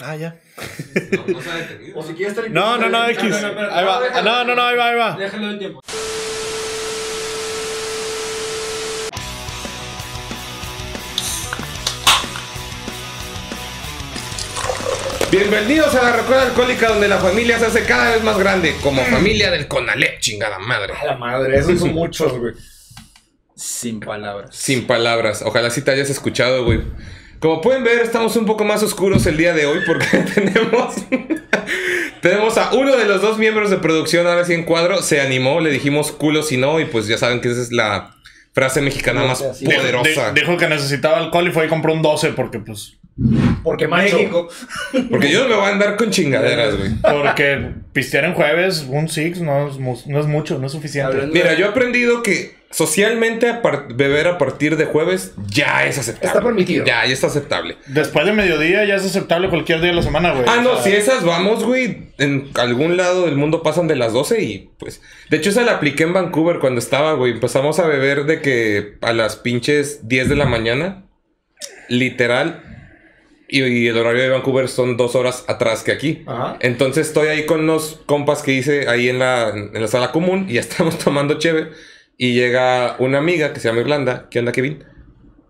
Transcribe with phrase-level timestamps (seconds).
[0.00, 0.36] Ah, ya.
[1.10, 1.98] No, no se ha detenido.
[1.98, 3.34] O si quieres estar No, no, no, X.
[3.34, 4.22] Ahí va.
[4.22, 5.16] No, no, no, ahí va, ahí va.
[5.16, 5.80] Déjalo el tiempo.
[15.32, 18.76] Bienvenidos a la Recuerda Alcohólica, donde la familia se hace cada vez más grande.
[18.80, 20.94] Como familia del Conalep, chingada madre.
[20.94, 22.54] A la madre, esos son muchos, güey.
[23.56, 24.54] Sin palabras.
[24.54, 25.42] Sin palabras.
[25.42, 26.82] Ojalá sí te hayas escuchado, güey.
[27.40, 30.94] Como pueden ver, estamos un poco más oscuros el día de hoy porque tenemos.
[32.20, 35.02] tenemos a uno de los dos miembros de producción ahora sí en cuadro.
[35.02, 38.14] Se animó, le dijimos culo si no, y pues ya saben que esa es la
[38.52, 40.32] frase mexicana más Sí, poderosa.
[40.32, 42.96] Di- Dijo que necesitaba alcohol y fue y compró un 12 porque, pues,
[43.62, 44.48] Porque México.
[45.10, 46.90] Porque yo no me voy a andar con chingaderas, güey.
[47.02, 51.12] porque pistear en jueves, un six, no es, no es mucho, no es suficiente.
[51.12, 55.86] Hablando- Mira, yo he aprendido que socialmente a par- beber a partir de jueves ya
[55.86, 56.26] es aceptable.
[56.28, 56.84] Está permitido.
[56.84, 57.76] Ya, ya está aceptable.
[57.86, 60.44] Después de mediodía ya es aceptable cualquier día de la semana, güey.
[60.46, 63.96] Ah, O no, sea, si esas vamos, güey, en algún lado del mundo pasan de
[63.96, 65.00] las 12 y pues...
[65.30, 67.32] De hecho, esa la apliqué en Vancouver cuando estaba, güey.
[67.32, 71.04] Empezamos a beber de que a las pinches 10 de la mañana,
[71.88, 72.64] literal.
[73.50, 76.22] Y, y el horario de Vancouver son dos horas atrás que aquí.
[76.26, 76.58] Ajá.
[76.60, 80.46] Entonces estoy ahí con unos compas que hice ahí en la, en la sala común
[80.50, 81.70] y ya estamos tomando cheve.
[82.20, 84.26] Y llega una amiga que se llama Irlanda.
[84.28, 84.84] ¿Qué onda, Kevin?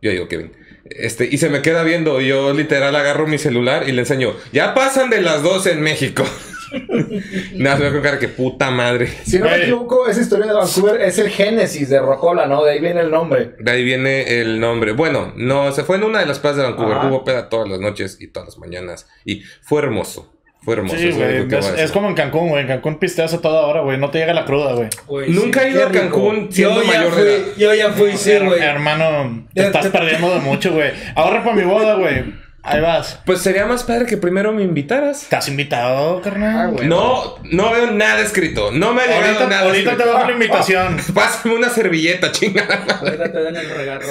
[0.02, 0.52] Yo digo Kevin.
[0.84, 2.20] Este, y se me queda viendo.
[2.20, 4.34] Yo literal agarro mi celular y le enseño.
[4.52, 6.24] Ya pasan de las 12 en México.
[7.54, 9.08] Nada, se me con cara que puta madre.
[9.24, 12.62] Si no me equivoco, esa historia de Vancouver es el génesis de Rocola, ¿no?
[12.62, 13.54] De ahí viene el nombre.
[13.58, 14.92] De ahí viene el nombre.
[14.92, 16.98] Bueno, no, se fue en una de las plazas de Vancouver.
[16.98, 17.08] Ajá.
[17.08, 19.08] Hubo peda todas las noches y todas las mañanas.
[19.24, 20.37] Y fue hermoso.
[20.68, 20.96] Fue hermoso.
[20.98, 21.46] Sí, güey.
[21.78, 22.60] Es, como en Cancún, güey.
[22.60, 23.96] En Cancún pisteas a toda hora, güey.
[23.96, 24.90] No te llega la cruda, güey.
[25.30, 27.46] Nunca he ido a Cancún siendo Yo ya mayor fui, de edad.
[27.56, 28.60] yo ya fui, sí, Her- güey.
[28.60, 30.90] Hermano, te estás te- perdiendo de mucho, güey.
[31.14, 32.34] Ahorra para mi boda, güey.
[32.62, 33.18] Ahí vas.
[33.24, 35.22] Pues sería más padre que primero me invitaras.
[35.22, 36.54] ¿Estás invitado, carnal?
[36.58, 36.86] Ah, güey.
[36.86, 38.70] No, no veo nada escrito.
[38.70, 40.96] No me ha llegado Ahorita, nada ahorita te bajo la invitación.
[41.14, 42.84] Pásame una servilleta, chingada.
[43.00, 44.08] Ahorita te dan el regarro.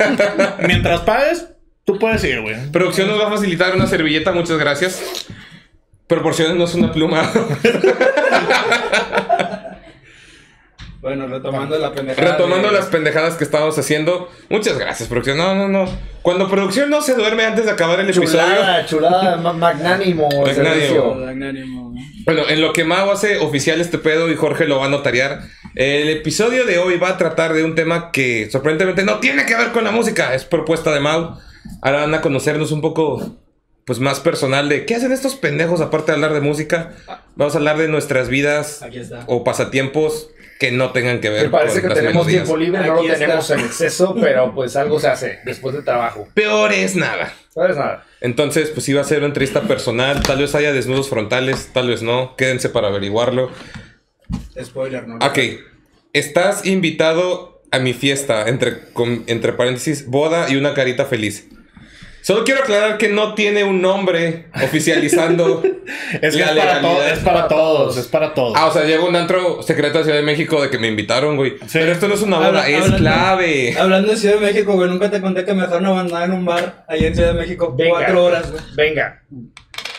[0.66, 1.48] Mientras pagues,
[1.84, 2.56] tú puedes ir, güey.
[2.72, 5.26] Producción nos va a facilitar una servilleta, muchas gracias.
[6.10, 7.30] Proporciones una pluma.
[11.00, 12.32] Bueno, retomando la pendejada.
[12.32, 14.28] Retomando de- las pendejadas que estábamos haciendo.
[14.50, 15.38] Muchas gracias, producción.
[15.38, 15.88] No, no, no.
[16.20, 18.28] Cuando producción no se duerme antes de acabar el episodio.
[18.28, 20.28] Chulada, chulada, ma- magnánimo.
[20.44, 21.14] Magnánimo.
[21.14, 22.04] Magnánimo, güey.
[22.26, 25.40] Bueno, en lo que Mau hace oficial este pedo y Jorge lo va a notariar,
[25.74, 29.56] el episodio de hoy va a tratar de un tema que sorprendentemente no tiene que
[29.56, 31.38] ver con la música, es propuesta de Mau.
[31.80, 33.38] Ahora van a conocernos un poco
[33.84, 36.92] pues más personal de qué hacen estos pendejos aparte de hablar de música.
[37.36, 39.24] Vamos a hablar de nuestras vidas Aquí está.
[39.26, 42.44] o pasatiempos que no tengan que ver Me parece con que las tenemos melodías.
[42.44, 43.24] tiempo libre, no Aquí lo está.
[43.26, 46.28] tenemos en exceso, pero pues algo se hace después del trabajo.
[46.34, 47.32] Peor es nada.
[47.54, 48.04] ¿Sabes nada?
[48.20, 52.02] Entonces, pues iba a ser una entrevista personal, tal vez haya desnudos frontales, tal vez
[52.02, 53.50] no, quédense para averiguarlo.
[54.62, 55.16] Spoiler, ¿no?
[55.16, 55.38] Ok,
[56.12, 61.48] estás invitado a mi fiesta, entre, com- entre paréntesis, boda y una carita feliz.
[62.22, 65.62] Solo quiero aclarar que no tiene un nombre oficializando
[66.20, 67.12] Es que la es para, to- legalidad.
[67.12, 68.52] es para todos, es para todos.
[68.56, 71.36] Ah, o sea, llega un antro secreto de Ciudad de México de que me invitaron,
[71.36, 71.52] güey.
[71.66, 71.66] Sí.
[71.80, 73.76] Pero esto no es una boda, Habla- es hablando- clave.
[73.78, 76.44] Hablando de Ciudad de México, güey, nunca te conté que me dejaron abandonada en un
[76.44, 77.74] bar allá en Ciudad de México.
[77.76, 77.90] Venga.
[77.98, 78.62] Cuatro horas, güey.
[78.76, 79.22] Venga.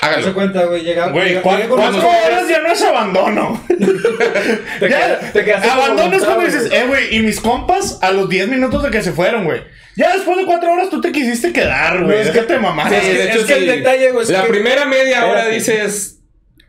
[0.02, 0.34] Se Hágalo.
[0.34, 0.84] cuenta, güey.
[0.84, 3.64] Llega, Güey, llega- ¿cu- llegué con cuatro horas ya no es abandono.
[4.80, 8.48] Te, Ya, te abandono es cuando dices, eh, güey, y mis compas a los 10
[8.50, 9.62] minutos de que se fueron, güey.
[9.96, 12.16] Ya después de cuatro horas tú te quisiste quedar, güey.
[12.16, 13.00] No, es es que te mamaste.
[13.00, 13.66] Sí, de es hecho, que el sí.
[13.68, 16.20] detalle, güey, es La que- primera media hora dices,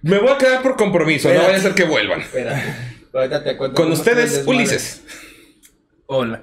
[0.03, 2.21] me voy a quedar por compromiso, no vaya a ser que vuelvan.
[2.21, 2.63] Espérate.
[3.15, 4.43] Ahorita te cuento Con el ustedes.
[4.47, 5.03] Ulises.
[6.07, 6.43] Hola.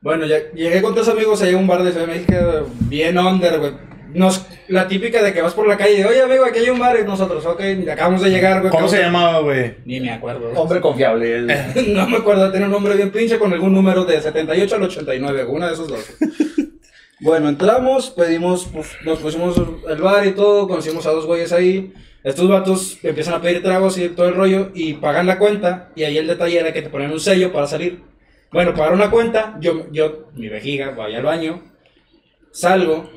[0.00, 3.18] Bueno, ya llegué con tres amigos allá a un bar de Ciudad de México, bien
[3.18, 3.72] under, güey.
[4.16, 6.78] Nos, la típica de que vas por la calle y oye, amigo, aquí hay un
[6.78, 7.60] bar y nosotros, ok,
[7.92, 8.70] acabamos de llegar, güey.
[8.70, 9.74] ¿Cómo se llamaba, güey?
[9.84, 10.52] Ni me acuerdo.
[10.54, 11.46] Hombre confiable.
[11.88, 15.44] No me acuerdo, tenía un nombre bien pinche con algún número de 78 al 89,
[15.44, 16.00] uno de esos dos.
[17.20, 21.92] bueno, entramos, pedimos, pues, nos pusimos el bar y todo, conocimos a dos güeyes ahí.
[22.24, 25.90] Estos vatos empiezan a pedir tragos y todo el rollo y pagan la cuenta.
[25.94, 28.00] Y ahí el detalle era que te ponían un sello para salir.
[28.50, 31.62] Bueno, pagaron la cuenta, yo, yo, mi vejiga, voy al baño,
[32.50, 33.10] salgo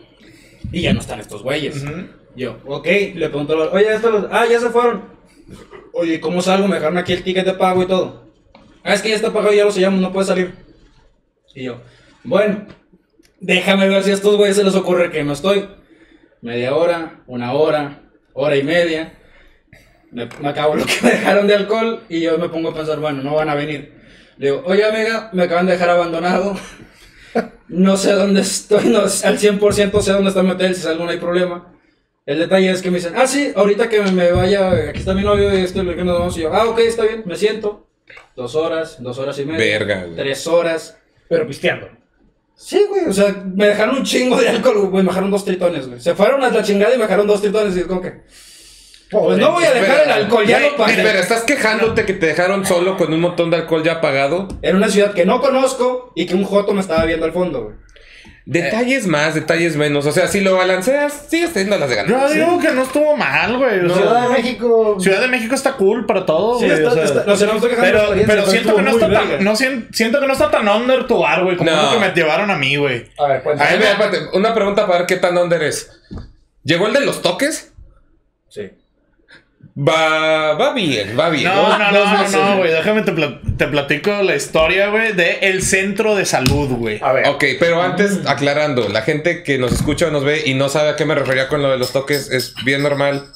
[0.71, 1.83] y ya no están estos güeyes.
[2.35, 2.85] Yo, ok,
[3.15, 5.03] le pregunto, al- oye, estos, ah, ya se fueron.
[5.93, 6.67] Oye, ¿cómo salgo?
[6.67, 8.27] Me dejaron aquí el ticket de pago y todo.
[8.83, 10.53] Ah, es que ya está pagado, ya lo sellamos, no puede salir.
[11.55, 11.81] Y yo,
[12.23, 12.65] bueno,
[13.39, 15.67] déjame ver si a estos güeyes se les ocurre que no estoy.
[16.41, 19.13] Media hora, una hora, hora y media.
[20.11, 22.99] Me, me acabo lo que me dejaron de alcohol y yo me pongo a pensar,
[22.99, 23.93] bueno, no van a venir.
[24.37, 26.55] Le digo, oye amiga, me acaban de dejar abandonado.
[27.67, 31.11] No sé dónde estoy, no, al 100% sé dónde está mi hotel, si salgo no
[31.11, 31.73] hay problema.
[32.25, 35.23] El detalle es que me dicen, ah, sí, ahorita que me vaya, aquí está mi
[35.23, 36.37] novio y esto que nos vamos.
[36.37, 37.87] Y yo, ah, ok, está bien, me siento.
[38.35, 39.79] Dos horas, dos horas y media.
[39.79, 40.15] Verga, güey.
[40.15, 40.97] Tres horas.
[41.27, 41.89] Pero pisteando.
[42.55, 45.87] Sí, güey, o sea, me dejaron un chingo de alcohol, güey, me dejaron dos tritones,
[45.87, 45.99] güey.
[45.99, 48.21] Se fueron a la chingada y me dejaron dos tritones y es como que...
[49.11, 51.01] Pues no voy a dejar Espera, el alcohol, ya güey, lo pagué.
[51.01, 54.47] Pero estás quejándote que te dejaron solo con un montón de alcohol ya pagado.
[54.61, 57.63] Era una ciudad que no conozco y que un joto me estaba viendo al fondo,
[57.63, 57.75] güey.
[58.45, 60.07] Detalles más, detalles menos.
[60.07, 62.29] O sea, si lo balanceas, sigues teniendo las de ganar.
[62.29, 63.79] Yo digo que no estuvo mal, güey.
[63.81, 64.97] Ciudad de México.
[64.99, 66.77] Ciudad de México está cool para todo, Sí, güey.
[66.77, 69.55] está, o sea, está- no no pero, experiencia, pero siento que no está tan, no
[69.55, 71.83] sien- siento que no está tan under tu bar, güey, como No.
[71.83, 73.05] lo que me llevaron a mí, güey.
[73.19, 73.77] A ver, A cuéntame.
[73.77, 75.91] ver, una pregunta para ver qué tan under es.
[76.63, 77.71] ¿Llegó el de los toques?
[78.49, 78.71] Sí.
[79.81, 81.45] Va, va bien, va bien.
[81.45, 82.71] No, no, no, no, no, güey.
[82.71, 83.13] Déjame te,
[83.57, 86.99] te platico la historia, güey, de el centro de salud, güey.
[87.01, 87.27] A ver.
[87.29, 90.89] Ok, pero antes aclarando, la gente que nos escucha o nos ve y no sabe
[90.89, 93.27] a qué me refería con lo de los toques, es bien normal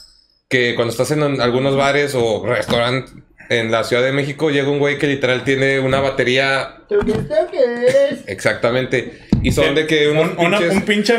[0.49, 3.13] que cuando estás en un- algunos bares o restaurantes
[3.49, 8.23] en la Ciudad de México llega un güey que literal tiene una batería Toques, toques.
[8.27, 11.17] exactamente y son de que unos Un, una- un pinche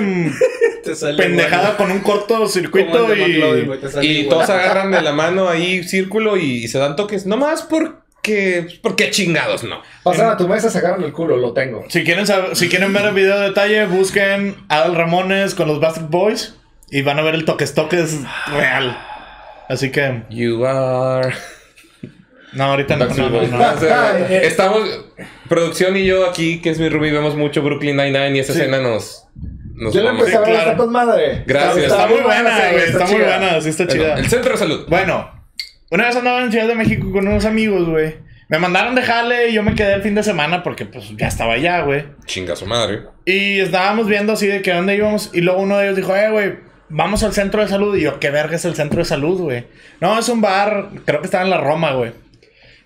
[1.17, 1.77] pendejada igual.
[1.77, 3.43] con un cortocircuito y...
[4.03, 8.67] y todos agarran de la mano ahí círculo y, y se dan toques, nomás porque
[8.83, 9.81] porque chingados no.
[10.03, 11.85] Pasan a tu mesa, sacaron el culo, lo tengo.
[11.89, 15.81] Si quieren, saber- si quieren ver el video de detalle, busquen Adal Ramones con los
[15.81, 16.57] Bastard Boys
[16.91, 18.21] y van a ver el toques toques
[18.53, 18.97] real.
[19.69, 21.35] Así que, You are
[22.53, 23.71] no, ahorita no, no, no, no.
[23.75, 24.89] O sea, Estamos,
[25.49, 28.61] producción y yo aquí, que es mi Ruby, vemos mucho Brooklyn Nine-Nine y esa Sí.
[28.61, 29.27] escena nos.
[29.75, 30.19] Nos Yo mama.
[30.19, 30.77] empecé a ver, claro.
[30.77, 31.43] con madre.
[31.47, 31.87] Gracias.
[31.87, 33.39] Está muy buena, güey, está muy chida.
[33.39, 34.15] buena, sí está Bueno, chida.
[34.15, 34.87] el centro de salud.
[34.89, 35.31] Bueno,
[35.91, 38.17] una vez andaba en Ciudad de México con unos amigos, güey.
[38.49, 41.29] Me mandaron de jale y yo me quedé el fin de semana porque pues ya
[41.29, 42.05] estaba allá, güey.
[42.27, 43.03] Chinga su madre.
[43.25, 45.31] Y estábamos viendo así de que dónde íbamos.
[45.33, 46.55] Y luego uno de ellos dijo, eh, güey,
[46.91, 47.97] vamos al centro de salud.
[47.97, 49.65] Y yo, ¿qué verga es el centro de salud, güey?
[50.01, 52.13] No, es un bar, creo que estaba en la Roma, güey.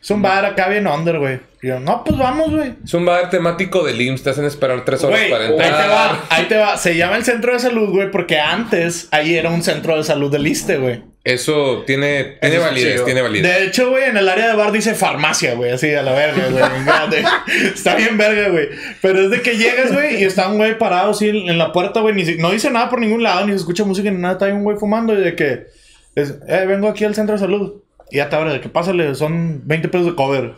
[0.00, 1.40] Es un bar acá bien under, güey.
[1.60, 2.74] Y yo, no, pues vamos, güey.
[2.84, 6.24] Es un bar temático del IMSS, te hacen esperar tres horas para ahí te va,
[6.30, 6.76] ahí te va.
[6.76, 10.30] Se llama el centro de salud, güey, porque antes ahí era un centro de salud
[10.30, 11.02] del ISTE, güey.
[11.24, 13.04] Eso tiene, tiene Eso validez, chido.
[13.04, 13.42] tiene validez.
[13.58, 16.44] De hecho, güey, en el área de bar dice farmacia, güey, así a la verga,
[16.48, 16.64] güey.
[17.74, 18.68] está bien verga, güey.
[19.02, 22.00] Pero es de que llegas, güey, y está un güey parado así en la puerta,
[22.00, 24.34] güey, ni si- no dice nada por ningún lado, ni se escucha música ni nada,
[24.34, 25.66] está ahí un güey fumando y de que,
[26.14, 27.82] es, eh, vengo aquí al centro de salud.
[28.10, 30.55] Y ya te abre de que pásale, son 20 pesos de cover.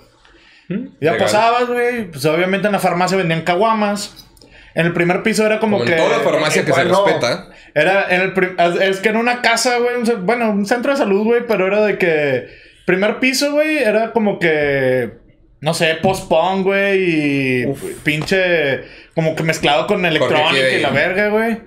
[0.69, 0.75] Y
[1.05, 1.19] ya Legal.
[1.19, 4.27] pasabas, güey, pues obviamente en la farmacia vendían caguamas.
[4.75, 5.97] En el primer piso era como, Como que...
[5.97, 7.05] en toda farmacia que se bueno.
[7.05, 7.49] respeta.
[7.75, 11.25] Era en el es que en una casa, güey, un bueno, un centro de salud,
[11.25, 12.47] güey, pero era de que
[12.87, 15.19] primer piso, güey, era como que
[15.61, 17.67] no sé, post-punk, güey, y
[18.03, 18.83] pinche
[19.15, 21.61] como que mezclado con electrónica y la verga, güey.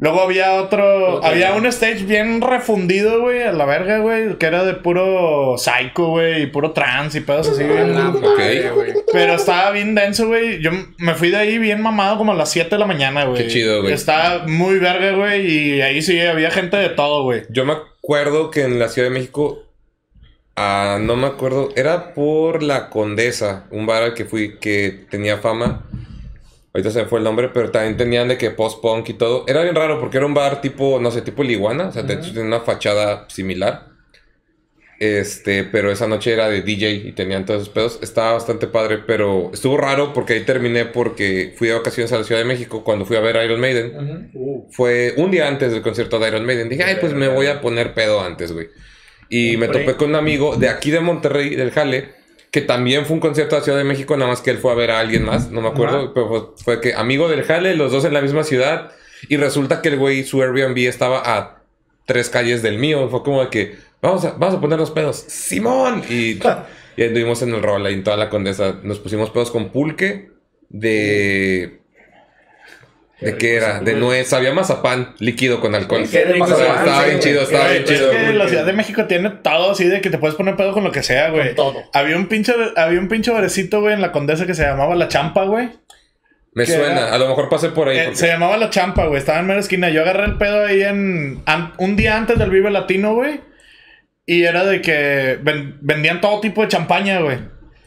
[0.00, 4.64] Luego había otro, había un stage bien refundido, güey, a la verga, güey, que era
[4.64, 8.92] de puro psycho, güey, y puro trance y pedos así, madre, güey.
[9.12, 10.62] pero estaba bien denso, güey.
[10.62, 13.42] Yo me fui de ahí bien mamado como a las 7 de la mañana, güey.
[13.42, 13.92] Qué chido, güey.
[13.92, 15.46] Estaba muy verga, güey.
[15.50, 17.42] Y ahí sí había gente de todo, güey.
[17.50, 19.64] Yo me acuerdo que en la Ciudad de México,
[20.54, 25.38] ah, no me acuerdo, era por la Condesa, un bar al que fui que tenía
[25.38, 25.87] fama.
[26.74, 29.44] Ahorita se me fue el nombre, pero también tenían de que post-punk y todo.
[29.48, 32.32] Era bien raro porque era un bar tipo, no sé, tipo Liguana, o sea, hecho
[32.32, 33.88] tenía una fachada similar.
[35.00, 37.98] Este, pero esa noche era de DJ y tenían todos esos pedos.
[38.02, 42.24] Estaba bastante padre, pero estuvo raro porque ahí terminé porque fui de vacaciones a la
[42.24, 44.30] Ciudad de México cuando fui a ver Iron Maiden.
[44.34, 46.68] Uh, Fue un día antes del concierto de Iron Maiden.
[46.68, 48.68] Dije, ay, pues me voy a poner pedo antes, güey.
[49.28, 52.17] Y me topé con un amigo de aquí de Monterrey, del Jale,
[52.50, 54.72] que también fue un concierto de la Ciudad de México, nada más que él fue
[54.72, 56.10] a ver a alguien más, no me acuerdo, Ajá.
[56.14, 58.92] pero fue, fue que amigo del Jale, los dos en la misma ciudad,
[59.28, 61.62] y resulta que el güey, su Airbnb estaba a
[62.06, 63.08] tres calles del mío.
[63.08, 65.16] Fue como de que, vamos a, vamos a poner los pedos.
[65.28, 66.02] ¡Simón!
[66.08, 66.38] Y,
[66.96, 68.80] y anduvimos en el rol ahí en toda la condesa.
[68.82, 70.30] Nos pusimos pedos con pulque
[70.68, 71.80] de...
[73.20, 73.80] ¿De qué era?
[73.80, 74.32] De nuez.
[74.32, 76.04] Había mazapán líquido con alcohol.
[76.10, 78.10] Qué rico O sea, mazapán, estaba sí, bien chido, estaba bien es chido.
[78.12, 80.84] que la Ciudad de México tiene todo así de que te puedes poner pedo con
[80.84, 81.48] lo que sea, güey.
[81.48, 81.82] Con todo.
[81.92, 85.08] Había un pinche, había un pinche barecito, güey, en la condesa que se llamaba La
[85.08, 85.68] Champa, güey.
[86.54, 86.92] Me ¿Qué suena.
[87.08, 87.14] era?
[87.14, 87.98] A lo mejor pasé por ahí.
[87.98, 89.18] Eh, porque- se llamaba La Champa, güey.
[89.18, 89.88] Estaba en mera esquina.
[89.90, 91.42] Yo agarré el pedo ahí en...
[91.46, 93.40] an- un día antes del Vive Latino, güey.
[94.26, 97.38] Y era de que ven- vendían todo tipo de champaña, güey.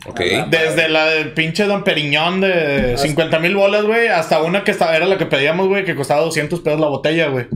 [0.06, 0.20] Ok.
[0.50, 4.96] Desde la del pinche Don Periñón de 50 mil bolas, güey, hasta una que estaba,
[4.96, 7.48] era la que pedíamos, güey, que costaba 200 pesos la botella, güey.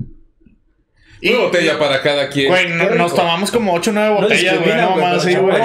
[1.24, 2.50] Una botella para cada quien.
[2.50, 5.58] Güey, no- nos tomamos como 8 o 9 no botellas, güey, no más, sí, güey.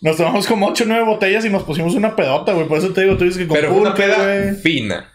[0.00, 2.66] Nos tomamos como 8 o 9 botellas y nos pusimos una pedota, güey.
[2.68, 4.54] Por eso te digo, tú dices que con Pero fue una pulque, peda güey.
[4.56, 5.10] fina.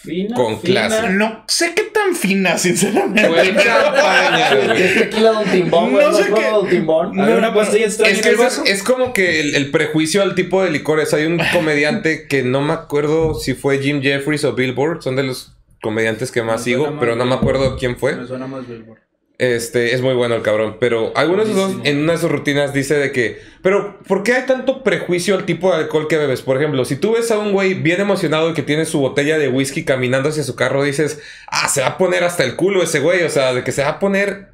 [0.00, 0.86] Fina, Con fina.
[0.88, 1.08] clase.
[1.10, 3.26] No sé qué tan fina, sinceramente.
[3.28, 4.82] Fue champaña, güey.
[4.82, 6.04] Es tequila Don Timbón, güey.
[6.04, 7.20] No No sé sé qué- Don Timbón.
[7.20, 10.62] Había una pastilla extraña Es que es, es como que el, el prejuicio al tipo
[10.62, 11.12] de licores.
[11.14, 15.02] Hay un comediante que no me acuerdo si fue Jim Jeffries o Billboard.
[15.02, 15.52] Son de los
[15.82, 18.14] comediantes que más sigo, más pero no me acuerdo quién fue.
[18.16, 19.00] Me suena más Billboard.
[19.38, 20.78] Este, es muy bueno el cabrón.
[20.80, 24.24] Pero algunos de esos dos, en una de sus rutinas dice de que, pero ¿por
[24.24, 26.42] qué hay tanto prejuicio al tipo de alcohol que bebes?
[26.42, 29.38] Por ejemplo, si tú ves a un güey bien emocionado y que tiene su botella
[29.38, 32.82] de whisky caminando hacia su carro, dices, ah, se va a poner hasta el culo
[32.82, 33.22] ese güey.
[33.22, 34.48] O sea, de que se va a poner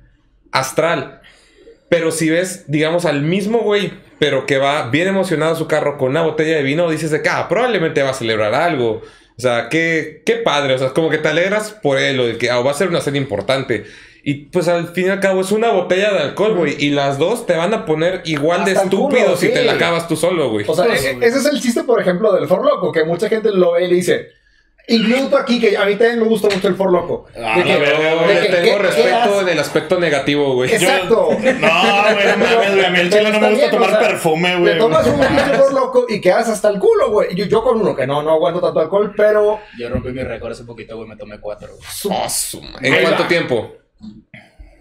[0.53, 1.23] astral.
[1.89, 5.97] Pero si ves, digamos, al mismo güey, pero que va bien emocionado a su carro
[5.97, 9.01] con una botella de vino, dices de que, ah, probablemente va a celebrar algo.
[9.37, 10.75] O sea, qué, qué padre.
[10.75, 12.89] O sea, como que te alegras por él o de que ah, va a ser
[12.89, 13.85] una cena importante.
[14.27, 16.77] Y pues al fin y al cabo es una botella de alcohol, güey.
[16.83, 19.53] Y las dos te van a poner igual de Hasta culo, estúpido si sí.
[19.53, 20.65] te la acabas tú solo, güey.
[20.67, 23.51] O sea, e- ese es el chiste, por ejemplo, del For Loco, que mucha gente
[23.53, 24.29] lo ve y le dice.
[24.87, 27.27] Incluso aquí, que a mí también me gusta mucho el For Loco.
[27.37, 30.55] Ah, De que- Yo de le que- tengo ¿qué- qué respeto en el aspecto negativo,
[30.55, 30.73] güey.
[30.73, 31.29] Exacto.
[31.31, 32.85] No, güey, no mames, güey.
[32.85, 34.73] A mí el chile no me gusta tomar perfume, güey.
[34.75, 37.35] Te tomas un pinche For Loco y quedas hasta el culo, güey.
[37.35, 39.61] Yo, yo con uno que no, no aguanto tanto alcohol, pero.
[39.79, 41.09] Yo rompí mi récord hace poquito, güey.
[41.09, 41.69] Me tomé cuatro.
[41.69, 41.81] güey.
[42.29, 42.89] Su madre.
[42.89, 43.29] ¿En Ahí cuánto va.
[43.29, 43.73] tiempo?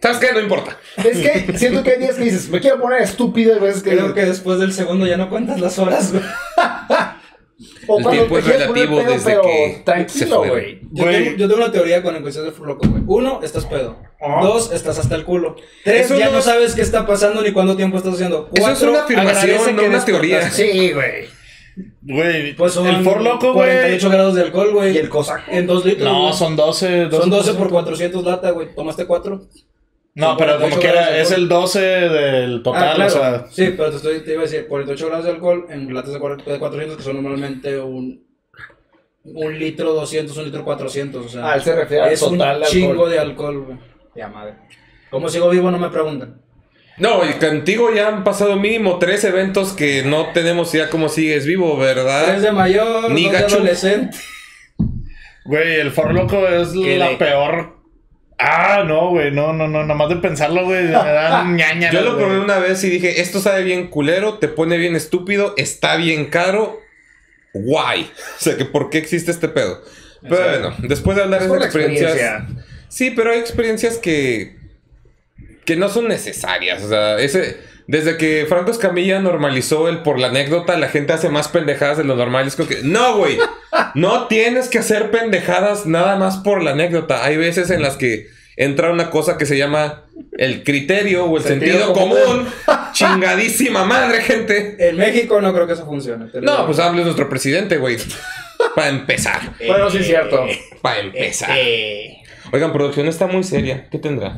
[0.02, 0.34] ¿Sabes qué?
[0.34, 0.78] No importa.
[0.98, 3.92] Es que siento que hay días que dices, me quiero poner estúpido, y veces que.
[3.92, 6.24] Creo que después del segundo ya no cuentas las horas, güey.
[7.88, 10.50] o el tiempo es relativo pedo, desde que se Tranquilo, fue.
[10.50, 10.80] güey.
[10.92, 13.04] Yo, tengo, yo tengo una teoría con el cuestión del loco, güey.
[13.08, 13.98] Uno, estás pedo.
[14.22, 14.42] Ah.
[14.44, 15.56] Dos, estás hasta el culo.
[15.86, 18.50] Tres, Eso ya no no es- sabes qué está pasando ni cuánto tiempo estás haciendo.
[18.54, 20.50] Eso es Cuatro, una afirmación, no una teoría.
[20.52, 21.28] Sí, güey.
[22.02, 24.18] Güey, Pues son el For Loco, 48 güey.
[24.18, 24.94] grados de alcohol, güey.
[24.94, 25.44] ¿Y el cosaco?
[25.50, 26.12] En dos litros.
[26.12, 26.34] No, güey.
[26.34, 27.10] son 12.
[27.12, 28.74] Son 12 por 400 lata, güey.
[28.76, 29.48] ¿Tomaste cuatro?
[30.16, 33.12] No, Son pero como 48 quiera, es el 12 del total, ah, claro.
[33.12, 33.46] o sea.
[33.50, 36.20] Sí, pero te, estoy, te iba a decir, 48 grados de alcohol en latas de
[36.20, 38.24] cuar- de 400, que son normalmente un,
[39.24, 41.26] un litro 200, un litro 400.
[41.26, 42.68] O sea, Ah, él se refiere al es total un alcohol.
[42.70, 43.78] chingo de alcohol, güey.
[44.16, 44.54] Ya madre.
[45.10, 45.72] ¿Cómo sigo vivo?
[45.72, 46.40] No me preguntan.
[46.98, 51.46] No, y contigo ya han pasado mínimo tres eventos que no tenemos ya cómo sigues
[51.46, 52.26] vivo, ¿verdad?
[52.26, 54.18] Tres de mayor, Ni dos de adolescente.
[55.46, 57.84] Güey, el For Loco es ¿Qué la peor.
[58.38, 61.92] Ah, no, güey, no, no, no, nada más de pensarlo, güey, me dan ñaña.
[61.92, 65.54] Yo lo probé una vez y dije, esto sabe bien culero, te pone bien estúpido,
[65.58, 66.80] está bien caro.
[67.54, 68.12] Guay.
[68.40, 69.82] O sea, que ¿por qué existe este pedo?
[70.22, 70.60] Pero Exacto.
[70.70, 72.12] bueno, después de hablar de experiencias...
[72.12, 72.66] experiencia.
[72.90, 74.58] Sí, pero hay experiencias que...
[75.66, 76.84] Que no son necesarias.
[76.84, 77.74] O sea, ese...
[77.86, 82.06] Desde que Franco Escamilla normalizó el por la anécdota, la gente hace más pendejadas de
[82.06, 82.48] lo normal.
[82.48, 83.38] Es como que, no, güey.
[83.94, 87.26] No tienes que hacer pendejadas nada más por la anécdota.
[87.26, 90.06] Hay veces en las que entra una cosa que se llama
[90.38, 92.18] el criterio o el sentido, Sentido común.
[92.26, 92.48] común.
[92.94, 94.78] Chingadísima madre, gente.
[94.80, 96.28] En México no creo que eso funcione.
[96.42, 97.98] No, pues hable nuestro presidente, güey.
[98.76, 99.42] Para empezar.
[99.68, 100.46] Bueno, sí es cierto.
[100.82, 101.52] Para empezar.
[102.54, 103.90] Oigan, producción está muy seria.
[103.90, 104.38] ¿Qué tendrá?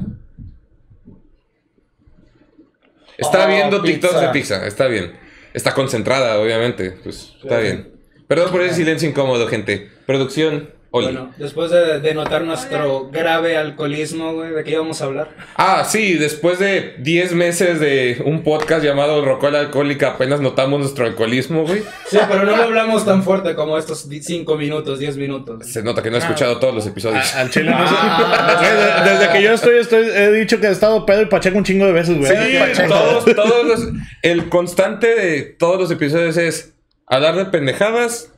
[3.17, 4.25] Está Oh, viendo TikToks pizza.
[4.27, 4.67] de pizza.
[4.67, 5.13] Está bien.
[5.53, 6.91] Está concentrada, obviamente.
[7.03, 7.89] Pues está bien.
[8.27, 9.89] Perdón por ese silencio incómodo, gente.
[10.05, 11.07] Producción, Oli.
[11.07, 15.29] Bueno, después de, de notar nuestro grave alcoholismo, güey, ¿de qué íbamos a hablar?
[15.57, 21.05] Ah, sí, después de 10 meses de un podcast llamado Rocola Alcohólica, apenas notamos nuestro
[21.05, 21.83] alcoholismo, güey.
[22.07, 25.65] Sí, pero no lo hablamos tan fuerte como estos 5 minutos, 10 minutos.
[25.67, 27.35] Se nota que no he escuchado todos los episodios.
[27.35, 27.95] A- Al chile no sé.
[27.95, 28.71] Güey,
[29.05, 31.63] de- Desde que yo estoy, estoy, he dicho que he estado pedo y pacheco un
[31.65, 32.31] chingo de veces, güey.
[32.31, 32.93] Sí, Pacheco.
[32.93, 33.87] todos, todos los,
[34.21, 36.73] el constante de todos los episodios es
[37.07, 38.31] hablar de pendejadas,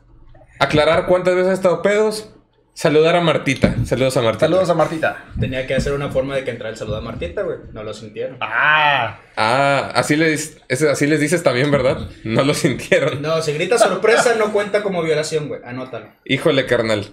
[0.59, 2.29] aclarar cuántas veces ha estado pedos,
[2.77, 3.75] saludar a Martita.
[3.85, 4.45] Saludos a Martita.
[4.45, 5.25] Saludos a Martita.
[5.39, 7.57] Tenía que hacer una forma de que entrara el saludo a Martita, güey.
[7.73, 8.37] No lo sintieron.
[8.39, 12.07] Ah, Ah, así les, así les dices también, ¿verdad?
[12.23, 13.19] No lo sintieron.
[13.21, 15.61] No, si grita sorpresa no cuenta como violación, güey.
[15.65, 16.11] Anótalo.
[16.25, 17.07] Híjole, carnal.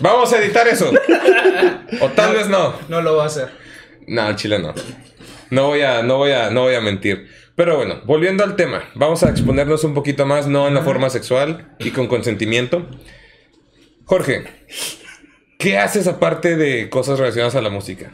[0.00, 0.92] Vamos a editar eso.
[2.00, 2.74] o tal vez no.
[2.88, 3.48] No lo va a hacer.
[4.08, 4.74] No, al chile no.
[5.50, 7.28] No voy a, no voy a, no voy a mentir.
[7.54, 11.10] Pero bueno, volviendo al tema, vamos a exponernos un poquito más, no en la forma
[11.10, 12.88] sexual y con consentimiento.
[14.04, 14.44] Jorge,
[15.58, 18.12] ¿qué haces aparte de cosas relacionadas a la música?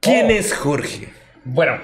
[0.00, 0.30] ¿Quién Oh.
[0.30, 1.12] es Jorge?
[1.44, 1.78] Bueno,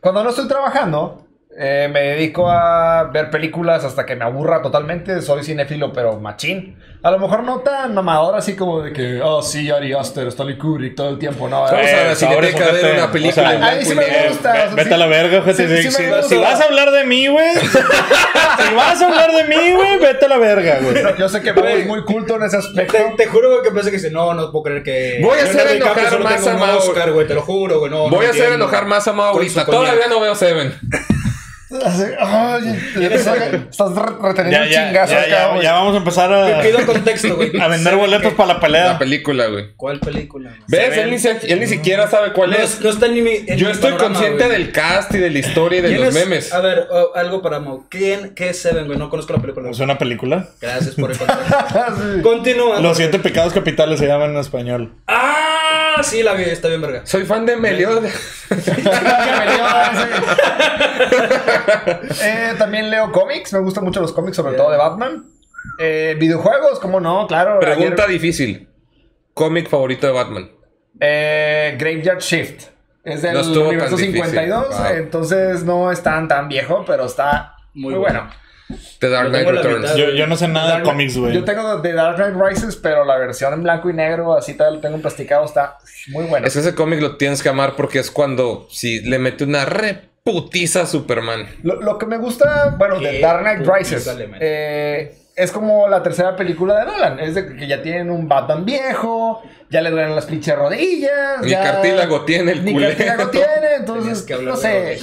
[0.00, 1.26] cuando no estoy trabajando,
[1.62, 5.20] eh, me dedico a ver películas hasta que me aburra totalmente.
[5.20, 6.76] Soy cinéfilo, pero machín.
[7.02, 10.56] A lo mejor no tan mamador así como de que, oh, sí, Ari Aster, Stanley
[10.58, 11.48] Kubrick todo el tiempo.
[11.48, 13.84] No, Vamos Eh, a la cineteca a ver una película O sea, en a mí
[13.84, 14.50] sí me gusta.
[14.50, 17.04] o sea, vete sí- a la verga, sí- Si, sí si- vas a hablar de
[17.04, 17.56] mí, güey.
[17.58, 20.94] si vas a hablar de mí, güey, vete a la verga, güey.
[21.18, 21.80] Yo sé que Güey.
[21.82, 22.96] es muy culto en ese aspecto.
[22.96, 25.20] Te, te juro, güey, que pensé que dice, no, no puedo creer que...
[25.22, 26.76] Voy a hacer enojar más a.
[26.76, 28.08] Oscar, güey, te lo juro, güey, no.
[28.08, 29.64] Voy no a hacer enojar más a Mau ahorita.
[29.66, 30.74] Todavía no veo Seven.
[32.18, 32.78] Ay,
[33.12, 37.50] estás re- reteniendo Ya, ya, ya, ya, vamos a empezar a, Pido contexto, güey.
[37.60, 38.98] a vender ¿Sabe boletos para la La pelea.
[38.98, 39.66] película, güey.
[39.76, 40.50] ¿Cuál película?
[40.50, 40.62] güey?
[40.66, 40.96] ¿Ves?
[40.98, 42.80] Él ni, se- él ni siquiera sabe cuál No, es.
[42.80, 43.20] no está mi.
[43.20, 44.58] en Yo mi estoy panorama, consciente güey.
[44.58, 46.14] del cast y de la historia y de ¿Quién los es?
[46.24, 46.52] memes.
[46.52, 47.86] A ver, oh, algo para Mau.
[47.88, 48.34] ¿Quién?
[48.34, 48.98] ¿Qué es Seven, güey?
[48.98, 49.70] No conozco la película.
[49.70, 50.48] Es una película.
[50.60, 51.54] Gracias por el contexto.
[52.16, 52.22] Sí.
[52.22, 52.80] Continúa.
[52.80, 54.92] Los siete pecados capitales se llaman en español.
[55.06, 55.39] Ah,
[56.02, 57.02] sí, la vi, está bien, verga.
[57.04, 58.12] Soy fan de Meliodas.
[62.22, 65.24] Eh, también leo cómics, me gustan mucho los cómics, sobre todo de Batman.
[65.78, 67.26] Eh, videojuegos, ¿cómo no?
[67.26, 67.58] Claro.
[67.60, 68.68] Pregunta ayer- difícil.
[69.34, 70.50] Cómic favorito de Batman.
[71.00, 72.68] Eh, Graveyard Shift.
[73.04, 74.22] Es del No universo difícil.
[74.24, 74.86] 52, Wow.
[74.94, 78.28] entonces no es tan tan viejo, pero está muy, Muy bueno.
[78.98, 79.80] The Dark Knight Returns.
[79.82, 79.96] mitad.
[79.96, 81.32] Yo, yo no sé nada de cómics, güey.
[81.34, 84.74] Yo tengo The Dark Knight Rises, pero la versión en blanco y negro, así tal,
[84.74, 86.46] lo tengo plasticado, está muy bueno.
[86.46, 89.64] Es que ese cómic lo tienes que amar porque es cuando si le mete una
[89.64, 91.46] reputiza a Superman.
[91.62, 94.08] Lo, lo que me gusta, bueno, de Dark Knight Rises,
[94.40, 97.18] eh, es como la tercera película de Nolan.
[97.20, 101.40] Es de que ya tienen un Batman viejo, ya le duelen las pinches rodillas.
[101.42, 102.90] Ni ya- cartílago tiene el Ni culero.
[102.96, 104.98] cartílago tiene, entonces, que no sé.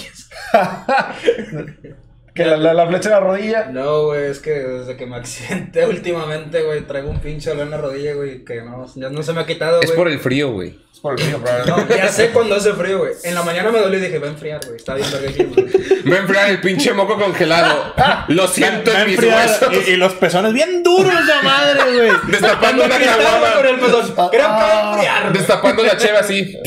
[2.37, 3.65] que la, la- la flecha en la rodilla.
[3.71, 7.71] No, güey, es que desde que me accidenté últimamente, güey, traigo un pinche dolor en
[7.71, 10.51] la rodilla, güey, que no, ya no se me ha quitado, Es por el frío,
[10.51, 10.79] güey.
[10.93, 11.93] Es por el frío, probablemente.
[11.95, 13.13] No, ya sé cuando hace frío, güey.
[13.23, 14.77] En la mañana me dolió y dije, va a enfriar, güey.
[14.77, 15.67] Está bien verga clima, güey.
[16.05, 17.93] Me va a enfriar el pinche moco congelado.
[18.29, 19.69] Lo siento en mis huesos.
[19.87, 22.11] y, y los pezones bien duros de madre, güey.
[22.29, 23.69] Destapando Con caguama.
[23.69, 24.15] el pezón.
[24.15, 25.33] Creo que va a enfriar.
[25.33, 26.57] Destapando la cheva así.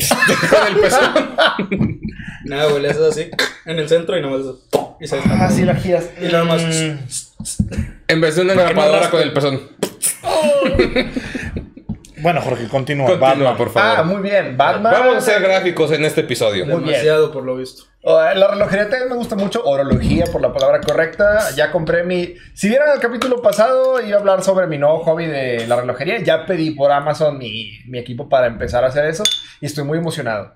[0.49, 1.99] Con el pezón.
[2.45, 3.29] Nada, güey, le haces así,
[3.65, 4.61] en el centro y nomás eso.
[5.01, 5.17] Y se.
[5.17, 6.11] Ah, sí, la giras.
[6.21, 6.61] Y nada más.
[8.07, 9.09] En vez de una raspe.
[9.09, 9.61] con el pezón.
[12.21, 13.07] Bueno, Jorge, continúa.
[13.07, 13.57] Continúa, Batman.
[13.57, 13.99] por favor.
[13.99, 14.55] Ah, muy bien.
[14.55, 14.93] Batman.
[14.93, 16.65] Vamos a hacer gráficos en este episodio.
[16.65, 16.87] Muy bien.
[16.89, 17.85] Demasiado, por lo visto.
[18.03, 21.49] Oh, La relojería también me gusta mucho, orología por la palabra correcta.
[21.55, 22.35] Ya compré mi.
[22.53, 26.19] Si vieran el capítulo pasado, iba a hablar sobre mi nuevo hobby de la relojería.
[26.19, 29.23] Ya pedí por Amazon mi, mi equipo para empezar a hacer eso
[29.59, 30.53] y estoy muy emocionado.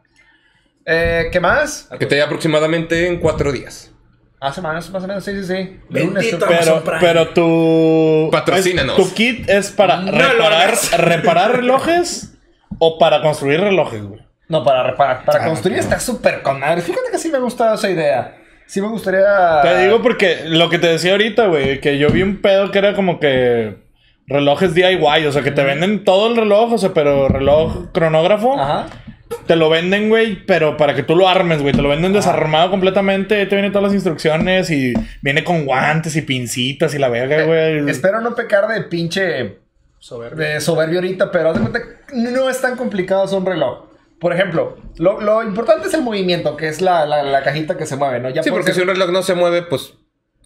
[0.86, 1.90] Eh, ¿Qué más?
[2.00, 3.92] Que te dé aproximadamente en cuatro días.
[4.40, 5.80] Hace más, más o menos, sí, sí, sí.
[5.90, 6.46] Bendito.
[6.46, 7.00] creo- Pero, Prime.
[7.02, 8.30] pero tu.
[8.32, 8.96] Patrocínanos.
[8.96, 10.92] ¿Tu kit es para No lo reparar, hagas.
[10.98, 12.34] reparar relojes
[12.78, 14.22] o para construir relojes, güey?
[14.48, 15.26] No, para reparar.
[15.26, 16.82] Para Ah, construir está súper con madre.
[16.82, 18.38] Fíjate que sí me gusta esa idea.
[18.68, 19.62] Sí me gustaría.
[19.64, 22.78] Te digo porque lo que te decía ahorita, güey, que yo vi un pedo que
[22.80, 23.78] era como que
[24.28, 28.60] relojes DIY, o sea, que te venden todo el reloj, o sea, pero reloj cronógrafo,
[28.60, 28.88] Ajá.
[29.46, 32.70] Te lo venden, güey, pero para que tú lo armes, güey, te lo venden desarmado
[32.72, 37.44] completamente, te vienen todas las instrucciones y viene con guantes y pincitas y la verga,
[37.44, 37.90] güey.
[37.90, 39.60] Espero no pecar de pinche
[40.00, 40.38] Soberbio.
[40.46, 43.86] de soberbio ahorita, pero haz de cuenta que no es tan complicado hacer un reloj.
[44.20, 47.86] Por ejemplo, lo, lo importante es el movimiento, que es la, la- la cajita que
[47.86, 48.30] se mueve, ¿no?
[48.30, 49.94] Ya Sí, porque si un reloj no se mueve, pues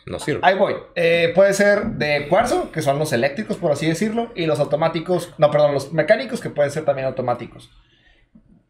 [0.05, 0.39] no sirve.
[0.43, 0.73] Ahí voy.
[0.95, 5.33] Eh, puede ser de cuarzo, que son los eléctricos, por así decirlo, y los automáticos,
[5.37, 7.69] no, perdón, los mecánicos, que pueden ser también automáticos.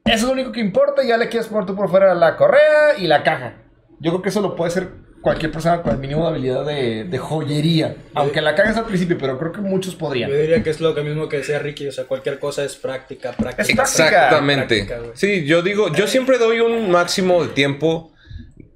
[0.10, 2.98] Eso es lo único que importa, ya le quieres poner tú por fuera la correa
[2.98, 3.54] y la caja.
[4.00, 4.90] Yo creo que eso lo puede hacer
[5.22, 7.96] cualquier persona con el mínimo de habilidad de, de joyería.
[8.14, 10.30] Aunque la caja es al principio, pero creo que muchos podrían.
[10.30, 12.76] Yo diría que es lo que mismo que decía Ricky, o sea, cualquier cosa es
[12.76, 13.84] práctica, práctica.
[13.84, 14.86] Exactamente.
[14.86, 15.12] práctica.
[15.14, 18.12] Sí, yo digo, yo siempre doy un máximo de tiempo,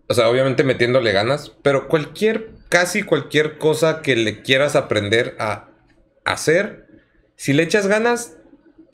[0.07, 5.69] o sea, obviamente metiéndole ganas, pero cualquier, casi cualquier cosa que le quieras aprender a
[6.25, 6.87] hacer,
[7.35, 8.37] si le echas ganas,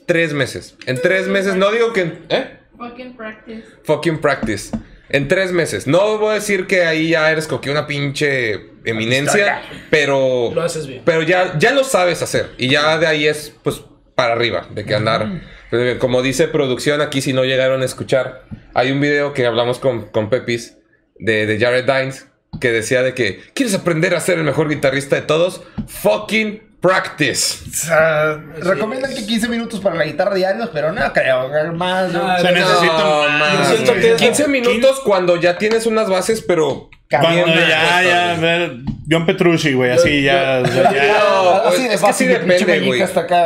[0.10, 0.76] tres meses.
[0.88, 2.14] En tres meses, no digo que...
[2.30, 2.58] ¿Eh?
[2.76, 3.64] Fucking practice.
[3.84, 4.76] Fucking practice.
[5.10, 5.86] En tres meses.
[5.86, 10.52] No voy a decir que ahí ya eres como que una pinche eminencia, pero...
[10.52, 11.04] Lo haces bien.
[11.06, 12.50] Pero ya, ya lo sabes hacer.
[12.58, 13.84] Y ya de ahí es, pues,
[14.16, 14.68] para arriba.
[14.74, 15.44] De que andar.
[15.70, 19.46] Pero bien, Como dice producción, aquí si no llegaron a escuchar, hay un video que
[19.46, 20.80] hablamos con, con Pepis
[21.20, 22.26] de, de Jared Dines
[22.60, 25.62] que decía de que ¿quieres aprender a ser el mejor guitarrista de todos?
[25.86, 27.58] Fucking practice.
[27.70, 32.12] O sea, recomiendan que 15 minutos para la guitarra diarios, pero no creo, más.
[32.12, 36.90] No, Se necesita No, más, que- 15 minutos cuando ya tienes unas bases, pero...
[37.10, 38.74] Cuando ya, ya, ver,
[39.10, 43.02] John Petrucci, güey, así ya, No, es, que sí depende, güey.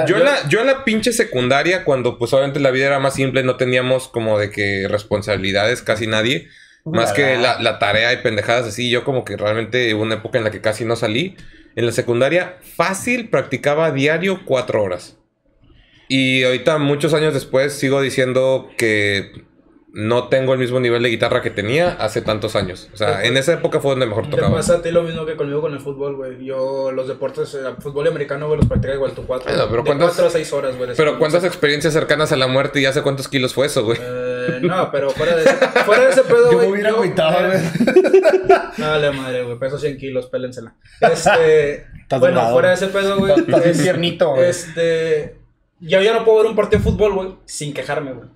[0.05, 3.13] Yo- en la, yo en la pinche secundaria, cuando pues obviamente la vida era más
[3.13, 6.49] simple, no teníamos como de que responsabilidades casi nadie.
[6.83, 8.89] Más que la, la tarea y pendejadas así.
[8.89, 11.37] Yo como que realmente hubo una época en la que casi no salí.
[11.75, 15.17] En la secundaria, fácil, practicaba diario cuatro horas.
[16.07, 19.31] Y ahorita, muchos años después, sigo diciendo que
[19.95, 22.89] no tengo el mismo nivel de guitarra que tenía hace tantos años.
[22.93, 24.55] O sea, en esa época fue donde mejor Te tocaba.
[24.55, 26.43] pasa a ti lo mismo que conmigo con el fútbol, güey.
[26.43, 29.49] Yo los deportes, eh, fútbol americano, güey, los practicaba igual tú cuatro.
[29.51, 30.89] Bueno, pero de ¿cuántas- cuatro a seis horas, güey.
[30.97, 33.99] Pero ¿cuántas experiencias cercanas a la muerte y hace cuántos kilos fue eso, güey?
[34.01, 36.67] Eh, Eh, no, pero fuera de, fuera de ese pedo, Yo güey.
[36.67, 38.61] me hubiera yo- agüitado, eh, güey.
[38.77, 39.57] Dale madre, güey.
[39.59, 40.73] Peso 100 kilos, pélensela.
[41.01, 41.87] Este.
[42.19, 43.33] Bueno, fuera de ese pedo, güey.
[43.39, 44.49] Estás es- tiernito, güey.
[44.49, 45.37] Este.
[45.79, 48.29] Yo ya no puedo ver un partido de fútbol, güey, sin quejarme, güey.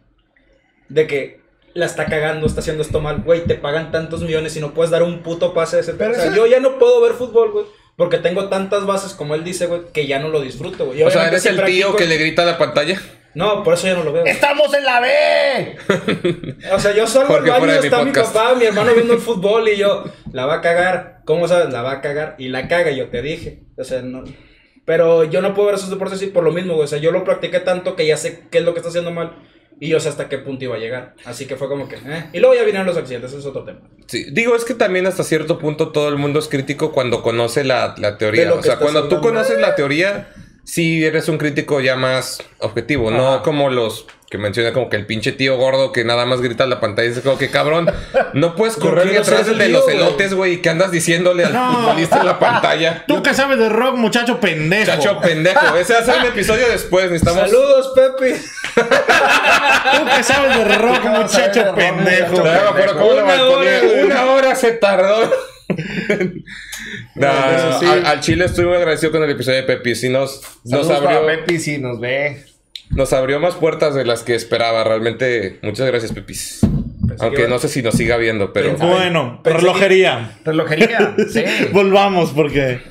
[0.90, 1.42] De que
[1.74, 3.46] la está cagando, está haciendo esto mal, güey.
[3.46, 6.16] Te pagan tantos millones y no puedes dar un puto pase a ese Pero O
[6.16, 7.66] sea, eso- yo ya no puedo ver fútbol, güey.
[7.96, 11.02] Porque tengo tantas bases, como él dice, güey, que ya no lo disfruto, güey.
[11.02, 13.02] O sea, eres el aquí, tío que le grita a la pantalla.
[13.38, 14.26] No, por eso ya no lo veo.
[14.26, 15.78] ¡Estamos en la B!
[16.74, 19.70] O sea, yo Jorge, al baño, mi está mi papá, mi hermano viendo el fútbol
[19.70, 21.20] y yo, la va a cagar.
[21.24, 21.72] ¿Cómo sabes?
[21.72, 22.34] La va a cagar.
[22.40, 23.60] Y la caga, yo te dije.
[23.78, 24.24] O sea, no.
[24.86, 26.86] Pero yo no puedo ver esos deportes así por lo mismo, güey.
[26.86, 29.12] O sea, yo lo practiqué tanto que ya sé qué es lo que está haciendo
[29.12, 29.38] mal.
[29.80, 31.14] Y yo sé hasta qué punto iba a llegar.
[31.24, 32.30] Así que fue como que, eh.
[32.34, 33.82] Y luego ya vinieron los accidentes, ese es otro tema.
[34.08, 37.64] Sí, digo, es que también hasta cierto punto todo el mundo es crítico cuando conoce
[37.64, 38.52] la, la teoría.
[38.52, 40.30] O sea, cuando tú conoces la teoría,
[40.68, 45.06] sí eres un crítico ya más objetivo, no como los que menciona como que el
[45.06, 47.90] pinche tío gordo que nada más grita a la pantalla y dice como que cabrón,
[48.34, 51.74] no puedes correr quiero atrás del de los elotes, güey, que andas diciéndole al No.
[51.74, 53.06] futbolista en la pantalla.
[53.08, 54.86] Tú que sabes de rock, muchacho pendejo.
[54.86, 57.50] Chacho pendejo, ese va a ser un episodio después, necesitamos...
[57.50, 58.38] Saludos, Pepe.
[58.76, 62.32] Tú que sabes de rock, de muchacho pendejo.
[62.32, 64.04] muchacho No me acuerdo cómo le Una hora.
[64.06, 65.32] Una hora se tardó.
[67.16, 67.86] Nah, Eso sí.
[67.86, 69.96] al, al Chile estoy muy agradecido con el episodio de Pepi.
[69.96, 72.44] Sí nos, nos Saludos para abrió, Pepi si nos ve.
[72.92, 74.84] Nos abrió más puertas de las que esperaba.
[74.84, 76.62] Realmente, muchas gracias, Pepis.
[77.20, 78.76] Aunque que- no sé si nos siga viendo, pero.
[78.76, 80.32] Pensé- Bueno, Pensé que- relojería.
[80.46, 81.44] Relojería, sí.
[81.72, 82.82] Volvamos porque...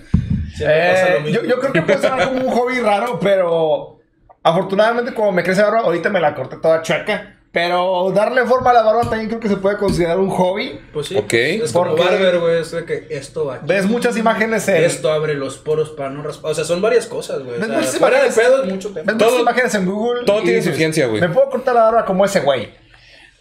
[0.57, 1.43] Siempre pasa lo Eh, mismo.
[1.43, 4.01] yo, yo creo que puede sonar como un hobby raro, pero
[4.43, 7.36] afortunadamente como me crece barba, ahorita me la corté toda chueca.
[7.57, 10.79] Pero darle forma a la barba también creo que se puede considerar un hobby.
[10.93, 11.17] Pues sí.
[11.17, 11.33] Ok.
[11.33, 12.61] Es como Porque- barber, güey.
[12.61, 13.65] Es de que esto va aquí.
[13.67, 14.85] Ves muchas imágenes en...
[14.85, 16.51] Esto abre los poros para no raspar.
[16.51, 17.57] O sea, son varias cosas, güey.
[17.57, 18.47] O ¿Ves sea, muchas fuera de imágenes?
[18.47, 20.25] pedo es mucho Ves muchas imágenes en Google.
[20.27, 21.23] todo y tiene su ciencia, güey.
[21.23, 22.69] Me puedo cortar la barba como ese güey.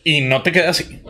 [0.06, 1.02] Y no te queda así.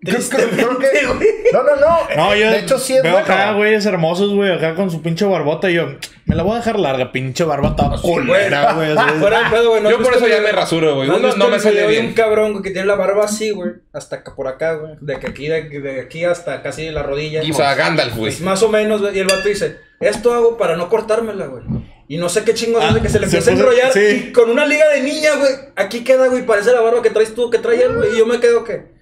[0.00, 1.28] Creo, creo- creo que...
[1.52, 1.98] No, no, no.
[2.14, 5.24] No, yo de hecho sí es veo acá, güeyes hermosos, güey, acá con su pinche
[5.24, 5.86] barbota y yo,
[6.26, 8.92] me la voy a dejar larga, pinche barba toda culera, güey.
[8.96, 9.18] así.
[9.18, 9.82] Fuera de pedo, güey.
[9.82, 11.08] ¿no Yo por eso ya me rasuro, güey.
[11.08, 12.06] ¿no visto no me sale bien.
[12.06, 13.70] un cabrón que tiene la barba así, güey.
[13.94, 14.92] Hasta por acá, güey.
[15.00, 17.40] De que aquí, de, de aquí hasta casi la rodilla.
[17.50, 18.30] O sea, Gandalf, güey.
[18.30, 21.62] Pues más o menos, güey, y el vato dice, esto hago para no cortármela, güey.
[22.08, 23.92] Y no sé qué chingos Ah, hace que se le se empieza a puso- enrollar
[23.92, 24.26] sí.
[24.28, 25.50] y con una liga de niña, güey.
[25.76, 28.14] Aquí queda, güey, parece la barba que traes tú, que trae él, güey.
[28.14, 28.97] Y yo me quedo que,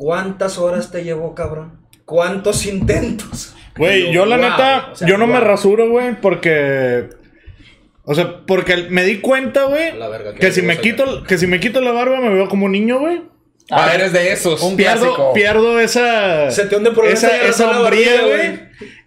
[0.00, 1.78] ¿cuántas horas te llevó, cabrón?
[2.06, 3.54] ¿Cuántos intentos?
[3.76, 7.10] Güey, yo la wow, neta, o sea, yo no me rasuro, güey, porque...
[8.04, 9.92] O sea, porque me di cuenta, güey,
[10.40, 12.98] que si me quito, que si me quito la barba me veo como un niño,
[12.98, 13.20] güey.
[13.70, 14.62] Ah, eres de esos.
[14.62, 15.32] Un Pierdo, clásico.
[15.34, 16.50] pierdo esa...
[16.50, 18.58] Se te hunde por esa, esa hombría, güey.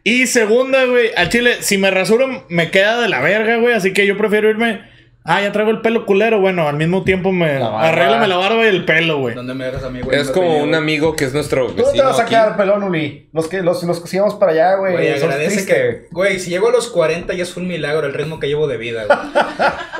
[0.04, 3.74] Y segunda, güey, al chile, si me rasuro, me queda de la verga, güey.
[3.74, 4.82] Así que yo prefiero irme.
[5.26, 6.42] Ah, ya traigo el pelo culero.
[6.42, 7.58] Bueno, al mismo tiempo me.
[7.60, 7.88] La barba.
[7.90, 9.36] Arréglame la barba y el pelo, güey.
[9.36, 10.20] ¿Dónde me dejas a mí, güey?
[10.20, 12.32] Es como un amigo que es nuestro Tú no te vecino vas a aquí.
[12.32, 13.30] quedar pelón, Uli.
[13.32, 14.94] Los que, los, los que íbamos para allá, güey.
[14.94, 16.08] Güey, agradece que.
[16.12, 18.76] Güey, si llego a los 40 ya es un milagro el ritmo que llevo de
[18.78, 19.18] vida, güey.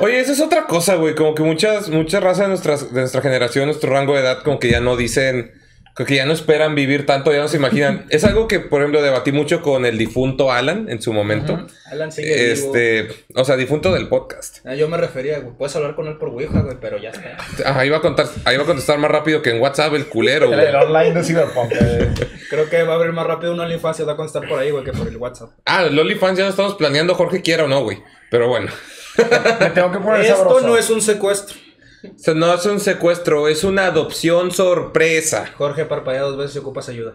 [0.00, 1.14] Oye, esa es otra cosa, güey.
[1.14, 4.58] Como que muchas, muchas razas de, nuestras, de nuestra generación, nuestro rango de edad, como
[4.58, 5.52] que ya no dicen,
[5.94, 8.06] como que ya no esperan vivir tanto, ya no se imaginan.
[8.10, 11.66] es algo que, por ejemplo, debatí mucho con el difunto Alan en su momento.
[11.86, 12.74] Alan sigue vivo.
[12.74, 14.58] Este, o sea, difunto del podcast.
[14.66, 15.56] Ah, yo me refería, güey.
[15.56, 17.36] Puedes hablar con él por Ouija, güey, pero ya está.
[17.64, 20.06] Ah, ahí va a contar, ahí va a contestar más rápido que en WhatsApp el
[20.06, 20.66] culero, El, güey.
[20.66, 21.72] el online de Cyberpunk.
[21.80, 22.14] eh.
[22.50, 24.84] Creo que va a abrir más rápido una infancia, va a contestar por ahí, güey,
[24.84, 25.50] que por el WhatsApp.
[25.64, 28.02] Ah, el OnlyFans ya lo estamos planeando, Jorge quiera o no, güey.
[28.30, 28.70] Pero bueno.
[29.60, 30.66] Me tengo que poner Esto sabroso.
[30.66, 31.56] no es un secuestro.
[32.10, 35.46] O sea, no es un secuestro, es una adopción sorpresa.
[35.56, 37.14] Jorge parpadea dos veces y ocupas ayuda.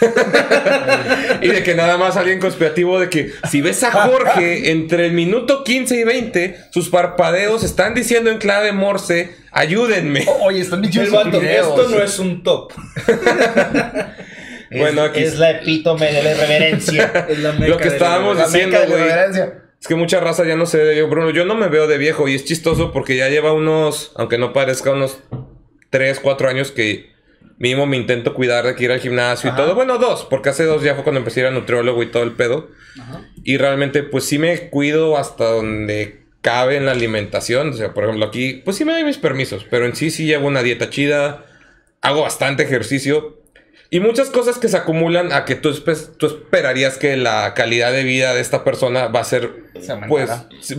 [1.40, 5.12] Y de que nada más alguien conspirativo de que si ves a Jorge entre el
[5.12, 10.26] minuto 15 y 20, sus parpadeos están diciendo en clave Morse, ayúdenme.
[10.40, 11.68] Oye, están videos.
[11.68, 12.72] esto no es un top.
[14.76, 17.26] Bueno, aquí Es la epítome de la irreverencia.
[17.28, 19.63] Es la meca Lo que estábamos de la güey.
[19.84, 21.98] Es que mucha raza ya no se ve, yo, Bruno, yo no me veo de
[21.98, 25.18] viejo y es chistoso porque ya lleva unos, aunque no parezca, unos
[25.90, 27.12] 3, 4 años que
[27.58, 29.74] mínimo me intento cuidar de que ir al gimnasio y todo.
[29.74, 32.22] Bueno, dos, porque hace dos ya fue cuando empecé a ir a nutriólogo y todo
[32.22, 32.70] el pedo.
[33.42, 37.68] Y realmente, pues sí me cuido hasta donde cabe en la alimentación.
[37.68, 40.24] O sea, por ejemplo, aquí, pues sí me doy mis permisos, pero en sí sí
[40.24, 41.44] llevo una dieta chida,
[42.00, 43.43] hago bastante ejercicio.
[43.94, 47.92] Y muchas cosas que se acumulan a que tú, espe- tú esperarías que la calidad
[47.92, 50.30] de vida de esta persona va a ser, Se pues,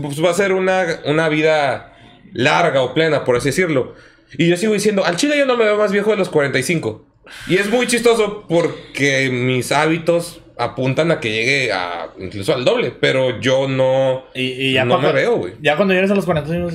[0.01, 1.93] pues, va a ser una, una vida
[2.33, 3.93] larga o plena, por así decirlo.
[4.37, 7.05] Y yo sigo diciendo, al chile yo no me veo más viejo de los 45.
[7.47, 12.91] Y es muy chistoso porque mis hábitos apuntan a que llegue a incluso al doble,
[12.99, 15.53] pero yo no, Y, y ya no cuando, me veo, güey.
[15.61, 16.73] Ya cuando llegues a los 40 años,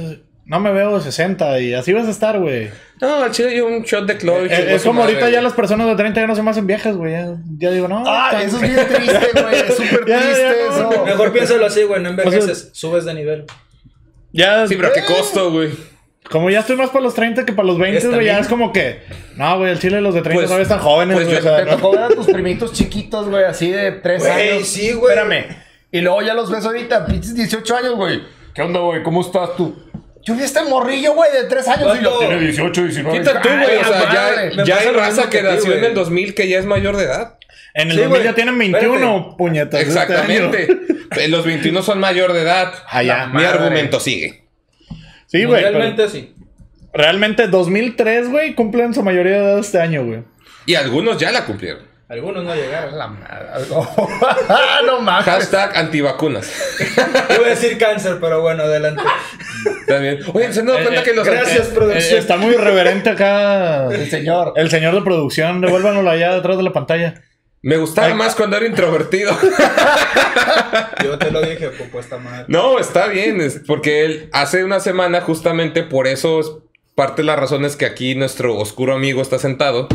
[0.50, 2.70] no me veo de 60 y así vas a estar, güey.
[3.00, 4.18] No, al chile yo un shot de y Eh,
[4.56, 6.66] chingó Es como madre, ahorita ya las personas de 30 ya no se me hacen
[6.66, 7.12] viejas, güey.
[7.12, 8.02] Ya, ya digo, no.
[8.06, 9.54] Ah, eso es bien triste, güey.
[9.54, 11.04] Es súper Ya, ya, triste no, eso.
[11.06, 13.44] Mejor piénsalo así, güey, no envejeces, O sea- subes de nivel.
[14.32, 15.70] Ya, Sí, pero ¿a qué costo, güey?
[16.30, 18.46] como ya estoy más para los 30 que para los 20, Está güey, ya es
[18.46, 19.00] como que,
[19.36, 21.40] no, güey, el chile los de 30 Pues- todavía están jóvenes, pues güey.
[21.40, 24.22] yo- o sea, Te no- tocó ver a tus primitos chiquitos, güey, así de 3
[24.22, 24.68] Güey, años.
[24.68, 25.14] sí, güey.
[25.16, 25.46] Espérame.
[25.90, 28.20] Y luego ya los ves ahorita, pinches 18 años, güey.
[28.54, 29.02] ¿Qué onda, güey?
[29.02, 29.74] ¿Cómo estás tú?
[30.22, 33.18] Yo vi a este morrillo, güey, de 3 años y tiene 18, 19.
[33.18, 33.76] Quita tú, güey.
[33.78, 36.96] O sea, ya, ya hay raza que nació en el 2000 que ya es mayor
[36.96, 37.38] de edad.
[37.74, 39.36] en el Sí, 2000 ya tienen 21, espérate.
[39.38, 39.80] puñetas.
[39.80, 40.68] este Exactamente.
[41.16, 42.72] Eh, Los 21 son mayor de edad.
[42.88, 43.26] Ah, ya.
[43.26, 43.48] Mi madre.
[43.48, 44.44] argumento sigue.
[45.26, 45.62] Sí, güey.
[45.62, 46.34] pero Realmente sí.
[46.92, 50.22] Realmente 2003, güey, cumplen su mayoría de edad este año, güey.
[50.66, 51.82] Y algunos ya la cumplieron.
[52.10, 52.98] Algunos no llegaron.
[52.98, 53.46] La madre.
[54.86, 55.24] No mames.
[55.26, 56.50] Hashtag antivacunas.
[57.36, 59.02] Iba a decir cáncer, pero bueno, adelante.
[59.86, 60.18] También.
[60.32, 62.18] Oye, ¿se han dado Eh, cuenta eh, que los gracias, Eh, producción.
[62.18, 63.86] está muy irreverente acá.
[63.92, 64.54] El señor.
[64.56, 67.22] El señor de producción, devuélvanlo allá detrás de la pantalla.
[67.62, 68.14] Me gustaba Ay.
[68.14, 69.36] más cuando era introvertido.
[71.04, 72.46] Yo te lo dije, poco esta madre.
[72.48, 76.50] No, está bien, es porque él hace una semana, justamente por eso es
[76.94, 79.88] parte de las razones que aquí nuestro oscuro amigo está sentado.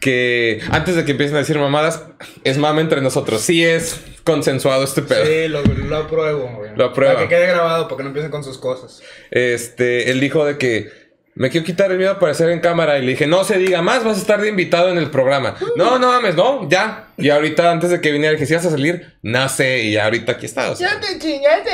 [0.00, 2.04] Que antes de que empiecen a decir mamadas,
[2.44, 3.40] es mame entre nosotros.
[3.40, 5.24] Sí es consensuado este pedo.
[5.24, 6.70] Sí, lo, lo apruebo, güey.
[6.76, 7.14] Lo aprueba.
[7.14, 9.00] Para que quede grabado, para que no empiecen con sus cosas.
[9.30, 11.08] Este, él dijo de que
[11.38, 13.80] me quiero quitar el miedo a aparecer en cámara y le dije, no se diga
[13.80, 15.54] más, vas a estar de invitado en el programa.
[15.76, 17.10] No, no mames, no, ya.
[17.16, 19.14] Y ahorita antes de que viniera dije, si vas a salir,
[19.48, 20.70] sé, y ahorita aquí está.
[20.72, 21.00] o sea.
[21.00, 21.70] te chingaste.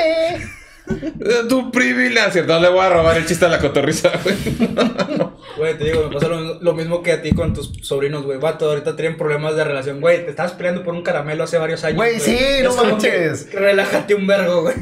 [0.87, 4.35] Eh, Tu privilegio, no le voy a robar el chiste a la cotorriza, güey.
[5.57, 8.37] Güey, te digo, me pasa lo, lo mismo que a ti con tus sobrinos, güey.
[8.39, 10.01] Vato, ahorita tienen problemas de relación.
[10.01, 11.97] Güey, te estabas peleando por un caramelo hace varios años.
[11.97, 13.45] Güey, sí, no manches.
[13.45, 14.75] que Relájate un vergo, güey.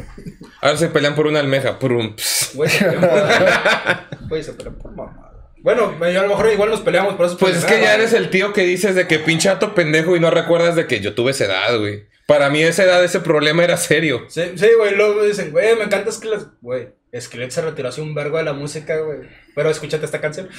[0.62, 2.16] Ahora se pelean por una almeja, por un...
[2.54, 4.30] Güey, se pelean por...
[4.30, 5.32] Güey, se pelean por mamada.
[5.64, 7.38] Bueno, yo a lo mejor igual nos peleamos por eso.
[7.38, 10.30] Pues es que ya eres el tío que dices de que pinchato pendejo y no
[10.30, 12.06] recuerdas de que yo tuve esa edad, güey.
[12.26, 14.26] Para mí esa edad, ese problema era serio.
[14.30, 16.48] Sí, sí, güey, luego me dicen, güey, me encanta Skelet.
[16.62, 19.20] Güey, Skelet se retiró hace un vergo de la música, güey.
[19.54, 20.50] Pero escúchate esta canción.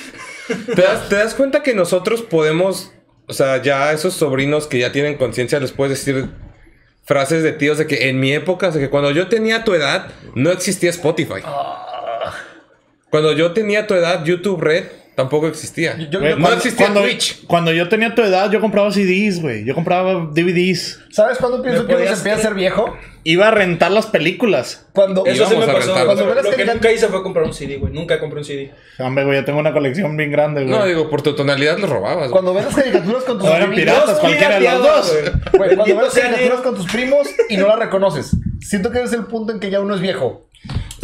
[0.74, 2.92] ¿Te das, te das cuenta que nosotros podemos,
[3.27, 6.29] o sea, ya esos sobrinos que ya tienen conciencia les puedes decir
[7.05, 9.74] frases de tíos de que en mi época, o sea, que cuando yo tenía tu
[9.74, 11.42] edad, no existía Spotify.
[13.11, 15.96] Cuando yo tenía tu edad, YouTube Red tampoco existía.
[16.11, 17.46] Yo- no existía cuando, Twitch.
[17.46, 19.64] cuando yo tenía tu edad, yo compraba CDs, güey.
[19.64, 21.00] Yo compraba DVDs.
[21.11, 22.96] ¿Sabes cuándo pienso ¿Me que uno se empieza a ser viejo?
[23.27, 24.87] Iba a rentar las películas.
[24.92, 25.24] Cuando.
[25.24, 25.94] Eso Íbamos me pasó.
[25.94, 27.92] Cuando Lo, lo que nunca hice fue comprar un CD, güey.
[27.92, 28.72] Nunca compré un CD.
[28.98, 30.74] Hombre, güey, yo tengo una colección bien grande, güey.
[30.77, 32.31] No, digo, por tu tonalidad los robabas.
[32.31, 33.94] Cuando ves las caricaturas con tus No eran primitos.
[33.94, 35.16] piratas, cualquiera de los dos.
[35.55, 38.37] Güey, cuando ves las caricaturas con tus primos y no las reconoces.
[38.61, 40.48] Siento que es el punto en que ya uno es viejo.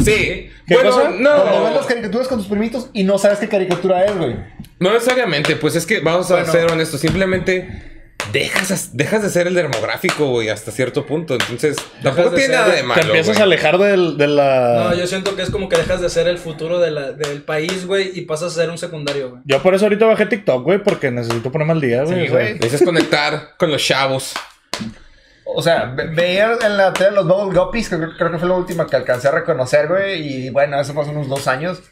[0.04, 0.50] Sí.
[0.66, 1.02] ¿Qué bueno, cosa?
[1.02, 1.74] Cuando ves no.
[1.74, 4.36] las caricaturas con tus primitos y no sabes qué caricatura es, güey.
[4.78, 6.52] No necesariamente, pues es que vamos a Bueno.
[6.52, 7.68] ser honestos, simplemente
[8.32, 11.34] dejas, dejas de ser el dermográfico, güey, hasta cierto punto.
[11.34, 13.00] Entonces, tampoco de tiene ser- nada de te malo.
[13.00, 13.40] Te empiezas güey.
[13.40, 14.88] a alejar del- de la...
[14.90, 17.42] No, yo siento que es como que dejas de ser el futuro de la- del
[17.42, 19.42] país, güey, y pasas a ser un secundario, güey.
[19.44, 22.26] Yo por eso ahorita bajé TikTok, güey, porque necesito ponerme al día, güey.
[22.26, 22.54] Sí, güey.
[22.54, 24.32] Necesitas conectar con los chavos.
[25.54, 28.48] O sea, ve- veía en la tele los Bubble Guppies, que creo, creo que fue
[28.48, 30.46] la última que alcancé a reconocer, güey.
[30.46, 31.82] Y bueno, eso fue hace unos dos años.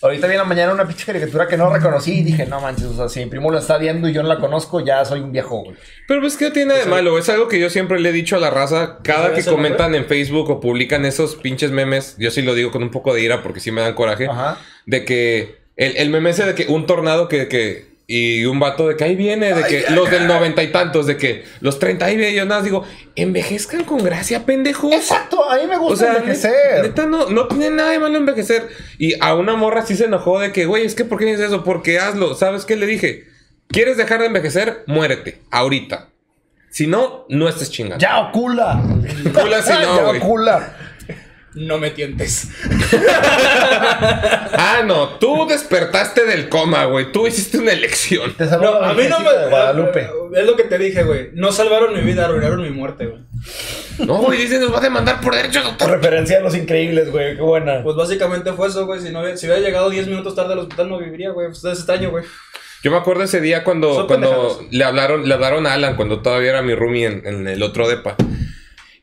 [0.00, 2.84] Ahorita vi en la mañana una pinche caricatura que no reconocí y dije, no manches,
[2.86, 5.18] o sea, si mi primo lo está viendo y yo no la conozco, ya soy
[5.18, 5.76] un viejo, güey.
[6.06, 7.18] Pero es que no tiene de malo.
[7.18, 8.98] Es algo que yo siempre le he dicho a la raza.
[9.02, 12.70] Cada ¿Sabes que comentan en Facebook o publican esos pinches memes, yo sí lo digo
[12.70, 14.28] con un poco de ira porque sí me dan coraje.
[14.28, 14.58] Ajá.
[14.86, 18.88] De que el, el meme ese de que un tornado que, que y un vato
[18.88, 22.06] de que ahí viene, de que los del noventa y tantos, de que los treinta
[22.06, 22.82] ahí viene, yo nada más digo,
[23.16, 24.94] envejezcan con gracia, pendejos.
[24.94, 26.82] Exacto, a mí me O gusta sea, envejecer.
[26.84, 28.66] neta, no, no tiene nada de malo envejecer.
[28.96, 31.42] Y a una morra sí se enojó de que, güey, es que ¿por qué dices
[31.48, 31.62] eso?
[31.64, 32.34] Porque hazlo.
[32.34, 33.24] ¿Sabes qué le dije?
[33.68, 34.84] ¿Quieres dejar de envejecer?
[34.86, 35.42] Muérete.
[35.50, 36.08] Ahorita.
[36.70, 37.98] Si no, no estés chingando.
[37.98, 38.82] Ya ocula.
[39.34, 40.76] Cula si no, ya ocula.
[41.66, 42.48] No me tientes.
[44.60, 45.08] Ah, no.
[45.18, 47.12] Tú despertaste del coma, güey.
[47.12, 48.34] Tú hiciste una elección.
[48.36, 49.30] Te No, a mí no me.
[49.32, 50.10] de Guadalupe.
[50.34, 51.30] Es lo que te dije, güey.
[51.34, 53.22] No salvaron mi vida, arruinaron mi muerte, güey.
[54.06, 55.90] No, güey, dice, nos va a demandar por derecho, doctor.
[55.90, 57.36] referencia a los increíbles, güey.
[57.36, 57.82] Qué buena.
[57.82, 59.00] Pues básicamente fue eso, güey.
[59.00, 61.48] Si, no, hubiera- si hubiera llegado 10 minutos tarde al hospital, no viviría, güey.
[61.48, 62.24] Pues es extraño, güey.
[62.82, 66.20] Yo me acuerdo ese día cuando, Son cuando le hablaron, le hablaron a Alan, cuando
[66.22, 68.14] todavía era mi roomie en, en el otro depa.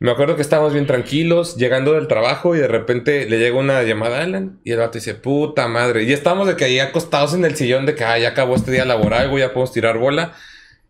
[0.05, 3.81] Me acuerdo que estábamos bien tranquilos, llegando del trabajo, y de repente le llega una
[3.81, 6.03] llamada a Alan, y el vato dice, puta madre.
[6.03, 8.85] Y estábamos de que ahí acostados en el sillón de que, ya acabó este día
[8.85, 10.33] laboral, güey, ya podemos tirar bola.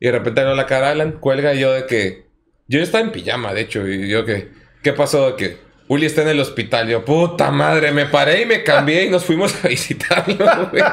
[0.02, 2.26] Y de repente veo la cara a Alan, cuelga y yo de que.
[2.68, 4.50] Yo estaba en pijama, de hecho, y yo que.
[4.84, 5.32] ¿Qué pasó?
[5.32, 5.58] De que.
[5.88, 6.90] Uli está en el hospital.
[6.90, 10.36] Yo, puta madre, me paré y me cambié y nos fuimos a visitarlo,
[10.72, 10.84] güey.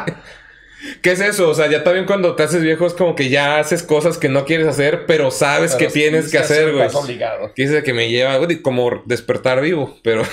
[1.01, 1.49] ¿Qué es eso?
[1.49, 4.29] O sea, ya también cuando te haces viejo es como que ya haces cosas que
[4.29, 6.87] no quieres hacer, pero sabes Pero que tienes que hacer, güey.
[6.87, 7.53] Estás obligado.
[7.55, 10.23] Que dice que me lleva, güey, como despertar vivo, pero...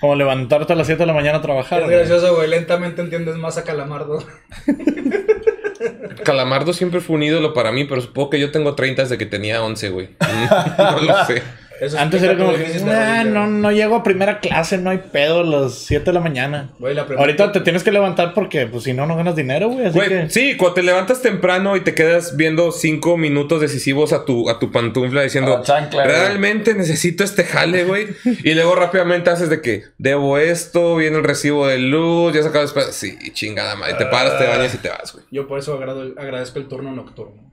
[0.00, 1.80] Como levantarte a las 7 de la mañana a trabajar.
[1.80, 1.98] Es güey.
[1.98, 2.48] gracioso, güey.
[2.48, 4.24] Lentamente entiendes más a Calamardo.
[6.24, 9.26] Calamardo siempre fue un ídolo para mí, pero supongo que yo tengo 30 desde que
[9.26, 10.08] tenía 11, güey.
[10.78, 11.42] No lo sé.
[11.80, 13.52] Eso Antes era como que, déficit de "Nah, rodilla, no, güey".
[13.62, 16.70] no llego a primera clase, no hay pedo a las 7 de la mañana.
[16.78, 19.68] Güey, la primera- Ahorita te tienes que levantar porque, pues, si no, no ganas dinero,
[19.70, 19.86] güey.
[19.86, 20.28] Así Güey, que...
[20.30, 24.58] sí, cuando te levantas temprano y te quedas viendo cinco minutos decisivos a tu, a
[24.58, 26.04] tu pantufla diciendo, güey.
[26.04, 28.08] realmente necesito este jale, güey.
[28.44, 32.62] y luego rápidamente haces de que debo esto, viene el recibo de luz, ya sacado
[32.62, 32.86] después.
[32.94, 33.94] Sí, chingada madre.
[33.94, 35.24] Te paras, te bañas y te vas, güey.
[35.30, 37.49] Yo por eso agrado el- agradezco el turno nocturno.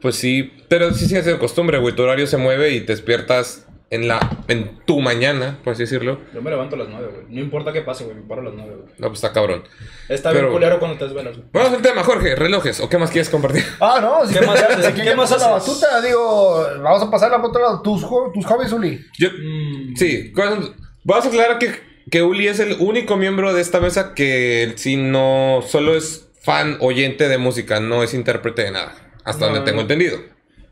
[0.00, 1.94] Pues sí, pero sí sigue siendo costumbre, güey.
[1.94, 6.20] Tu horario se mueve y te despiertas en la en tu mañana, por así decirlo.
[6.34, 7.24] Yo me levanto a las 9, güey.
[7.30, 8.16] No importa qué pase, güey.
[8.16, 8.88] Me paro a las 9, güey.
[8.98, 9.64] No, pues está cabrón.
[10.08, 11.48] Está Pero- bien culero cuando te desvelas, güey.
[11.52, 12.36] Vamos al tema, Jorge.
[12.36, 12.80] Relojes.
[12.80, 13.64] ¿O qué más quieres compartir?
[13.80, 14.92] Ah, no, si ¿Qué más haces?
[15.02, 15.68] ¿Qué más pasar la haces?
[15.80, 19.00] batuta, digo, vamos a pasar la batuta tus, jo- tus hobbies, Uli.
[19.18, 21.72] Yo, Mm, Sí, vamos a aclarar que,
[22.10, 26.76] que Uli es el único miembro de esta mesa que si no solo es fan
[26.80, 28.94] oyente de música, no es intérprete de nada.
[29.28, 29.54] Hasta No.
[29.54, 30.18] donde tengo entendido.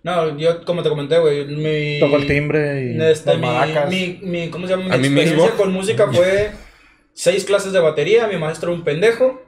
[0.03, 1.99] No, yo como te comenté, güey, mi...
[1.99, 3.01] Toco el timbre y...
[3.03, 3.49] Este, mi,
[3.88, 4.85] mi, mi- ¿cómo se llama?
[4.85, 5.57] Mi A mí experiencia mismo.
[5.59, 6.51] con música fue
[7.12, 9.42] seis clases de batería, mi maestro un pendejo,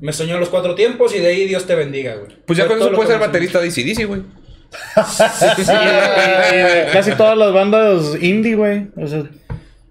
[0.00, 2.38] me soñó los cuatro tiempos y de ahí Dios te bendiga, güey.
[2.46, 4.22] Pues ya Fue con eso puedes ser baterista de ACDC, güey.
[5.56, 5.72] Sí,
[6.92, 8.86] casi todas las bandas indie, güey.
[8.96, 9.24] O sea,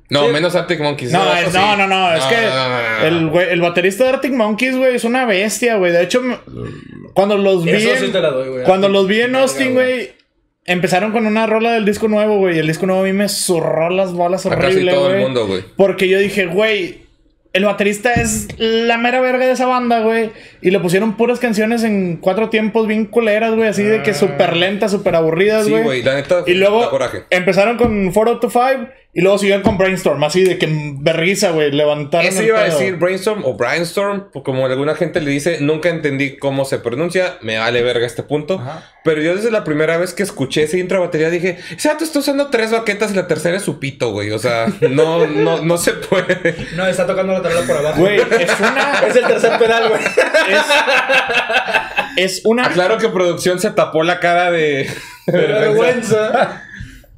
[0.10, 0.32] No, Sí.
[0.34, 1.12] menos Arctic Monkeys.
[1.12, 1.58] no, es- sí.
[1.58, 3.06] no, no, no, es que no, no, no, no.
[3.06, 5.92] El, güey- el baterista de Arctic Monkeys, güey, es una bestia, güey.
[5.92, 6.22] De hecho,
[7.14, 8.64] cuando los vi Eso en, sí te la doy, güey.
[8.64, 10.12] cuando los vi en Austin, güey.
[10.66, 12.56] empezaron con una rola del disco nuevo, güey.
[12.58, 15.24] y El disco nuevo a mí me zurró las bolas horrible, todo el güey.
[15.24, 15.64] mundo, güey.
[15.78, 17.07] Porque yo dije, güey,
[17.58, 20.32] el baterista es la mera verga de esa banda, güey.
[20.62, 23.68] Y le pusieron puras canciones en cuatro tiempos bien culeras, güey.
[23.68, 25.84] Así de que súper lentas, súper aburridas, Sí, güey.
[25.84, 27.24] güey, la neta Y luego coraje.
[27.30, 30.68] empezaron con 4 to 5 y luego siguieron con Brainstorm, así de que
[31.00, 35.22] vergüenza, güey, levantaron Ese el iba a decir Brainstorm o Brainstorm, o como alguna gente
[35.22, 38.60] le dice, nunca entendí cómo se pronuncia, me vale verga este punto.
[38.60, 38.92] Ajá.
[39.04, 42.20] Pero yo desde la primera vez que escuché ese intro batería dije, ese vato está
[42.20, 44.30] usando tres baquetas y la tercera es su pito, güey.
[44.32, 46.56] O sea, no, no, no se puede.
[46.76, 48.00] No, está tocando la por abajo.
[48.02, 50.02] Güey, es una Es el tercer pedal, güey.
[52.18, 54.88] es una Aclaro que producción se tapó la cara de...
[55.26, 56.64] Qué vergüenza.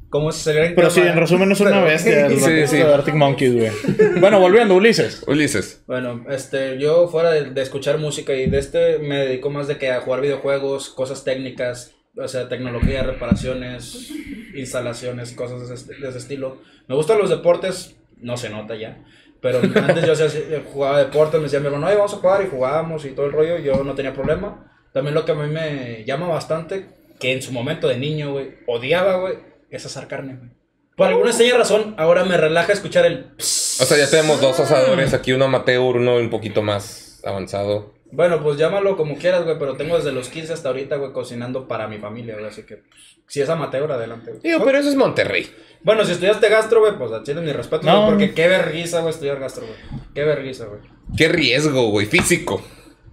[0.08, 1.12] Como si saliera en pero sí, cámara.
[1.14, 2.76] en resumen es una bestia el Sí, sí.
[2.78, 3.70] de Arctic Monkeys, güey.
[4.18, 5.22] Bueno, volviendo, Ulises.
[5.28, 5.84] Ulises.
[5.86, 9.78] Bueno, este, yo fuera de, de escuchar música y de este me dedico más de
[9.78, 14.10] que a jugar videojuegos, cosas técnicas, o sea, tecnología, reparaciones,
[14.56, 16.58] instalaciones, cosas de ese, de ese estilo.
[16.88, 18.98] Me gustan los deportes, no se nota ya,
[19.40, 22.48] pero antes yo hacía- jugaba deportes, me decía mi hermano, "Oye, vamos a jugar y
[22.50, 24.72] jugábamos y todo el rollo, yo no tenía problema.
[24.92, 26.86] También lo que a mí me llama bastante,
[27.18, 29.34] que en su momento de niño, güey, odiaba, güey,
[29.70, 30.50] es asar carne, güey.
[30.96, 33.30] Por alguna extraña razón, ahora me relaja escuchar el...
[33.38, 33.42] O
[33.84, 37.94] sea, ya tenemos dos asadores, aquí uno amateur, uno un poquito más avanzado.
[38.12, 41.68] Bueno, pues llámalo como quieras, güey, pero tengo desde los 15 hasta ahorita, güey, cocinando
[41.68, 44.42] para mi familia, güey, así que pues, si es amateur, adelante, güey.
[44.42, 45.48] Digo, pero eso es Monterrey.
[45.82, 47.98] Bueno, si estudiaste gastro, güey, pues tienes mi respeto, No.
[48.06, 49.78] güey, porque qué vergüenza, güey, estudiar gastro, güey.
[50.14, 50.80] Qué vergüenza, güey.
[51.16, 52.62] Qué riesgo, güey, físico.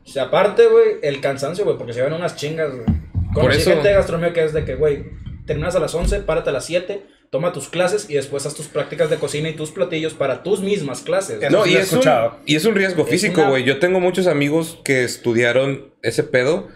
[0.03, 2.85] O sea, aparte, güey, el cansancio, güey, porque se ven unas chingas, güey.
[3.33, 5.05] Conocí eso- gente de gastronomía que es de que, güey,
[5.45, 8.67] terminas a las 11, párate a las 7, toma tus clases y después haz tus
[8.67, 11.39] prácticas de cocina y tus platillos para tus mismas clases.
[11.51, 12.37] No, y es, un, escuchado.
[12.45, 13.63] y es un riesgo Es físico, una- güey.
[13.63, 16.69] Yo tengo muchos amigos que estudiaron ese pedo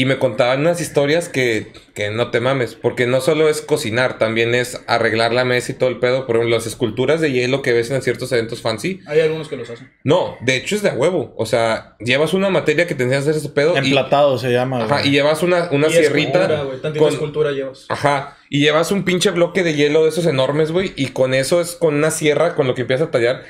[0.00, 2.76] y me contaban unas historias que, que no te mames.
[2.76, 6.24] Porque no solo es cocinar, también es arreglar la mesa y todo el pedo.
[6.24, 9.00] Por ejemplo, las esculturas de hielo que ves en ciertos eventos fancy.
[9.08, 9.90] Hay algunos que los hacen.
[10.04, 11.34] No, de hecho es de a huevo.
[11.36, 13.74] O sea, llevas una materia que te enseña a hacer ese pedo.
[13.74, 15.08] y, Emplatado se llama, ajá, güey.
[15.08, 16.30] y llevas una, una Y sierrita.
[16.42, 17.86] escultura, güey, tantita con- escultura llevas.
[17.88, 18.36] Ajá.
[18.48, 20.92] Y llevas un pinche bloque de hielo de esos enormes, güey.
[20.94, 23.42] Y con eso es con una sierra con lo que empiezas a tallar.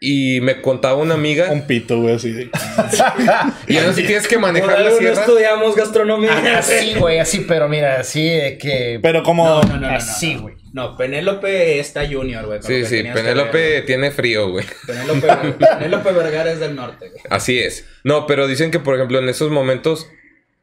[0.00, 1.50] Y me contaba una amiga.
[1.50, 2.50] Un pito, güey, así de...
[3.68, 5.20] Y ahora sí tienes que manejar la algo no sierra.
[5.20, 6.58] estudiamos gastronomía.
[6.58, 8.98] Así, güey, así, pero mira, así de que.
[9.02, 9.46] Pero como...
[9.46, 9.96] No, no, no, no, no.
[9.96, 10.56] así, güey.
[10.74, 12.60] No, Penélope está junior, güey.
[12.60, 14.66] Sí, sí, Penélope ver, tiene frío, güey.
[14.66, 14.98] güey.
[15.20, 17.22] Penélope, Penélope Vergara es del norte, güey.
[17.30, 17.86] Así es.
[18.02, 20.08] No, pero dicen que, por ejemplo, en esos momentos,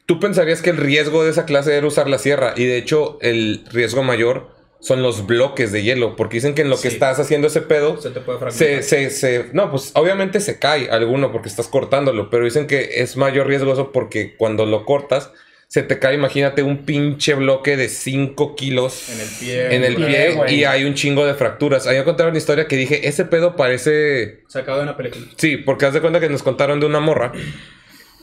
[0.05, 2.53] tú pensarías que el riesgo de esa clase era usar la sierra.
[2.57, 4.49] Y de hecho, el riesgo mayor
[4.81, 6.15] son los bloques de hielo.
[6.17, 8.83] Porque dicen que en lo que estás haciendo ese pedo, Se te puede fragmentar.
[8.83, 9.45] se, se, se...
[9.53, 12.29] No, pues obviamente se cae alguno porque estás cortándolo.
[12.29, 15.31] Pero dicen que es mayor riesgo eso porque cuando lo cortas,
[15.67, 19.75] se te cae, imagínate, un pinche bloque de 5 kilos En el pie.
[19.75, 20.55] en el pie, pie güey.
[20.55, 21.87] y hay un chingo de fracturas.
[21.87, 24.41] Ahí me contaron una historia que dije, ese pedo parece...
[24.49, 25.25] Sacado de una película.
[25.37, 27.31] Sí, porque haz de cuenta que nos contaron de una morra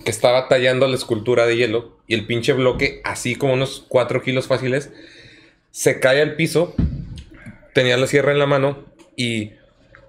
[0.04, 4.22] que estaba tallando la escultura de hielo y el pinche bloque, así como unos 4
[4.22, 4.90] kilos fáciles,
[5.70, 6.74] se cae al piso,
[7.74, 8.84] tenía la sierra en la mano
[9.16, 9.52] y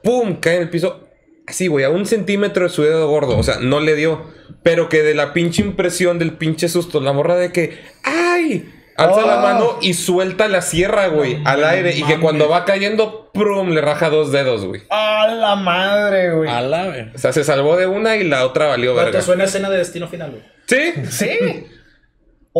[0.03, 0.38] ¡pum!
[0.39, 1.05] cae en el piso.
[1.47, 3.36] Así, güey, a un centímetro de su dedo gordo.
[3.38, 4.26] O sea, no le dio.
[4.62, 8.72] Pero que de la pinche impresión, del pinche susto, la morra de que ¡ay!
[8.97, 9.41] Alza la Oh.
[9.41, 11.95] mano y suelta la sierra, güey, al aire.
[11.95, 13.70] Y que cuando va cayendo, ¡prum!
[13.70, 14.82] le raja dos dedos, güey.
[14.89, 16.49] ¡A la madre, güey!
[16.49, 17.12] A la ver.
[17.16, 19.22] O sea, se salvó de una y la otra valió ¿Cuánto verga.
[19.26, 20.43] suena escena de destino final, güey?
[20.68, 21.30] Sí, Sí.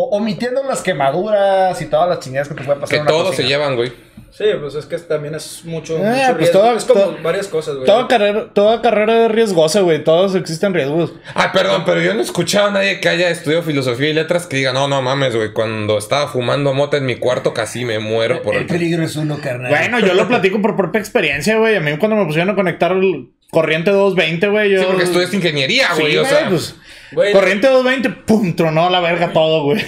[0.00, 3.10] O- omitiendo las quemaduras y todas las chingadas que te pueden pasar que en una
[3.10, 3.92] todos se llevan, güey.
[4.32, 7.48] Sí, pues es que también es mucho, Eh, mucho pues todo- es como todo- varias
[7.48, 7.84] cosas, güey.
[7.86, 10.02] Toda carrera, toda carrera es riesgosa, güey.
[10.04, 11.12] Todos existen riesgos.
[11.34, 14.46] Ah, perdón, pero yo no he escuchado a nadie que haya estudiado filosofía y letras
[14.46, 15.52] que diga, no, no mames, güey.
[15.52, 18.66] Cuando estaba fumando mota en mi cuarto casi me muero por el...
[18.66, 19.68] peligro es uno, carnal.
[19.70, 21.76] Bueno, yo lo platico por propia experiencia, güey.
[21.76, 24.80] A mí cuando me pusieron a conectar el corriente 220, güey, yo...
[24.80, 26.16] Sí, porque estudias ingeniería, Sí, güey.
[26.18, 26.74] o sea, pues,
[27.12, 29.84] Güey, corriente 220, pum, tronó a la verga todo, güey.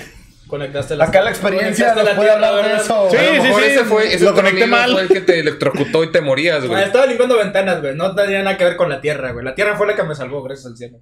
[0.48, 3.08] Conectaste la Acá la experiencia nos puede hablar de eso.
[3.10, 4.92] Sí, a lo mejor sí, ese fue, ese lo conecté mal.
[4.92, 6.82] fue el que te electrocutó y te morías, Ah, güey.
[6.84, 7.94] estaba limpiando ventanas, güey.
[7.94, 9.44] No tenía nada que ver con la tierra, güey.
[9.46, 10.98] La tierra fue la que me salvó, gracias al cielo.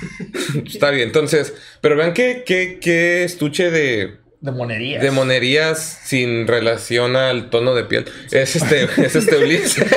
[0.66, 1.54] Está bien, entonces...
[1.80, 4.16] Pero vean qué, qué, qué estuche de...
[4.40, 5.00] De monerías.
[5.02, 8.04] De monerías sin relación al tono de piel.
[8.32, 9.84] Es este, es este Ulises.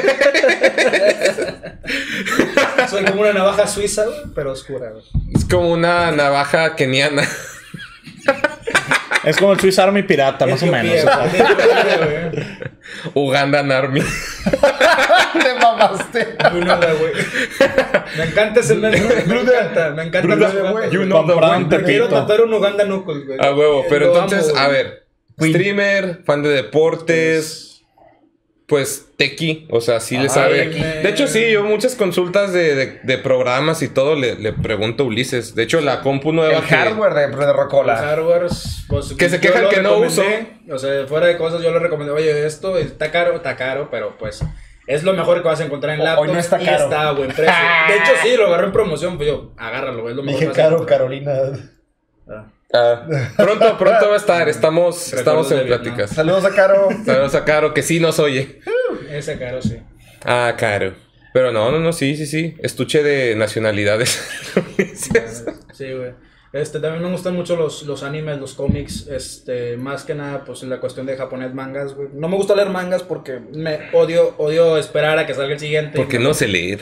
[2.89, 5.03] Soy como una navaja suiza, güey, pero oscura, güey.
[5.33, 7.23] Es como una navaja keniana.
[9.23, 11.05] Es como el Swiss Army pirata, más o menos.
[13.13, 14.01] Ugandan Army.
[15.33, 16.35] Te mamaste.
[16.51, 17.13] Bruda, güey.
[18.17, 18.91] Me encanta ese güey.
[18.91, 20.47] Me encanta, me encanta.
[20.47, 20.89] Ese güey.
[20.91, 23.39] You know the quiero tatuar un Uganda Knuckles, güey.
[23.39, 25.05] A huevo, pero entonces, amo, a ver,
[25.39, 27.70] streamer, fan de deportes,
[28.71, 30.69] pues tequi, o sea, sí le sabe.
[30.69, 35.03] De hecho, sí, yo muchas consultas de, de- de programas y todo le, le pregunto
[35.03, 35.55] a Ulises.
[35.55, 37.97] De hecho, la compu nueva El que- hardware de, de Los Rocola.
[37.97, 38.47] hardware,
[38.87, 42.13] pues, Que se quejan que no recomendé, O sea, fuera de cosas, yo le recomendé,
[42.13, 44.41] oye, esto está caro, está caro, pero pues
[44.87, 46.83] es lo mejor que vas a encontrar en Hoy laptops no está y caro.
[46.85, 47.53] está a buen precio.
[47.89, 50.57] De hecho, sí, lo agarré en promoción, pues yo, agárralo, es lo mejor Dije que
[50.61, 50.85] vas a caro.
[50.85, 51.31] Carolina.
[52.29, 52.45] Ah.
[52.73, 53.05] Ah,
[53.37, 54.47] pronto, pronto va a estar.
[54.47, 56.11] Estamos, estamos en pláticas.
[56.11, 56.89] Saludos a Caro.
[57.05, 58.59] Saludos a Caro, que sí nos oye.
[59.09, 59.77] Ese caro, sí.
[60.23, 60.93] Ah, Caro.
[61.33, 62.55] Pero no, no, no, sí, sí, sí.
[62.61, 64.21] Estuche de nacionalidades.
[65.73, 66.11] Sí, güey.
[66.53, 70.61] Este, también me gustan mucho los, los animes, los cómics, este, más que nada, pues
[70.63, 72.09] la cuestión de japonés mangas, güey.
[72.13, 75.97] No me gusta leer mangas porque me odio, odio esperar a que salga el siguiente.
[75.97, 76.81] Porque no sé leer.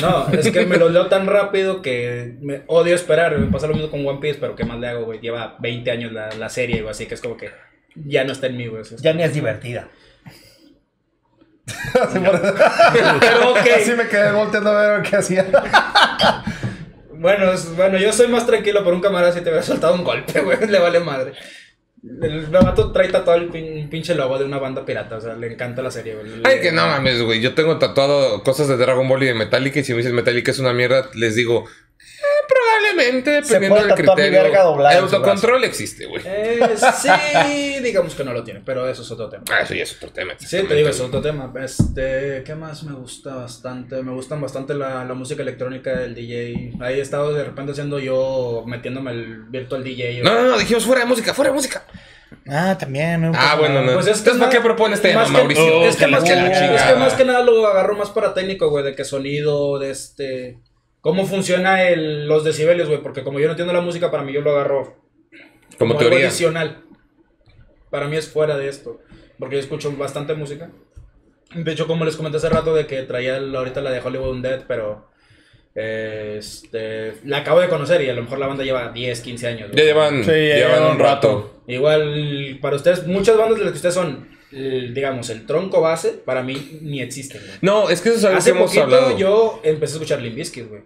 [0.00, 3.38] No, es que me los leo tan rápido que me odio esperar.
[3.38, 5.20] Me pasa lo mismo con One Piece, pero ¿qué más le hago, güey?
[5.20, 7.50] Lleva 20 años la, la serie, güey, así que es como que
[7.94, 8.82] ya no está en mí, güey.
[8.82, 9.88] Es- Ya ni es divertida.
[13.20, 13.58] Pero ok.
[13.76, 15.46] Así me quedé volteando a ver qué hacía.
[17.12, 20.04] Bueno, es- bueno, yo soy más tranquilo, pero un camarada si te hubiera soltado un
[20.04, 21.32] golpe, güey, le vale madre.
[22.22, 25.52] El vato trae tatuado el pin- pinche logo de una banda pirata, o sea, le
[25.52, 26.42] encanta la serie, güey.
[26.44, 27.40] Ay, que no mames, güey.
[27.40, 29.80] Yo tengo tatuado cosas de Dragon Ball y de Metallica.
[29.80, 31.64] Y si me dices Metallica es una mierda, les digo,
[32.92, 34.42] probablemente, Se dependiendo puede del criterio.
[34.42, 36.22] verga doblada El autocontrol existe, güey.
[36.24, 36.60] Eh,
[37.02, 39.44] sí, digamos que no lo tiene, pero eso es otro tema.
[39.50, 40.34] Ah, eso ya es otro tema.
[40.38, 41.52] Sí, te digo, es otro tema.
[41.62, 44.02] Este, ¿qué más me gusta bastante?
[44.02, 46.72] Me gustan bastante la, la música electrónica del DJ.
[46.80, 50.22] Ahí he estado de repente haciendo yo, metiéndome el virtual DJ.
[50.22, 51.84] No, no, no, dijimos fuera de música, fuera de música.
[52.48, 53.20] Ah, también.
[53.22, 53.94] no Ah, bueno, no.
[53.94, 55.84] Pues es que Entonces, ¿para más- qué propones tema, más que- Mauricio?
[55.86, 56.74] es, que Que la más que, chingada.
[56.76, 59.90] es que más que nada lo agarro más para técnico, güey, de que sonido, de
[59.90, 60.58] este...
[61.04, 63.00] ¿Cómo funciona el, los decibelios, güey?
[63.00, 64.96] Porque como yo no entiendo la música, para mí yo lo agarro
[65.78, 66.26] Como algo teoría.
[66.26, 66.82] adicional.
[67.90, 69.00] Para mí es fuera de esto.
[69.38, 70.70] Porque yo escucho bastante música.
[71.54, 74.30] De hecho, como les comenté hace rato, de que traía el- ahorita la de Hollywood
[74.30, 75.10] Undead, pero.
[75.76, 79.70] Este, la acabo de conocer y a lo mejor la banda lleva 10, 15 años.
[79.70, 79.76] güey.
[79.76, 81.60] Ya llevan, Sí, ya llevan llevan un rato.
[81.66, 86.10] Igual, para ustedes, muchas bandas de las que ustedes son, el- digamos, el tronco base,
[86.24, 87.40] para mí ni existen.
[87.44, 87.58] güey.
[87.60, 89.18] No, es que eso es algo Hace que hemos poquito hablado.
[89.18, 90.82] yo empecé a escuchar Limp Bizkit, güey.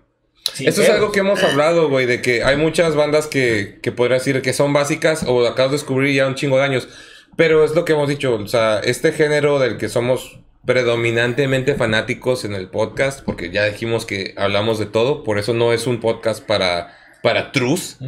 [0.59, 3.93] Sin Eso es algo que hemos hablado, güey, de que hay muchas bandas que, que
[3.93, 6.89] podría decir que son básicas o acabas de descubrir ya un chingo de años.
[7.37, 12.45] Pero es lo que hemos dicho, o sea, este género del que somos predominantemente fanáticos
[12.45, 16.01] en el podcast, porque ya dijimos que hablamos de todo, por eso no es un
[16.01, 17.99] podcast para, para trus.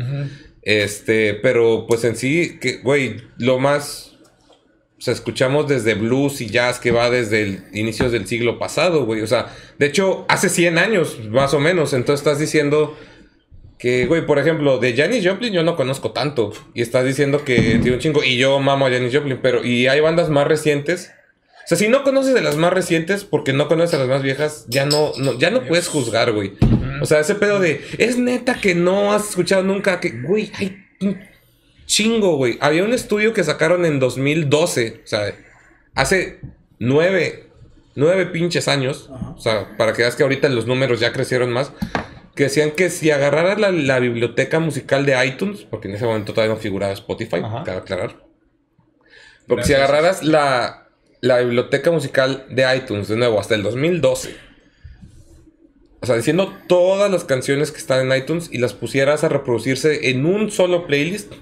[0.62, 4.09] Este, pero pues en sí, que, güey, lo más...
[5.00, 9.06] O sea, escuchamos desde blues y jazz que va desde el inicios del siglo pasado,
[9.06, 9.22] güey.
[9.22, 9.46] O sea,
[9.78, 11.94] de hecho, hace 100 años, más o menos.
[11.94, 12.96] Entonces estás diciendo
[13.78, 16.52] Que, güey, por ejemplo, de Janis Joplin yo no conozco tanto.
[16.74, 18.22] Y estás diciendo que tiene un chingo.
[18.22, 19.64] Y yo mamo a Janis Joplin, pero.
[19.64, 21.12] Y hay bandas más recientes.
[21.64, 24.22] O sea, si no conoces de las más recientes, porque no conoces a las más
[24.22, 26.52] viejas, ya no, no- ya no puedes juzgar, güey.
[27.00, 27.80] O sea, ese pedo de.
[27.96, 29.98] Es neta que no has escuchado nunca.
[29.98, 31.18] Que, güey, hay un
[31.90, 32.56] chingo, güey.
[32.60, 35.00] Había un estudio que sacaron en 2012.
[35.04, 35.34] O sea,
[35.94, 36.38] hace
[36.78, 37.48] nueve,
[37.96, 39.10] nueve pinches años.
[39.36, 41.72] O sea, para que veas que ahorita los números ya crecieron más.
[42.36, 46.32] Que decían que si agarraras la, la biblioteca musical de iTunes, porque en ese momento
[46.32, 47.64] todavía no figuraba Spotify, Ajá.
[47.64, 48.24] cabe aclarar.
[49.48, 50.88] Porque si agarraras la,
[51.20, 54.36] la biblioteca musical de iTunes, de nuevo, hasta el 2012.
[56.02, 60.08] O sea, diciendo todas las canciones que están en iTunes y las pusieras a reproducirse
[60.10, 61.32] en un solo playlist,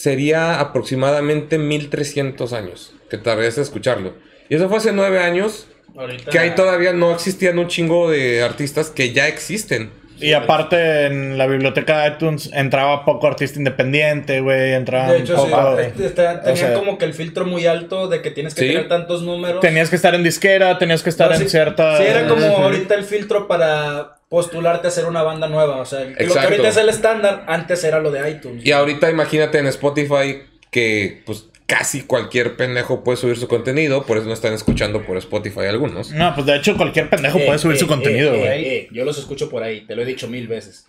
[0.00, 4.14] sería aproximadamente 1300 años que tardarías en escucharlo.
[4.48, 6.30] Y eso fue hace nueve años, Ahorita.
[6.30, 9.90] que ahí todavía no existían un chingo de artistas que ya existen.
[10.20, 14.72] Y aparte en la biblioteca de iTunes entraba poco artista independiente, güey.
[14.74, 15.50] Entraba De hecho, sí.
[15.50, 15.78] poco.
[15.78, 18.68] Este, Tenían o sea- como que el filtro muy alto de que tienes que Sí.
[18.68, 19.60] tener tantos números.
[19.60, 21.96] Tenías que estar en disquera, tenías que estar No, en sí- cierta.
[21.96, 25.76] Sí, era como ahorita el filtro para postularte a hacer una banda nueva.
[25.76, 26.48] O sea, lo que Exacto.
[26.48, 28.64] ahorita es el estándar, antes era lo de iTunes.
[28.64, 34.16] Y ahorita imagínate en Spotify que pues casi cualquier pendejo puede subir su contenido, por
[34.18, 36.10] eso no están escuchando por Spotify algunos.
[36.10, 38.50] No, pues de hecho cualquier pendejo Eh, puede subir eh, su contenido, eh, güey.
[38.50, 40.86] eh, eh, yo los escucho por ahí, te lo he dicho mil veces.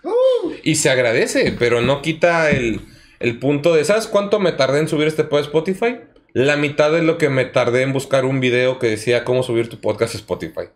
[0.63, 2.81] Y se agradece, pero no quita el,
[3.19, 5.97] el punto de, ¿sabes cuánto me tardé en subir este podcast a Spotify?
[6.33, 9.69] La mitad de lo que me tardé en buscar un video que decía cómo subir
[9.69, 10.69] tu podcast a Spotify.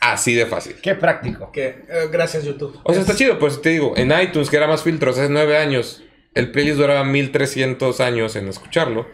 [0.00, 0.74] Así de fácil.
[0.82, 1.50] Qué práctico.
[1.54, 1.76] Eh,
[2.12, 2.78] gracias, YouTube.
[2.82, 5.56] O sea, está chido, pues te digo, en iTunes, que era más filtros hace nueve
[5.56, 6.02] años,
[6.34, 9.06] el playlist duraba 1300 años en escucharlo.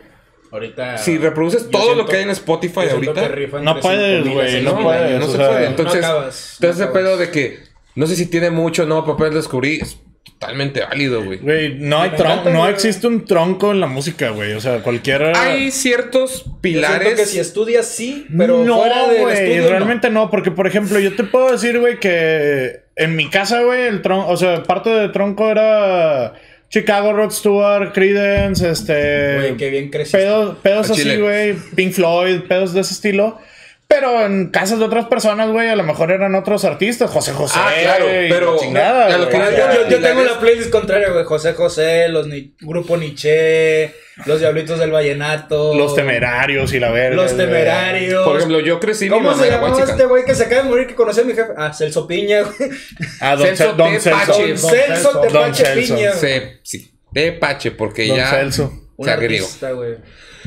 [0.50, 0.98] Ahorita.
[0.98, 4.34] Si reproduces yo todo lo que hay en Spotify yo ahorita, No puedes, 5,000 a
[4.34, 5.60] güey, 6,000 no puedes, no o se sea, puede.
[5.60, 7.58] no Entonces, acabas, entonces no ese pedo de que
[7.94, 11.38] no sé si tiene mucho o no para poder descubrir, es totalmente válido, güey.
[11.38, 14.52] Güey, no hay tronco, no existe un tronco en la música, güey.
[14.52, 15.36] O sea, cualquier.
[15.36, 17.14] Hay ciertos Yo pilares.
[17.18, 19.62] que si estudias, sí, pero no, fuera del güey, estudio.
[19.64, 19.68] no.
[19.70, 20.30] realmente no.
[20.30, 24.28] porque por ejemplo, yo te puedo decir, güey, que en mi casa, güey, el tronco,
[24.30, 26.34] o sea, parte del tronco era
[26.70, 29.36] Chicago, Rod Stewart, Creedence, este.
[29.36, 30.18] Güey, qué bien creciste.
[30.18, 33.38] pedos, pedos así, güey, Pink Floyd, pedos de ese estilo.
[33.90, 37.54] Pero en casas de otras personas, güey, a lo mejor eran otros artistas, José José.
[37.58, 39.30] Ah, claro, y pero- chingada, a lo güey.
[39.30, 41.24] que Yo, yo- yo tengo la playlist contraria, güey.
[41.24, 43.94] José José, los ni- Grupo Nietzsche,
[44.26, 45.74] Los Diablitos del Vallenato.
[45.74, 47.16] Los temerarios y la verga.
[47.16, 48.24] Los temerarios.
[48.26, 50.68] Por ejemplo, yo crecí mi ¿Cómo mamá se llamaba este güey que se acaba de
[50.68, 51.52] morir que conocí a mi jefe?
[51.56, 52.70] Ah, Celso Piña, güey.
[53.20, 54.18] Ah, Don, Celso Cel- Don de Celso.
[54.18, 54.48] Pache.
[54.48, 55.12] Don Celso Celso.
[55.12, 55.94] Don Tepache Celso.
[55.94, 56.12] Piña.
[56.12, 58.28] Se- sí, de Pache, porque Don ya.
[58.30, 58.72] Celso.
[58.96, 59.94] Un artista, güey.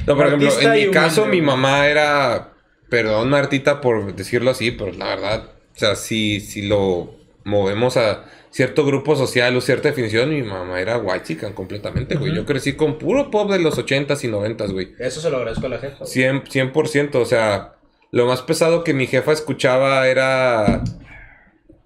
[0.06, 2.51] No, por ejemplo, en mi caso, mi mamá era.
[2.92, 7.16] Perdón, Martita, por decirlo así, pero la verdad, o sea, si, si lo
[7.46, 12.36] movemos a cierto grupo social o cierta definición, mi mamá era white chican completamente, güey.
[12.36, 14.94] Yo crecí con puro pop de los 80s y 90s, güey.
[15.00, 16.00] Eso se lo agradezco a la jefa.
[16.00, 16.12] güey.
[16.12, 17.76] 100%, 100%, o sea,
[18.12, 20.84] lo más pesado que mi jefa escuchaba era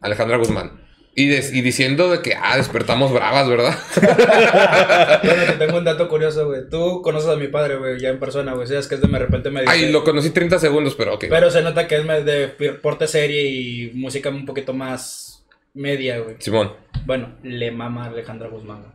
[0.02, 0.85] Alejandra Guzmán.
[1.18, 3.74] Y, des- y diciendo de que, ah, despertamos bravas, ¿verdad?
[5.24, 6.70] Bueno, te tengo un dato curioso, güey.
[6.70, 8.68] Tú conoces a mi padre, güey, ya en persona, güey.
[8.68, 9.72] Sabes que es de de repente me dice.
[9.74, 11.26] Ay, lo conocí 30 segundos, pero ok.
[11.30, 12.48] Pero se nota que es de
[12.82, 16.36] porte serie y música un poquito más media, güey.
[16.40, 16.74] Simón.
[17.06, 18.80] Bueno, le mama a Alejandra Guzmán.
[18.82, 18.92] güey.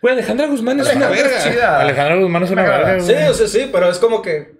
[0.00, 1.36] Güey, Alejandra Guzmán es una verga.
[1.38, 1.80] es chida.
[1.80, 4.52] Alejandra Guzmán es una verga, Sí, o sea, sí, pero es como que.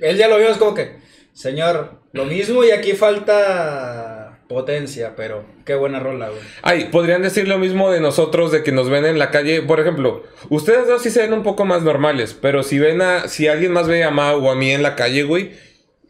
[0.00, 0.96] Él ya lo vio, es como que.
[1.32, 4.15] Señor, lo mismo y aquí falta
[4.48, 6.40] potencia, pero qué buena rola, güey.
[6.62, 9.62] Ay, podrían decir lo mismo de nosotros, de que nos ven en la calle.
[9.62, 13.28] Por ejemplo, ustedes dos sí se ven un poco más normales, pero si ven a,
[13.28, 15.52] si alguien más ve a Mau o a mí en la calle, güey,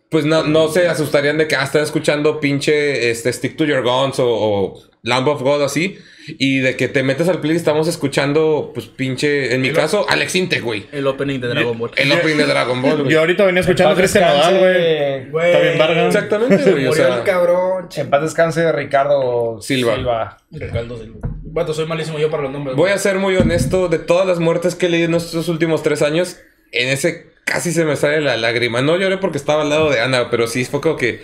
[0.09, 3.82] pues no, no se asustarían de que ah, están escuchando pinche este, Stick to Your
[3.82, 5.98] Guns o, o Lamb of God así.
[6.38, 10.07] Y de que te metes al play y estamos escuchando, pues pinche, en mi caso,
[10.09, 10.86] Alex Intec, güey.
[10.90, 11.92] El opening de Dragon Ball.
[11.96, 13.12] El opening de Dragon Ball, güey.
[13.12, 15.46] Yo ahorita venía escuchando Cristian Nodal, güey.
[15.46, 16.07] Está bien verga.
[16.09, 16.86] Exactamente, güey.
[16.88, 17.88] O sea, el cabrón.
[17.96, 20.38] En paz descanse Ricardo Silva.
[20.50, 21.28] Ricardo Silva.
[21.44, 22.76] Bueno, soy malísimo yo para los nombres.
[22.76, 22.92] Voy güey.
[22.92, 26.02] a ser muy honesto, de todas las muertes que he leído en estos últimos tres
[26.02, 26.38] años,
[26.72, 28.82] en ese casi se me sale la lágrima.
[28.82, 31.22] No lloré porque estaba al lado de Ana, pero sí fue como que...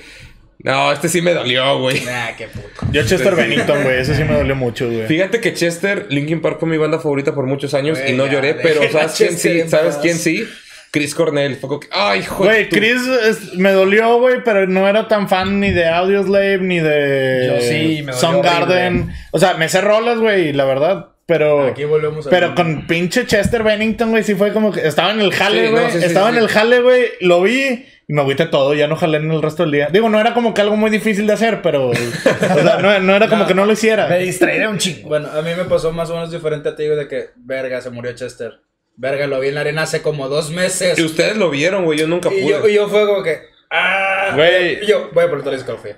[0.62, 2.00] No, este sí me dolió, güey.
[2.04, 2.68] Nah, qué puto.
[2.92, 3.98] Yo Chester Bennington, güey.
[4.00, 5.06] Ese sí me dolió mucho, güey.
[5.06, 8.32] Fíjate que Chester, Linkin Park fue mi banda favorita por muchos años y no ya,
[8.34, 9.62] lloré, pero ¿sabes quién sí?
[9.68, 10.46] ¿Sabes quién sí?
[10.92, 11.56] Chris Cornell.
[11.56, 11.88] Fue como que...
[11.90, 15.70] ¡Ay, hijo de Güey, Chris es- me dolió, güey, pero no era tan fan ni
[15.72, 18.94] de Audioslave ni de Yo sí, me dolió Soundgarden.
[19.00, 19.14] horrible.
[19.32, 21.08] O sea, me sé rolas, güey, la verdad.
[21.24, 25.12] Pero, Aquí volvemos a pero con pinche Chester Bennington, güey, sí fue como que estaba
[25.12, 25.92] en el jale, Sí, no, güey.
[25.92, 26.36] sí, sí, estaba sí.
[26.36, 27.04] en el jale, güey.
[27.20, 29.88] Lo vi Y me agüité todo, ya no jalé en el resto del día.
[29.92, 31.88] Digo, no era como que algo muy difícil de hacer, pero.
[31.90, 33.46] o sea, no, no era como No.
[33.48, 34.06] que no lo hiciera.
[34.08, 35.08] Me distraeré un chingo.
[35.08, 37.80] Bueno, a mí me pasó más o menos diferente a ti, güey, de que, verga,
[37.80, 38.60] se murió Chester.
[38.96, 40.98] Verga, lo vi en la arena hace como dos meses.
[40.98, 41.98] Y ustedes lo vieron, güey.
[41.98, 42.50] Yo nunca Y pude.
[42.50, 43.38] yo, y yo fue como que,
[43.70, 44.82] ah, Güey.
[44.82, 45.96] Y yo, voy a por la discografía.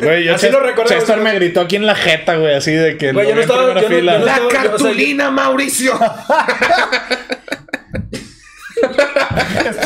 [0.00, 2.96] Güey, yo Así lo recuerdo, Chester me gritó aquí en la jeta, güey, así de
[2.96, 3.12] que.
[3.12, 5.92] Güey, yo no estaba- yo yo ¡La estaba- yo- o sea, cartulina, Mauricio!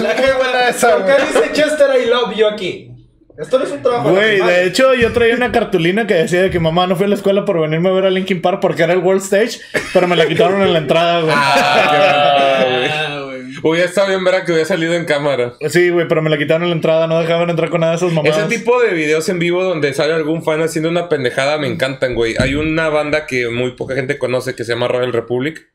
[0.01, 2.91] La que buena esa, ¿Por qué dice Chester I love you aquí?
[3.37, 4.11] Esto no es un trabajo.
[4.11, 7.09] Güey, de hecho, yo traía una cartulina que decía de que mamá no fui a
[7.09, 9.59] la escuela por venirme a ver a Linkin Park porque era el World Stage,
[9.93, 11.35] pero me la quitaron en la entrada, güey.
[11.37, 13.41] Ah, güey.
[13.63, 15.55] Hubiera estado bien ver que hubiera salido en cámara.
[15.69, 17.97] Sí, güey, pero me la quitaron en la entrada, no dejaban entrar con nada de
[17.97, 18.39] esas mamadas.
[18.39, 22.15] Ese tipo de videos en vivo donde sale algún fan haciendo una pendejada me encantan,
[22.15, 22.37] güey.
[22.39, 25.74] Hay una banda que muy poca gente conoce que se llama Royal Republic.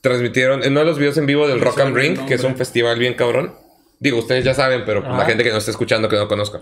[0.00, 2.56] Transmitieron en uno de los videos en vivo del Rock and Ring, que es un
[2.56, 3.54] festival bien cabrón.
[3.98, 6.60] Digo, ustedes ya saben, pero la gente que no está escuchando que no conozca.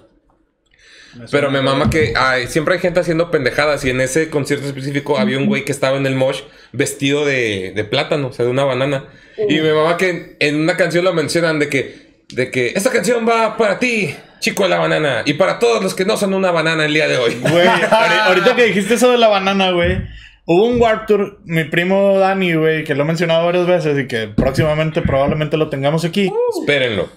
[1.17, 4.67] Me Pero me mama que ay, siempre hay gente haciendo pendejadas y en ese concierto
[4.67, 6.41] específico había un güey que estaba en el mosh
[6.73, 9.05] vestido de, de plátano, o sea, de una banana.
[9.49, 13.29] Y me mama que en una canción lo mencionan de que, de que esta canción
[13.29, 16.51] va para ti, chico de la banana, y para todos los que no son una
[16.51, 17.37] banana el día de hoy.
[17.41, 19.99] Güey, ahori- ahorita que dijiste eso de la banana, güey.
[20.47, 24.07] Hubo un Warp Tour, mi primo Dani, güey, que lo he mencionado varias veces y
[24.07, 26.31] que próximamente probablemente lo tengamos aquí.
[26.61, 27.09] Espérenlo.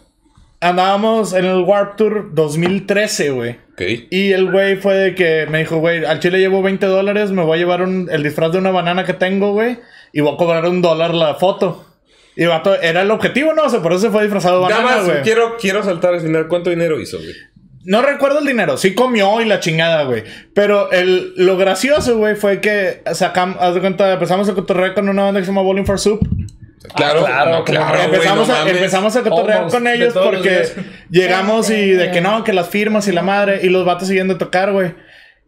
[0.59, 3.51] Andábamos en el Warp Tour 2013, güey.
[3.73, 3.81] Ok.
[4.09, 7.43] Y el güey fue de que me dijo, güey, al chile llevo 20 dólares, me
[7.43, 9.77] voy a llevar un- el disfraz de una banana que tengo, güey,
[10.13, 11.83] y voy a cobrar un dólar la foto.
[12.35, 13.63] Y vato, era el objetivo, ¿no?
[13.63, 15.21] O sea, por eso se fue disfrazado de Nada banana, más güey.
[15.23, 16.47] quiero, quiero saltar al final.
[16.47, 17.31] ¿Cuánto dinero hizo, güey?
[17.89, 20.25] No recuerdo el dinero, sí comió y la chingada, güey.
[20.53, 25.07] Pero el, lo gracioso, güey, fue que sacamos, haz de cuenta, empezamos a cotorrear con
[25.07, 26.19] una banda que se llama Bowling for Soup.
[26.95, 30.13] Claro, claro, no, como- claro, güey, empezamos, no a, empezamos a cotorrear Almost, con ellos
[30.13, 30.67] porque
[31.09, 34.33] llegamos y de que no, que las firmas y la madre, y los vatos siguiendo
[34.33, 34.93] a tocar, güey.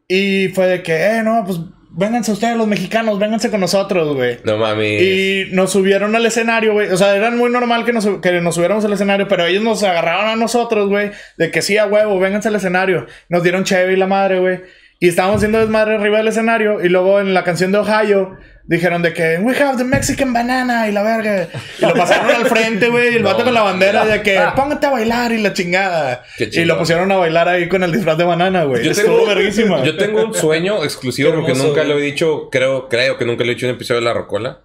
[0.08, 1.60] Y fue de que, eh, no, pues
[1.92, 4.38] vénganse ustedes los mexicanos, vénganse con nosotros, güey.
[4.44, 5.02] No mames.
[5.02, 6.90] Y nos subieron al escenario, güey.
[6.90, 9.84] O sea, era muy normal que nos, que nos subiéramos al escenario, pero ellos nos
[9.84, 11.12] agarraron a nosotros, güey.
[11.38, 13.08] De que sí, a huevo, vénganse al escenario.
[13.28, 14.62] Nos dieron cheve y la madre, güey.
[15.00, 16.84] Y estábamos haciendo desmadre arriba del escenario.
[16.84, 18.38] Y luego en la canción de Ohio
[18.70, 21.48] dijeron de que We have the Mexican banana y la verga.
[21.80, 23.14] Y lo pasaron al frente, güey.
[23.14, 26.24] Y el No, vato con la bandera de que póngate a bailar y la chingada.
[26.38, 28.86] Y lo pusieron a bailar ahí con el disfraz de banana, güey.
[28.86, 29.84] Yo Estuvo tengo, verguísima.
[29.86, 31.88] yo tengo un sueño exclusivo porque nunca güey.
[31.88, 34.14] lo he dicho, creo, creo que nunca lo he dicho en un episodio de La
[34.14, 34.62] Rocola.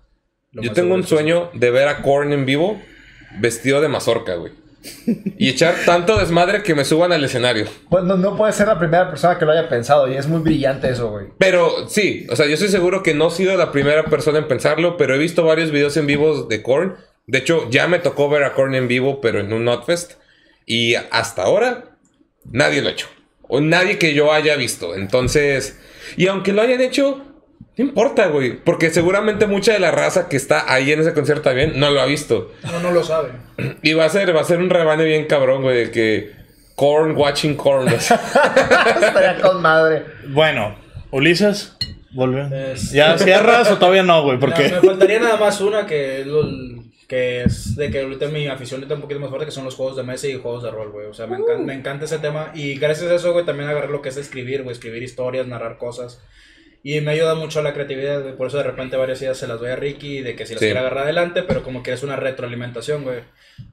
[0.52, 2.80] Lo Yo tengo un sueño de ver a Korn en vivo
[3.38, 4.52] vestido de mazorca, güey.
[5.38, 7.66] Y echar tanto desmadre que me suban al escenario.
[7.88, 10.90] Pues no, puede ser la primera persona que lo haya pensado y es muy brillante
[10.90, 11.26] eso, güey.
[11.38, 14.48] Pero sí, o sea, yo estoy seguro que no he sido la primera persona en
[14.48, 16.96] pensarlo, pero he visto varios videos en vivo de Korn.
[17.26, 20.12] De hecho, ya me tocó ver a Korn en vivo, pero en un Notfest.
[20.66, 21.96] Y hasta ahora,
[22.44, 23.08] nadie lo ha hecho.
[23.48, 24.94] O nadie que yo haya visto.
[24.94, 25.78] Entonces,
[26.16, 27.22] y aunque lo hayan hecho,
[27.76, 28.56] no importa, güey.
[28.56, 32.00] Porque seguramente mucha de la raza que está ahí en ese concierto también no lo
[32.00, 32.52] ha visto.
[32.64, 33.30] No, no lo sabe.
[33.82, 36.32] Y va a ser, va a ser un rebane bien cabrón, güey, de que
[36.76, 37.88] Korn watching Korn.
[37.88, 40.04] Estaría con madre.
[40.28, 40.76] Bueno,
[41.10, 41.76] Ulises,
[42.12, 42.46] volvió.
[42.54, 44.38] Es- ¿Ya cierras o todavía no, güey?
[44.38, 44.68] Porque.
[44.68, 48.46] No, me faltaría nada más una que es, lo- que es de que ahorita mi
[48.48, 50.70] afición está un poquito más fuerte, que son los juegos de mesa y juegos de
[50.70, 51.06] rol, güey.
[51.06, 52.50] O sea, me, encan- me encanta ese tema.
[52.54, 54.72] Y gracias a eso, güey, también agarré lo que es escribir, güey.
[54.74, 56.20] Escribir historias, narrar cosas.
[56.86, 58.36] Y me ayuda mucho a la creatividad, güey.
[58.36, 60.60] Por eso de repente varias ideas se las doy a Ricky, de que si las
[60.60, 60.66] Sí.
[60.66, 63.20] quiere agarrar adelante, pero como que es una retroalimentación, güey.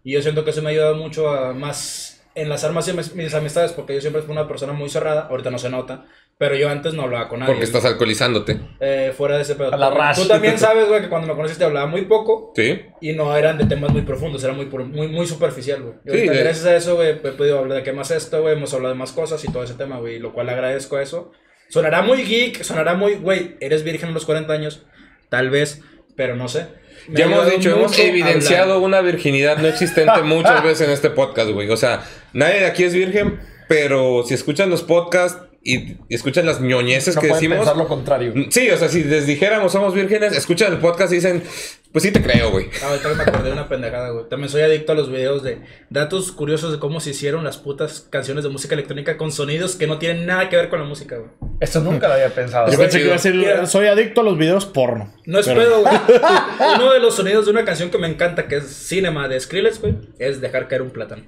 [0.04, 3.74] Y yo siento que eso me ayuda mucho a más enlazar más mis, mis amistades,
[3.74, 5.28] porque yo siempre fui una persona muy cerrada.
[5.30, 6.06] Ahorita no se nota.
[6.38, 7.52] Pero yo antes no hablaba con nadie.
[7.54, 8.58] Porque estás alcoholizándote.
[8.80, 9.74] Eh, fuera de ese pedo.
[9.74, 10.22] A la Tú- rash.
[10.22, 12.82] Tú también sabes, güey, que cuando me conociste hablaba muy poco Sí.
[13.02, 15.96] y no eran de temas muy profundos, era muy, muy, muy superficial, güey.
[16.06, 18.74] Sí, de- gracias a eso, güey, he podido hablar de qué más esto, güey, hemos
[18.74, 21.32] hablado de más cosas y todo ese tema, güey, lo cual agradezco eso.
[21.72, 24.84] Sonará muy geek, sonará muy, güey, eres virgen a los 40 años,
[25.30, 25.82] tal vez,
[26.18, 26.68] pero no sé.
[27.08, 28.86] Me Ya hemos dicho, hemos evidenciado hablar.
[28.88, 31.70] una virginidad no existente muchas veces en este podcast, güey.
[31.70, 32.04] O sea,
[32.34, 37.22] nadie de aquí es virgen, pero si escuchan los podcasts y, escuchan las ñoñeces No
[37.22, 37.60] que decimos.
[37.60, 38.34] pensar lo contrario.
[38.50, 41.44] Sí, o sea, si les dijéramos somos vírgenes, escuchan el podcast y dicen,
[41.92, 42.68] pues sí te creo, güey.
[42.84, 44.28] Ah, ahorita me acordé de una pendejada, güey.
[44.30, 45.60] También soy adicto a los videos de
[45.92, 49.86] datos curiosos de cómo se hicieron las putas canciones de música electrónica con sonidos que
[49.88, 51.30] no tienen nada que ver con la música, güey.
[51.60, 52.72] Esto nunca lo había pensado.
[52.72, 53.66] Yo pensé que iba a decir, Mira.
[53.68, 55.14] soy adicto a los videos porno.
[55.26, 55.94] No es Pero- pedo, güey.
[56.78, 59.80] Uno de los sonidos de una canción que me encanta, que es Cinema de Skrillex,
[59.80, 61.24] güey, es dejar caer un plátano.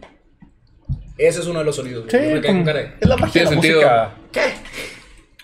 [1.16, 2.26] Ese es uno de los sonidos, güey.
[2.30, 3.76] Sí, me con cara Es la magia de la sentido.
[3.82, 4.16] música.
[4.34, 4.42] ¿Qué?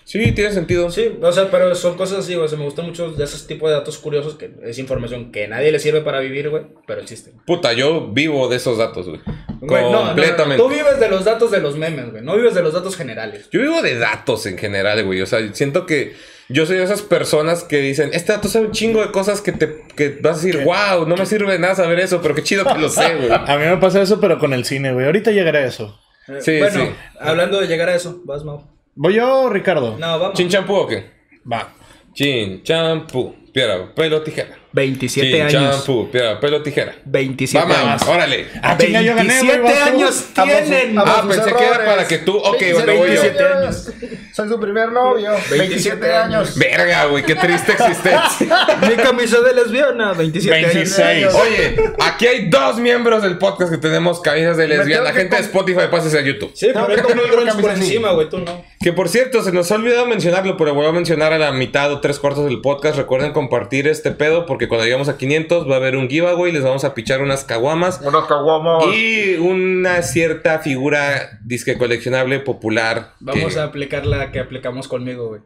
[0.04, 0.90] Sí, tiene sentido.
[0.90, 2.46] Sí, o sea, pero son cosas así, güey.
[2.46, 5.46] O sea, me gustan mucho de esos tipos de datos curiosos que es información que
[5.46, 7.32] nadie le sirve para vivir, güey, pero existe.
[7.46, 9.20] Puta, yo vivo de esos datos, güey.
[9.60, 10.60] Güey, no, no, no, no, Completamente.
[10.60, 12.24] Tú vives de los datos de los memes, güey.
[12.24, 13.48] No vives de los datos generales.
[13.52, 15.20] Yo vivo de datos en general, güey.
[15.20, 16.16] O sea, siento que
[16.48, 19.52] yo soy de esas personas que dicen, este dato sabe un chingo de cosas que
[19.52, 22.42] te que vas a decir, wow, no me sirve de nada saber eso, pero qué
[22.42, 23.30] chido que lo sé, güey.
[23.30, 25.06] A mí me pasa eso, pero con el cine, güey.
[25.06, 26.00] Ahorita llegaré a eso.
[26.26, 26.90] Eh, Sí, bueno, sí.
[27.20, 28.64] hablando de llegar a eso, vas, Mau.
[28.94, 29.96] ¿Voy yo, Ricardo?
[29.98, 30.34] No, vamos.
[30.36, 31.10] ¿Chin champú o qué?
[31.50, 31.72] Va.
[32.12, 34.58] Chin champú, piedra, pelo, tijera.
[34.72, 35.76] 27 Chin años.
[35.78, 36.94] champú, piedra, pelo, tijera.
[37.04, 38.46] 27 Vamos, órale.
[38.62, 39.58] Ah, chinga, yo gané, güey.
[39.58, 39.96] 27 vas tú.
[39.96, 40.98] años tienen.
[40.98, 43.22] Ah, pensé que era para que tú- ok, bueno, voy yo.
[43.22, 43.90] 27 años.
[44.32, 45.32] Soy su primer novio.
[45.50, 46.56] 27 años.
[46.56, 48.68] Verga, güey, qué triste existencia.
[48.88, 50.98] Mi camisa de lesbiana, 27 26.
[51.00, 51.34] años.
[51.34, 55.04] Oye, aquí hay dos miembros del podcast que tenemos camisas de lesbiana.
[55.04, 56.52] tengo que Gente de Spotify, pásese a YouTube.
[56.54, 58.64] Sí, Tengo pero el comprar grunge por encima, güey, tú no.
[58.80, 61.92] Que por cierto, se nos ha olvidado mencionarlo, pero vuelvo a mencionar a la mitad
[61.92, 62.96] o tres cuartos del podcast.
[62.96, 66.52] Recuerden compartir este pedo porque cuando lleguemos a 500 va a haber un giveaway.
[66.52, 68.84] Les vamos a pichar unas caguamas Unos caguamos.
[68.94, 73.12] y una cierta figura disque coleccionable popular.
[73.20, 75.40] Vamos que- a aplicar la que aplicamos conmigo, güey.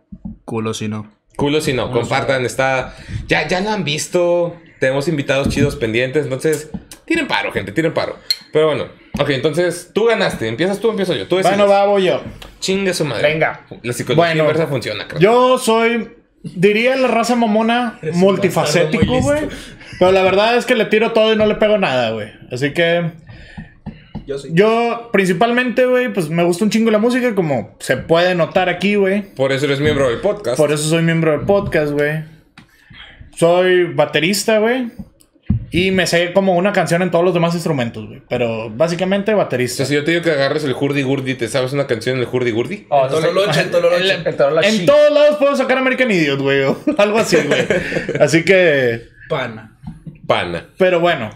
[0.44, 1.12] Culo si no.
[1.36, 2.94] Culo si no, compartan, está...
[3.26, 6.70] Ya, ya lo han visto, tenemos invitados chidos pendientes, entonces...
[7.06, 8.16] Tienen paro, gente, tienen paro.
[8.52, 8.84] Pero bueno,
[9.18, 11.26] ok, entonces tú ganaste, empiezas tú, empiezo yo.
[11.26, 11.58] Tú decides.
[11.58, 12.22] Bueno, va, voy yo.
[12.60, 13.32] Chingue su madre.
[13.32, 13.66] Venga.
[13.82, 15.20] La psicología Bueno, inversa funciona, creo.
[15.20, 16.08] Yo soy,
[16.44, 19.48] diría la raza mamona, un multifacético, güey.
[19.98, 22.28] Pero la verdad es que le tiro todo y no le pego nada, güey.
[22.52, 23.10] Así que
[24.26, 24.48] Yo sí.
[24.52, 28.94] yo principalmente, güey, pues me gusta un chingo la música, como se puede notar aquí,
[28.96, 29.22] güey.
[29.22, 30.56] Por eso eres miembro del podcast.
[30.56, 32.22] Por eso soy miembro del podcast, güey.
[33.36, 34.90] Soy baterista, güey.
[35.76, 38.22] Y me sé como una canción en todos los demás instrumentos, güey.
[38.28, 39.78] Pero básicamente O baterista.
[39.78, 42.28] sea, si yo te digo que agarres el hurdy gurdy, ¿te sabes una canción del
[42.30, 42.86] hurdy gurdy?
[42.90, 44.64] Oh, el- el- el.
[44.64, 46.62] En todos lados puedo sacar American Idiot, güey.
[46.62, 47.66] o algo así, güey.
[48.20, 49.02] Así que...
[49.28, 49.76] Pana.
[50.28, 50.68] Pana.
[50.78, 51.30] Pero bueno,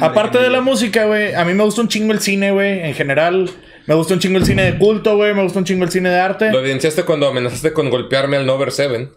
[0.00, 2.94] aparte de la música, güey, a mí me gusta un chingo el cine, güey, en
[2.94, 3.50] general.
[3.86, 6.10] Me gusta un chingo el cine de culto, güey, me gusta un chingo el cine
[6.10, 6.52] de arte.
[6.52, 9.08] Lo evidenciaste cuando amenazaste con golpearme al Nover 7.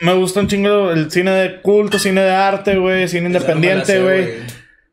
[0.00, 4.28] Me gusta un chingo el cine de culto, cine de arte, güey, cine independiente, güey.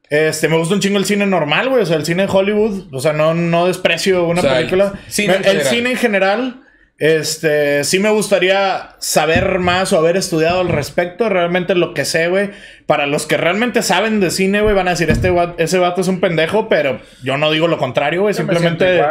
[0.10, 2.94] Este, me gusta un chingo el cine normal, güey, o sea, el cine de Hollywood.
[2.94, 4.94] O sea, no, no desprecio una O sea, el película.
[5.08, 5.66] cine Me- el general.
[5.68, 6.62] cine en general,
[7.00, 11.30] este, sí me gustaría saber más o haber estudiado al respecto.
[11.30, 12.52] Realmente lo que sé, güey.
[12.88, 16.08] Para los que realmente saben de cine, güey, van a decir, este ese vato es
[16.08, 18.34] un pendejo, pero yo no digo lo contrario, güey.
[18.34, 19.02] Simplemente,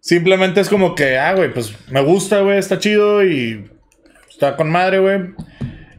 [0.00, 3.68] simplemente es como que, ah, güey, pues me gusta, güey, está chido y
[4.42, 5.20] está con madre, güey.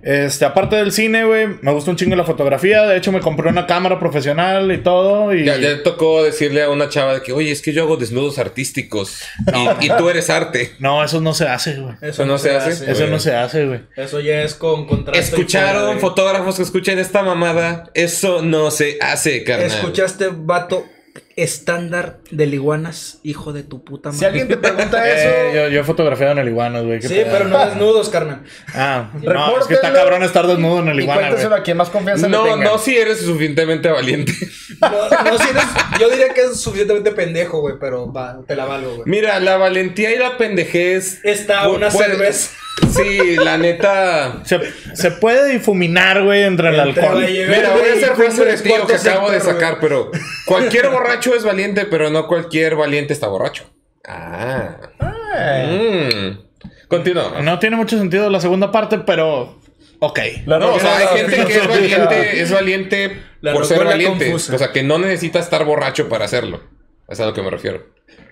[0.05, 2.85] Este, aparte del cine, güey, me gusta un chingo la fotografía.
[2.85, 5.33] De hecho, me compré una cámara profesional y todo.
[5.33, 7.95] Y Ya, ya tocó decirle a una chava de que, oye, es que yo hago
[7.95, 9.21] desnudos artísticos.
[9.81, 10.73] Y, y tú eres arte.
[10.79, 11.95] no, eso no se hace, güey.
[12.01, 12.91] Eso no se hace.
[12.91, 13.79] Eso no se hace, güey.
[13.95, 15.21] Eso ya es con contraste.
[15.21, 17.89] y Escucharon fotógrafos que escuchen esta mamada.
[17.93, 19.67] Eso no se hace, carnal.
[19.67, 20.85] Escuchaste, vato,
[21.37, 24.19] estándar de liguanas, hijo de tu puta madre.
[24.19, 27.01] Si alguien te pregunta Eh, eso, yo, yo he fotografiado en el iguanas, güey.
[27.01, 27.27] Sí, pedo.
[27.31, 28.43] pero no desnudos, carnal.
[28.73, 31.29] Ah, no, es que está cabrón estar desnudo en el y iguana, güey.
[31.31, 32.63] cuénteselo a quien más confianza le No, tenga.
[32.65, 34.33] no si eres suficientemente valiente.
[34.81, 35.63] No, no, si eres-
[35.99, 39.03] yo diría que es suficientemente pendejo, güey, pero va, te la valgo, güey.
[39.05, 41.19] Mira, la valentía y la pendejez.
[41.23, 42.51] Está una puede- cerveza.
[42.91, 44.41] Sí, la neta.
[44.45, 44.59] Se,
[44.95, 47.23] se puede difuminar, güey, entre el alcohol.
[47.23, 50.09] Mira, voy a hacer frase de tío que acabo de sacar, pero
[50.47, 53.65] cualquier borracho es valiente, pero no cualquier valiente está borracho.
[54.07, 54.77] Ah.
[55.35, 56.87] Eh, Mm.
[56.87, 57.41] Continúa.
[57.41, 59.59] No tiene mucho sentido la segunda parte, pero.
[59.99, 60.19] Ok.
[60.45, 64.25] La No, o sea, hay gente que es valiente, es valiente La por ser valiente.
[64.25, 64.55] confusa.
[64.55, 66.61] O sea, que no necesita estar borracho para hacerlo.
[67.07, 67.83] Es a lo que me refiero.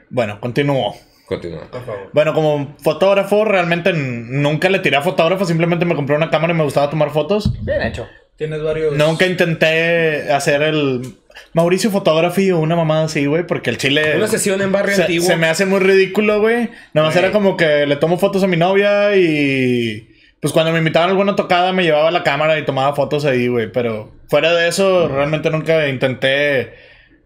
[0.10, 0.96] Bueno, continúo.
[1.28, 1.72] Continúa.
[1.72, 2.10] Por favor.
[2.14, 6.58] Bueno, como fotógrafo, realmente nunca le tiré a fotógrafo, simplemente me compré una cámara y
[6.58, 7.54] me gustaba tomar fotos.
[7.64, 8.06] Bien hecho.
[8.36, 8.96] Tienes varios.
[8.98, 11.16] Nunca intenté hacer el
[11.54, 14.16] Mauricio Photography o una mamada así, güey, porque el chile.
[14.16, 15.28] Una sesión en barrio se, antiguo.
[15.28, 16.70] se me hace muy ridículo, güey.
[16.94, 20.08] Nada más era como que le tomo fotos a mi novia y.
[20.40, 23.48] Pues cuando me invitaban a alguna tocada me llevaba la cámara y tomaba fotos ahí,
[23.48, 23.72] güey.
[23.72, 26.74] Pero fuera de eso, realmente nunca intenté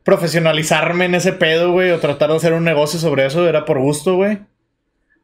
[0.03, 3.47] profesionalizarme en ese pedo, güey, o tratar de hacer un negocio sobre eso.
[3.47, 4.39] Era por gusto, güey.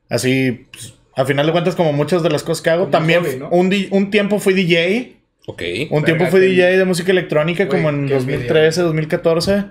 [0.10, 2.84] Así, pues, a final de cuentas, como muchas de las cosas que hago.
[2.84, 3.50] Como También hobby, ¿no?
[3.50, 5.21] un, un tiempo fui DJ.
[5.48, 5.62] Ok.
[5.90, 9.64] Un tiempo fui DJ de música electrónica como en qué 2013, 2014.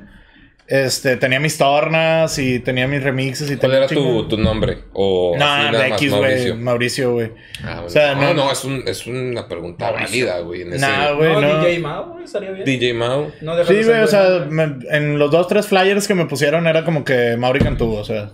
[0.67, 4.79] Este, tenía mis tornas y tenía mis remixes y ¿Cuál era tu, tu nombre?
[4.93, 6.53] O No, de X, güey.
[6.55, 7.13] Mauricio.
[7.15, 7.33] Güey.
[7.65, 7.83] Ah.
[7.85, 10.27] O sea, no, no- no, es, un, es una pregunta Mauricio.
[10.29, 10.65] válida, güey.
[10.67, 11.65] Nah, güey, no, no.
[11.65, 12.65] DJ Mao, güey, estaría bien.
[12.65, 13.33] DJ Mau.
[13.41, 16.85] No Sí, güey, o sea, me- en los dos, tres flyers que me pusieron era
[16.85, 18.31] como que Mauri Cantú, o sea.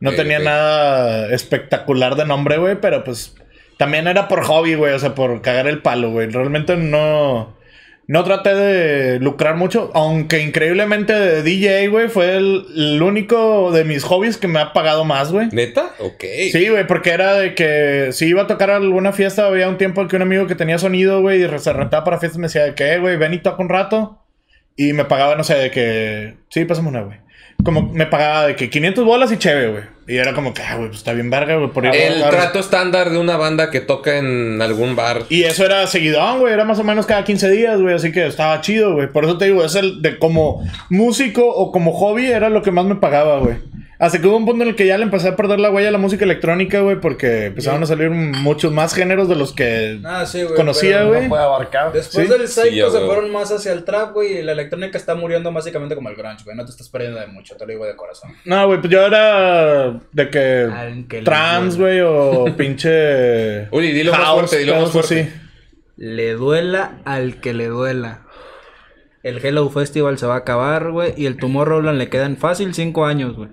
[0.00, 3.34] No tenía nada espectacular de nombre, güey, pero pues
[3.80, 6.28] también era por hobby, güey, o sea, por cagar el palo, güey.
[6.28, 7.56] Realmente no
[8.06, 13.84] no traté de lucrar mucho, aunque increíblemente de DJ, güey, fue el, el único de
[13.84, 15.48] mis hobbies que me ha pagado más, güey.
[15.52, 15.94] ¿Neta?
[15.98, 16.24] Ok.
[16.52, 20.06] Sí, güey, porque era de que si iba a tocar alguna fiesta, había un tiempo
[20.08, 22.74] que un amigo que tenía sonido, güey, y se rentaba para fiestas, me decía de
[22.74, 24.22] que, "Eh, güey, ven y toca un rato.
[24.76, 27.18] Y me pagaba, no sé, de que, sí, pásame una, güey.
[27.64, 29.82] Como me pagaba de que 500 bolas y chévere, güey.
[30.08, 32.30] Y era como que, ah, güey, pues está bien verga, güey, por ir El tocar".
[32.30, 35.22] trato estándar de una banda que toca en algún bar.
[35.28, 36.52] Y eso era seguidón, güey.
[36.52, 37.94] Era más o menos cada 15 días, güey.
[37.94, 39.06] Así que estaba chido, güey.
[39.12, 42.72] Por eso te digo, es el de como músico o como hobby era lo que
[42.72, 43.56] más me pagaba, güey.
[44.00, 45.88] Hasta que hubo un punto en el que ya le empecé a perder la huella
[45.88, 46.96] a la música electrónica, güey.
[46.98, 51.24] Porque empezaron a salir muchos más géneros de los que Ah, sí, conocía, güey.
[51.24, 51.92] No puede abarcar.
[51.92, 52.32] Después Sí.
[52.32, 55.14] del psycho Sí, ya, se fueron más hacia el trap, güey, y la electrónica está
[55.14, 56.56] muriendo básicamente como el grunge, güey.
[56.56, 58.32] No te estás perdiendo de mucho, te lo digo de corazón.
[58.46, 63.68] No, güey, pues yo era de que trans, güey, o pinche.
[63.70, 65.30] Uy, dilo más fuerte, dilo más fuerte.
[65.98, 68.20] Le duela al que le duela.
[69.22, 71.12] El Hello Festival se va a acabar, güey.
[71.16, 73.48] Y el Tomorrowland le quedan fácil cinco años, güey.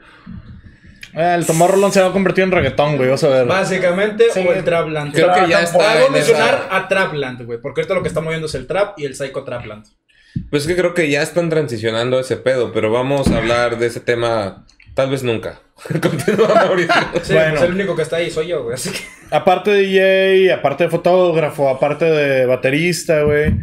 [1.13, 3.09] Eh, el Tomorrowland se va a convertir en reggaetón, güey.
[3.09, 3.45] Vas a ver.
[3.47, 4.45] Básicamente, Sí.
[4.47, 5.13] o el Trapland.
[5.13, 8.21] Creo que ya está Hago en mencionar a Trapland, güey, porque ahorita lo que está
[8.21, 9.85] moviendo es el trap y el psycho Trapland.
[10.51, 13.87] Pues es que creo que ya están transicionando ese pedo, pero vamos a hablar de
[13.87, 15.59] ese tema tal vez nunca.
[16.01, 16.93] Continúa, Mauricio.
[17.23, 17.51] Sí, Bueno.
[17.51, 18.99] pues el único que está ahí soy yo, güey, así que...
[19.31, 23.53] Aparte de DJ, aparte de fotógrafo, aparte de baterista, güey.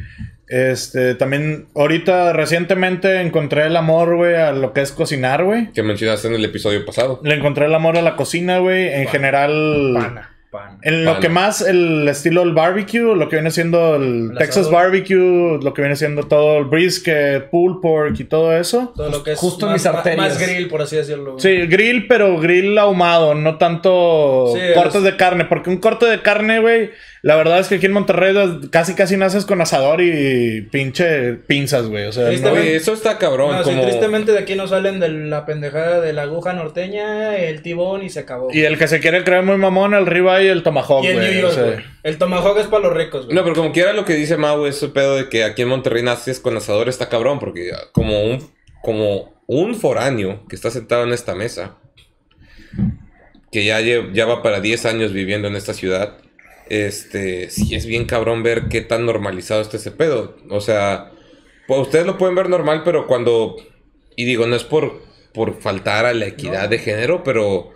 [0.48, 5.72] Este, también ahorita recientemente encontré el amor, güey, a lo que es cocinar, güey.
[5.72, 7.20] que mencionaste en el episodio pasado.
[7.24, 8.88] Le encontré el amor a la cocina, güey.
[8.88, 10.78] En general, Pana, pana.
[10.82, 14.58] en lo que más el estilo del barbecue, lo que viene siendo el, El Texas
[14.66, 14.72] asador.
[14.84, 18.92] barbecue, lo que viene siendo todo el brisket, pulled pork y todo eso.
[18.94, 20.28] Todo lo que es Justo en más, mis arterias.
[20.28, 21.38] más grill, por así decirlo.
[21.38, 25.46] Sí, grill, pero grill ahumado, no tanto Sí, cortes es- de carne.
[25.46, 26.90] Porque un corte de carne, güey,
[27.26, 28.34] la verdad es que aquí en Monterrey
[28.70, 32.04] casi casi naces con asador y pinche pinzas, güey.
[32.04, 33.52] O sea, no- eso está cabrón.
[33.56, 33.82] No, sí, como...
[33.82, 38.10] tristemente de aquí no salen de la pendejada de la aguja norteña, el tibón y
[38.10, 38.50] se acabó.
[38.52, 41.14] y el que se quiere creer muy mamón, el ribeye y el tomahawk, Y el
[41.14, 41.30] güey.
[41.30, 41.64] New o York, sea.
[41.64, 41.84] güey.
[42.02, 43.34] El tomahawk es para los ricos, güey.
[43.34, 46.02] No, pero como quiera lo que dice Mau, ese pedo de que aquí en Monterrey
[46.02, 48.46] naces con asador está cabrón, porque como un,
[48.82, 51.78] como un foráneo que está sentado en esta mesa,
[53.50, 56.18] que ya, lle- ya va para 10 años viviendo en esta ciudad,
[56.68, 60.36] este, sí es bien cabrón ver qué tan normalizado está ese pedo.
[60.50, 61.12] O sea,
[61.66, 63.56] pues ustedes lo pueden ver normal, pero cuando,
[64.16, 65.02] y digo, no es por,
[65.32, 67.70] por faltar a la equidad de género, pero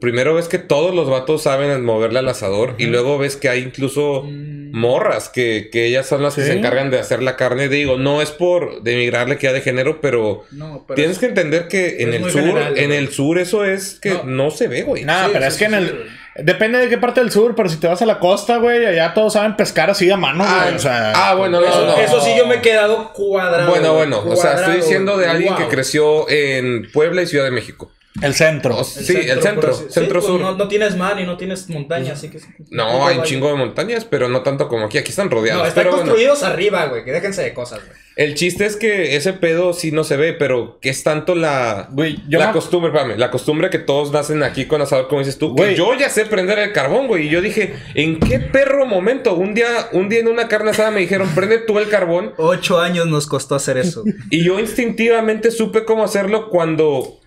[0.00, 3.62] primero ves que todos los vatos saben moverle al asador y luego ves que hay
[3.62, 4.26] incluso
[4.74, 7.68] Mm, morras que, que ellas son las que se encargan de hacer la carne.
[7.68, 11.68] Digo, no es por denigrarle la equidad de género, pero, no, pero tienes que entender
[11.68, 14.50] que en es el sur, general, en el sur eso es que no, No.
[14.50, 15.04] se ve, güey.
[15.04, 16.06] Nah, Sí, pero sí, es que en el.
[16.36, 19.14] Depende de qué parte del sur, pero si te vas a la costa, güey, allá
[19.14, 20.74] todos saben pescar así a mano, Ah, güey.
[20.74, 21.12] O sea.
[21.14, 21.96] ah, bueno, no, eso, no.
[21.96, 23.70] eso sí yo me he quedado cuadrado.
[23.70, 27.52] Bueno, bueno, o sea, estoy diciendo de alguien que creció en Puebla y Ciudad de
[27.52, 27.90] México.
[28.22, 28.78] El centro.
[28.78, 30.40] O- sí, el centro, centro sí, pues, sur.
[30.40, 32.38] No, no tienes mar y no tienes montaña, así que...
[32.70, 34.98] No, hay un chingo de montañas, pero no tanto como aquí.
[34.98, 35.62] Aquí están rodeados.
[35.62, 36.06] No, están pero bueno.
[36.12, 37.98] construidos arriba, güey, que déjense de cosas, güey.
[38.16, 41.88] El chiste es que ese pedo sí no se ve, pero que es tanto la,
[41.90, 45.18] Güey, yo la me- costumbre, espérame, la costumbre que todos nacen aquí con asador, como
[45.18, 45.48] dices tú.
[45.56, 45.70] Güey.
[45.70, 47.26] Que yo ya sé prender el carbón, güey.
[47.26, 49.34] Y yo dije, ¿en qué perro momento?
[49.34, 52.32] Un día, un día en una carne asada me dijeron, prende tú el carbón.
[52.36, 54.04] Ocho años nos costó hacer eso.
[54.30, 57.18] Y yo instintivamente supe cómo hacerlo cuando,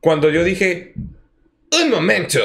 [0.00, 0.94] cuando yo dije,
[1.82, 2.38] un momento.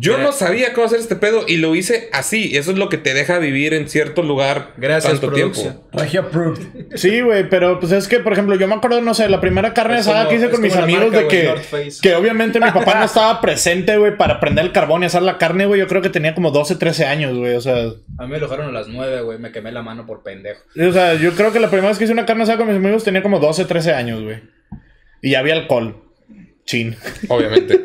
[0.00, 2.56] Yo Gra- no sabía cómo hacer este pedo y lo hice así.
[2.56, 5.80] Eso es lo que te deja vivir en cierto lugar Gracias, tanto producción.
[5.90, 6.54] tiempo.
[6.94, 9.74] Sí, güey, pero pues es que, por ejemplo, yo me acuerdo, no sé, la primera
[9.74, 11.52] carne Es asada como- que hice con mis amigos marca, de que,
[12.00, 15.36] que obviamente mi papá no estaba presente, güey, para prender el carbón y hacer la
[15.36, 15.80] carne, güey.
[15.80, 17.56] Yo creo que tenía como 12, 13 años, güey.
[17.56, 17.74] O sea,
[18.18, 20.60] A mí me lo dejaron a las 9, güey, me quemé la mano por pendejo.
[20.80, 22.76] o sea, yo creo que la primera vez que hice una carne asada con mis
[22.76, 24.42] amigos tenía como 12, 13 años, güey.
[25.22, 26.04] Y ya había alcohol.
[26.68, 26.94] Chin.
[27.28, 27.80] Obviamente.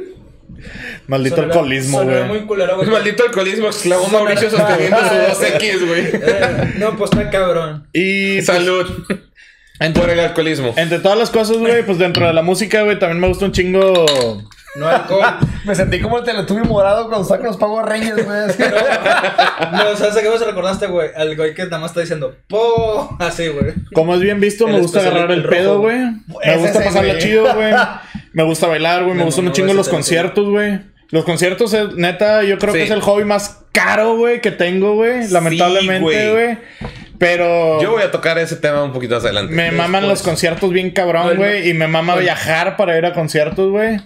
[1.07, 2.23] Maldito Sonará- alcoholismo, güey.
[2.25, 2.89] muy culero, güey.
[2.91, 5.05] Maldito alcoholismo, exclamó Mauricio sosteniendo su
[5.43, 6.05] 2X, güey.
[6.13, 7.87] Eh, no, pues está cabrón.
[7.93, 8.85] Y pues, Salud.
[9.95, 10.73] Por el alcoholismo.
[10.77, 13.51] entre todas las cosas, güey, pues dentro de la música, güey, también me gusta un
[13.53, 14.05] chingo.
[14.75, 15.23] No alcohol.
[15.65, 18.39] Me sentí como el Teletubby morado cuando sacan los Power Rangers, güey.
[19.71, 21.09] No, ¿sabes a qué me recordaste, güey?
[21.15, 23.73] Al güey que nada más está diciendo po, así, güey.
[23.93, 25.97] Como es bien visto, me El gusta agarrar el el pedo, güey.
[25.97, 27.19] Me gusta ese, pasarla güey.
[27.23, 27.73] chido, güey.
[28.33, 29.15] Me gusta bailar, güey.
[29.15, 30.79] Me gustan un mamó chingo los conciertos, güey.
[31.11, 32.79] Los conciertos, neta, yo creo Sí.
[32.79, 35.27] que es el hobby más caro, güey, que tengo, güey.
[35.29, 36.31] Lamentablemente, güey.
[36.31, 36.57] güey.
[37.19, 39.53] Pero Yo voy a tocar ese tema un poquito más adelante.
[39.53, 41.69] me maman los conciertos bien cabrón, No, güey.
[41.69, 42.21] Y me mama no.
[42.21, 43.97] viajar para ir a conciertos, güey.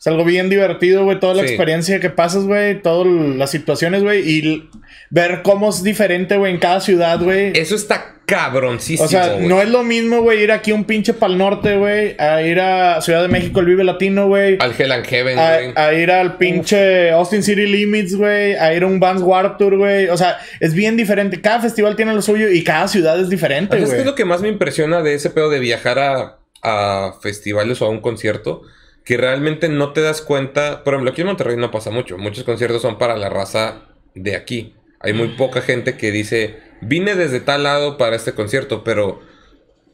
[0.00, 1.20] Es algo bien divertido, güey.
[1.20, 1.48] Toda la Sí.
[1.48, 2.80] experiencia que pasas, güey.
[2.80, 4.26] Todas las situaciones, güey.
[4.26, 4.70] Y
[5.10, 7.52] ver cómo es diferente, güey, en cada ciudad, güey.
[7.54, 9.04] Eso está cabroncísimo.
[9.04, 12.14] O sea, no es lo mismo, güey, ir aquí un pinche pal norte, güey.
[12.18, 14.56] A ir a Ciudad de México, el Vive Latino, güey.
[14.60, 15.72] Al Hell and Heaven, güey.
[15.76, 18.54] A, a ir al pinche Austin City Limits, güey.
[18.54, 20.08] A ir a un Vans Warped Tour, güey.
[20.08, 21.42] O sea, es bien diferente.
[21.42, 24.00] Cada festival tiene lo suyo y cada ciudad es diferente, ¿Sabes qué güey.
[24.00, 27.84] es lo que más me impresiona de ese pedo de viajar a, a festivales o
[27.84, 28.62] a un concierto?
[29.04, 30.84] Que realmente no te das cuenta.
[30.84, 32.18] Por ejemplo, aquí en Monterrey no pasa mucho.
[32.18, 33.82] Muchos conciertos son para la raza
[34.14, 34.74] de aquí.
[35.00, 39.20] Hay muy poca gente que dice, vine desde tal lado para este concierto, pero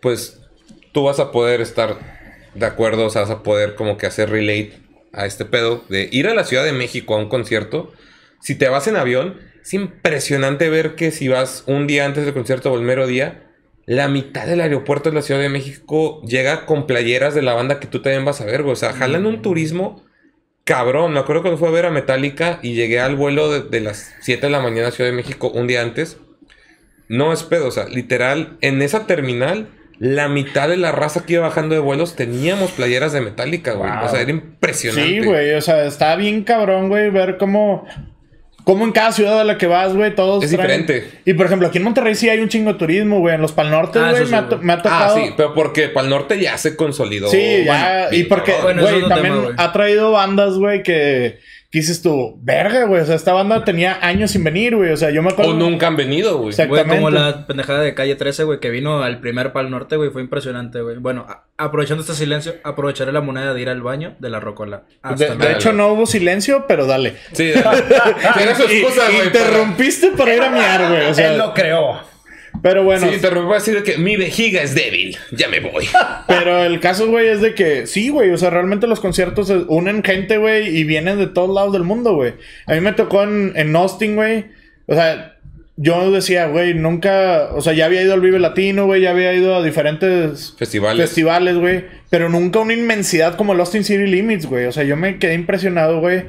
[0.01, 0.41] pues
[0.93, 2.17] tú vas a poder estar
[2.55, 4.73] de acuerdo, o sea, vas a poder como que hacer relate
[5.13, 7.93] a este pedo de ir a la Ciudad de México a un concierto.
[8.41, 12.35] Si te vas en avión, es impresionante ver que si vas un día antes del
[12.35, 13.46] concierto o el mero día,
[13.87, 17.81] la mitad del aeropuerto de la Ciudad de México llega con playeras de la banda
[17.81, 18.73] que tú también vas a ver, güey.
[18.73, 20.05] O sea, jalan un turismo
[20.65, 21.13] cabrón.
[21.13, 24.15] Me acuerdo cuando fui a ver a Metallica y llegué al vuelo de, de las
[24.21, 26.19] 7 de la mañana a Ciudad de México un día antes.
[27.09, 29.69] No es pedo, o sea, literal, en esa terminal,
[29.99, 33.91] la mitad de la raza que iba bajando de vuelos teníamos playeras de Metallica, güey.
[33.91, 34.05] Wow.
[34.05, 35.09] O sea, era impresionante.
[35.09, 35.55] Sí, güey.
[35.55, 37.87] O sea, está bien cabrón, güey, ver cómo.
[38.67, 40.43] Cómo en cada ciudad a la que vas, güey, todos.
[40.43, 41.09] Es traen- diferente.
[41.25, 43.37] Y por ejemplo, aquí en Monterrey sí hay un chingo de turismo, güey.
[43.37, 45.15] En los Pal Norte, Ah, güey, sí, me, ha me ha tocado.
[45.17, 47.31] Ah, sí, pero porque para el norte ya se consolidó.
[47.31, 48.09] Sí, ya.
[48.09, 48.55] Bueno, y porque.
[48.61, 51.39] Bueno, también tema, ha traído bandas, güey, que.
[51.81, 53.03] Dices tú, verga, güey.
[53.03, 54.91] O sea, esta banda tenía años sin venir, güey.
[54.93, 55.53] O sea, yo me acuerdo.
[55.53, 56.51] O nunca han venido, güey.
[56.51, 56.71] Exacto.
[56.71, 57.39] Güey, como Exactamente.
[57.41, 60.81] la pendejada de calle 13, güey, que vino al primer Pal Norte, güey, fue impresionante,
[60.81, 60.97] güey.
[60.99, 64.85] Bueno, aprovechando este silencio, aprovecharé la moneda de ir al baño de la Rocola.
[65.03, 67.17] Hasta De, hecho, no hubo silencio, pero dale.
[67.33, 67.53] Sí,
[68.37, 69.27] tiene su excusa, Y- güey.
[69.27, 71.07] Interrumpiste para ir a miar, güey.
[71.11, 72.16] O sea, Él lo creó.
[72.67, 73.07] Pero bueno.
[73.07, 75.17] Sí, interrumpí para decir que mi vejiga es débil.
[75.31, 75.87] Ya me voy.
[76.27, 78.33] Pero el caso, güey, es de que sí, güey.
[78.33, 82.17] O sea, realmente los conciertos unen gente, güey, y vienen de todos lados del mundo,
[82.17, 82.35] güey.
[82.67, 84.47] A mí me tocó en, en Austin, güey.
[84.87, 85.37] O sea,
[85.77, 87.51] yo decía, güey, nunca.
[87.53, 89.01] O sea, ya había ido al Vive Latino, güey.
[89.01, 91.01] Ya había ido a diferentes Festivales.
[91.01, 91.85] festivales, güey.
[92.11, 94.65] Pero nunca una inmensidad como el Austin City Limits, güey.
[94.65, 96.25] O sea, yo me quedé impresionado, güey.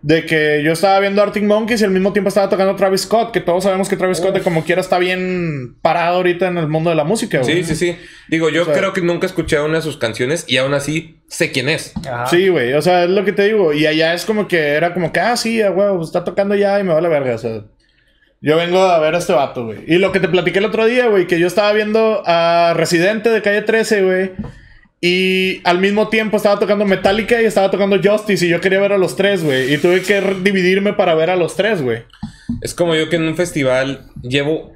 [0.00, 3.32] De que yo estaba viendo Arctic Monkeys y al mismo tiempo estaba tocando Travis Scott.
[3.32, 6.68] Que todos sabemos que Travis Scott, de como quiera, está bien parado ahorita en el
[6.68, 7.64] mundo de la música, güey.
[7.64, 7.98] Sí, sí, sí.
[8.28, 11.20] Digo, yo O sea- creo que nunca escuché una de sus canciones y aún así
[11.28, 11.94] sé quién es.
[12.06, 12.26] Ajá.
[12.26, 13.72] Sí, güey, o sea, es lo que te digo.
[13.72, 16.84] Y allá es como que era como que, ah, sí, huevo, está tocando ya y
[16.84, 17.34] me vale verga.
[17.34, 17.62] O sea,
[18.40, 19.78] yo vengo a ver a este vato, güey.
[19.88, 23.30] Y lo que te platiqué el otro día, güey, que yo estaba viendo a Residente
[23.30, 24.30] de calle 13, güey.
[25.00, 28.44] Y al mismo tiempo estaba tocando Metallica y estaba tocando Justice.
[28.44, 29.72] Y yo quería ver a los tres, güey.
[29.72, 32.02] Y tuve que dividirme para ver a los tres, güey.
[32.62, 34.72] Es como yo que en un festival llevo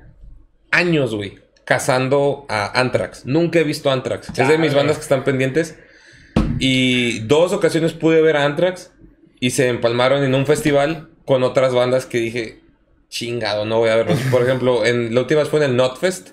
[0.71, 3.27] años, güey, cazando a Anthrax.
[3.27, 4.29] Nunca he visto Anthrax.
[4.37, 5.77] Es de mis bandas que están pendientes.
[6.59, 8.93] Y dos ocasiones pude ver a Anthrax
[9.41, 12.61] y se empalmaron en un festival con otras bandas que dije,
[13.09, 14.19] chingado, no voy a verlos.
[14.31, 16.31] Por ejemplo, en, la última vez fue en el Notfest.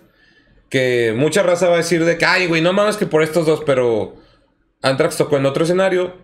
[0.69, 3.45] Que mucha raza va a decir de que, ay, güey, no mames que por estos
[3.45, 4.15] dos, pero
[4.81, 6.15] Anthrax tocó en otro escenario.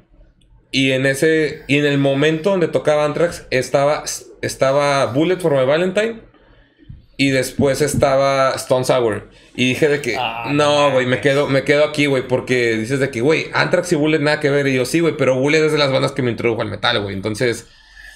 [0.72, 1.64] Y en ese.
[1.68, 4.04] Y en el momento donde tocaba Anthrax estaba.
[4.42, 6.22] Estaba Bullet for My Valentine.
[7.18, 9.30] Y después estaba Stone Sour.
[9.56, 10.18] Y dije de que.
[10.20, 12.28] Ah, no, güey, me quedo, me quedo aquí, güey.
[12.28, 14.68] Porque dices de que, güey, Anthrax y Bullet nada que ver.
[14.68, 17.02] Y yo, sí, güey, pero Bullet es de las bandas que me introdujo al metal,
[17.02, 17.16] güey.
[17.16, 17.68] Entonces.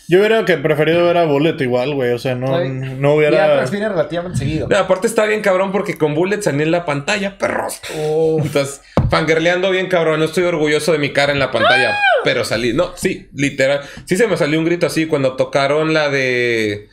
[0.09, 2.11] Yo hubiera que preferido ver a Bullet igual, güey.
[2.11, 3.45] O sea, no, no Y hubiera.
[3.45, 4.67] Anthrax viene relativamente seguido.
[4.67, 7.79] no, aparte está bien cabrón porque con Bullet salí en la pantalla, perros.
[7.97, 8.39] Oh.
[8.43, 10.19] Entonces, fangirleando bien cabrón.
[10.19, 12.73] No estoy orgulloso de mi cara en la pantalla, pero salí.
[12.73, 13.81] No, sí, literal.
[14.05, 16.89] Sí se me salió un grito así cuando tocaron la de.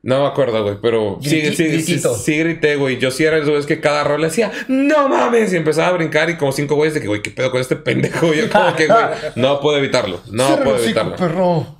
[0.00, 2.14] No me acuerdo, güey, pero sí, Griti- sí, sí, gritito.
[2.14, 2.98] sí grité, güey.
[2.98, 5.92] Yo sí era eso, es que cada rol le decía, no mames, y empezaba a
[5.92, 8.32] brincar y como cinco güeyes de que, güey, ¿qué pedo con este pendejo?
[8.32, 9.00] Y yo como que, güey,
[9.34, 11.16] no puedo evitarlo, no Cierra puedo el evitarlo.
[11.16, 11.77] perro.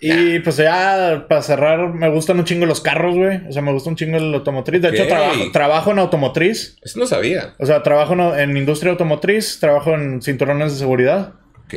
[0.00, 3.46] Y pues ya para cerrar, me gustan un chingo los carros, güey.
[3.48, 4.82] O sea, me gusta un chingo el automotriz.
[4.82, 6.78] De hecho, trabajo, trabajo en automotriz.
[6.82, 7.54] Eso no sabía.
[7.58, 11.34] O sea, trabajo en, en industria automotriz, trabajo en cinturones de seguridad.
[11.64, 11.74] Ok.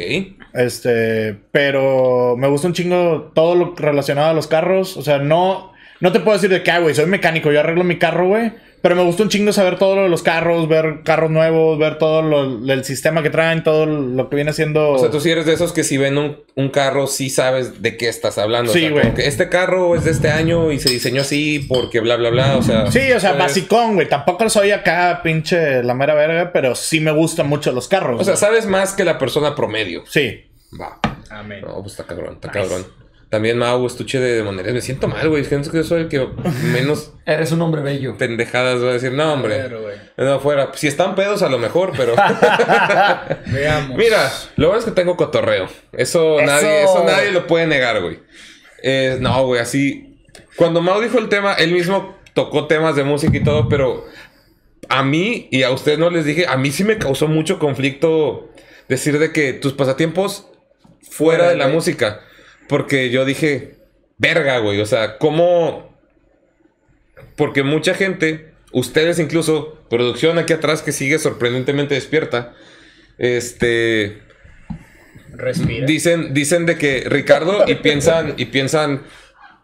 [0.54, 4.98] Este, pero me gusta un chingo todo lo relacionado a los carros.
[4.98, 7.98] O sea, no, no te puedo decir de qué, güey, soy mecánico, yo arreglo mi
[7.98, 8.54] carro, güey.
[8.82, 11.98] Pero me gusta un chingo saber todo lo de los carros, ver carros nuevos, ver
[11.98, 14.92] todo lo, el sistema que traen, todo lo que viene siendo.
[14.92, 17.82] O sea, tú sí eres de esos que si ven un, un carro, sí sabes
[17.82, 18.72] de qué estás hablando.
[18.72, 19.14] O Sí, güey.
[19.14, 22.58] que este carro es de este año y se diseñó así porque bla, bla, bla.
[22.58, 22.90] O sea.
[22.92, 24.08] Sí, o sea, pues, basicón, güey.
[24.08, 28.22] Tampoco soy acá pinche la mera verga, pero sí me gustan mucho los carros.
[28.22, 30.04] O sea, sabes más que la persona promedio.
[30.08, 30.46] sí.
[30.80, 31.00] Va.
[31.32, 31.62] Amén.
[31.62, 32.86] No, pues está cabrón, está cabrón.
[33.30, 34.74] También Mau, estuche de monerías.
[34.74, 35.46] Me siento mal, güey.
[35.46, 36.28] Siento que yo soy el que
[36.74, 38.18] menos Eres un hombre bello.
[38.18, 39.12] pendejadas va a decir.
[39.12, 39.56] No, hombre.
[39.62, 39.82] Pero.
[40.18, 40.72] No, fuera.
[40.74, 42.16] Si están pedos, a lo mejor, pero...
[43.48, 43.98] Veamos.
[43.98, 45.66] Mira, lo bueno es que tengo cotorreo.
[45.92, 46.46] Eso, Eso.
[46.46, 48.20] Nadie, eso nadie lo puede negar, güey.
[48.82, 50.18] Eh, no, güey, así.
[50.56, 54.06] Cuando Mau dijo el tema, él mismo tocó temas de música y todo, pero
[54.88, 58.50] a mí y a ustedes no les dije, a mí sí me causó mucho conflicto
[58.88, 60.48] decir de que tus pasatiempos
[61.10, 62.22] fuera de la música.
[62.70, 63.76] Porque yo dije,
[64.20, 64.80] verga, güey.
[64.80, 65.90] O sea, ¿cómo?
[67.36, 72.54] Porque mucha gente, ustedes incluso, producción aquí atrás que sigue sorprendentemente despierta,
[73.18, 74.22] este,
[75.32, 75.88] Respira.
[75.88, 79.04] dicen, dicen de que Ricardo y piensan, y piensan,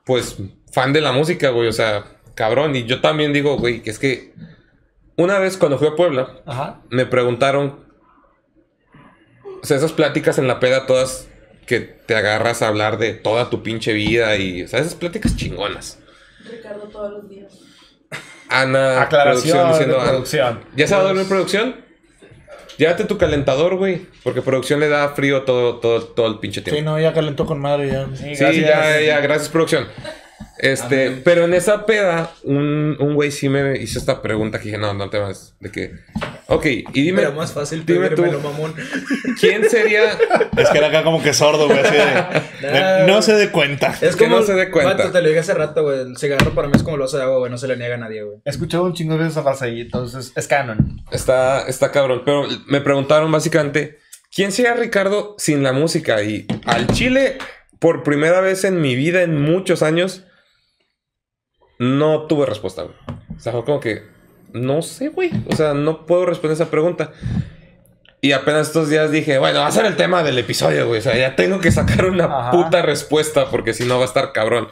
[0.04, 0.38] pues,
[0.74, 1.68] fan de la música, güey.
[1.68, 2.76] O sea, cabrón.
[2.76, 4.34] Y yo también digo, güey, que es que
[5.16, 6.82] una vez cuando fui a Puebla, Ajá.
[6.90, 7.86] me preguntaron,
[9.62, 11.30] o sea, esas pláticas en la peda todas
[11.66, 15.36] que te agarras a hablar de toda tu pinche vida y, o sea, esas pláticas
[15.36, 16.00] chingonas.
[16.50, 17.52] Ricardo todos los días.
[18.50, 20.62] Ana, Aclaración producción de diciendo, "Ah, producción.
[20.76, 21.76] ¿Ya se va a dormir producción?
[22.78, 26.78] Llévate tu calentador, güey, porque producción le da frío todo, todo, todo el pinche tiempo.
[26.78, 28.06] Sí, no, ya calentó con madre ya.
[28.14, 28.68] Sí, Sí, gracias.
[28.68, 29.88] ya, ya, gracias producción.
[30.58, 34.78] Este, pero en esa peda, un, un güey sí me hizo esta pregunta que dije,
[34.78, 35.92] no, no te vas, de que,
[36.48, 38.74] ok, y dime, Era más fácil dime tú, mamón.
[39.40, 40.12] ¿quién sería,
[40.58, 41.94] Es que era acá como que sordo, güey, así
[42.62, 43.96] de, de- No se dé cuenta.
[44.02, 44.94] Es Que como, no se dé cuenta.
[44.96, 46.00] Vato, te lo dije hace rato, güey.
[46.00, 47.52] El cigarro para mí es como lo hace de agua, güey.
[47.52, 48.38] No se le niega a nadie, güey.
[48.46, 51.02] He escuchado un chingo de veces esa frase ahí, entonces es canon.
[51.12, 54.00] está, está cabrón, pero me preguntaron básicamente,
[54.34, 56.24] ¿quién sería Ricardo sin la música?
[56.24, 57.38] Y al chile,
[57.80, 60.24] por primera vez en mi vida, en muchos años,
[61.80, 62.96] no tuve respuesta, güey.
[63.36, 64.04] O sea, fue como que,
[64.54, 65.32] no sé, güey.
[65.48, 67.12] O sea, no puedo responder esa pregunta.
[68.22, 71.00] Y apenas estos días dije, bueno, va a ser el tema del episodio, güey.
[71.00, 72.52] O sea, ya tengo que sacar una Ajá.
[72.52, 74.68] puta respuesta porque si no va a estar cabrón.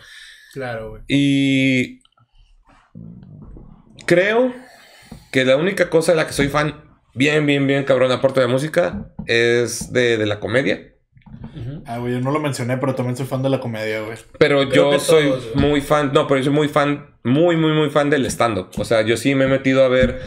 [0.53, 1.03] Claro, güey.
[1.07, 1.99] Y
[4.05, 4.53] creo
[5.31, 6.83] que la única cosa de la que soy fan,
[7.13, 10.92] bien, bien, bien cabrón, aparte de música, es de, de la comedia.
[11.85, 14.17] Ah, güey, yo no lo mencioné, pero también soy fan de la comedia, güey.
[14.37, 17.73] Pero Creo yo soy todos, muy fan, no, pero yo soy muy fan, muy, muy,
[17.73, 18.69] muy fan del stand-up.
[18.77, 20.21] O sea, yo sí me he metido a ver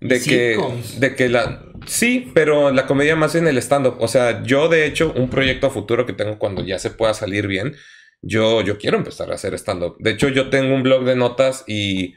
[0.00, 0.58] de que,
[0.98, 1.64] de que la...
[1.86, 3.96] Sí, pero la comedia más en el stand-up.
[4.00, 7.14] O sea, yo de hecho, un proyecto a futuro que tengo cuando ya se pueda
[7.14, 7.74] salir bien,
[8.22, 9.96] yo, yo quiero empezar a hacer stand-up.
[9.98, 12.14] De hecho, yo tengo un blog de notas y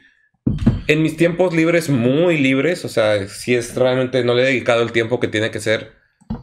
[0.86, 4.82] en mis tiempos libres, muy libres, o sea, si es realmente, no le he dedicado
[4.82, 5.92] el tiempo que tiene que ser,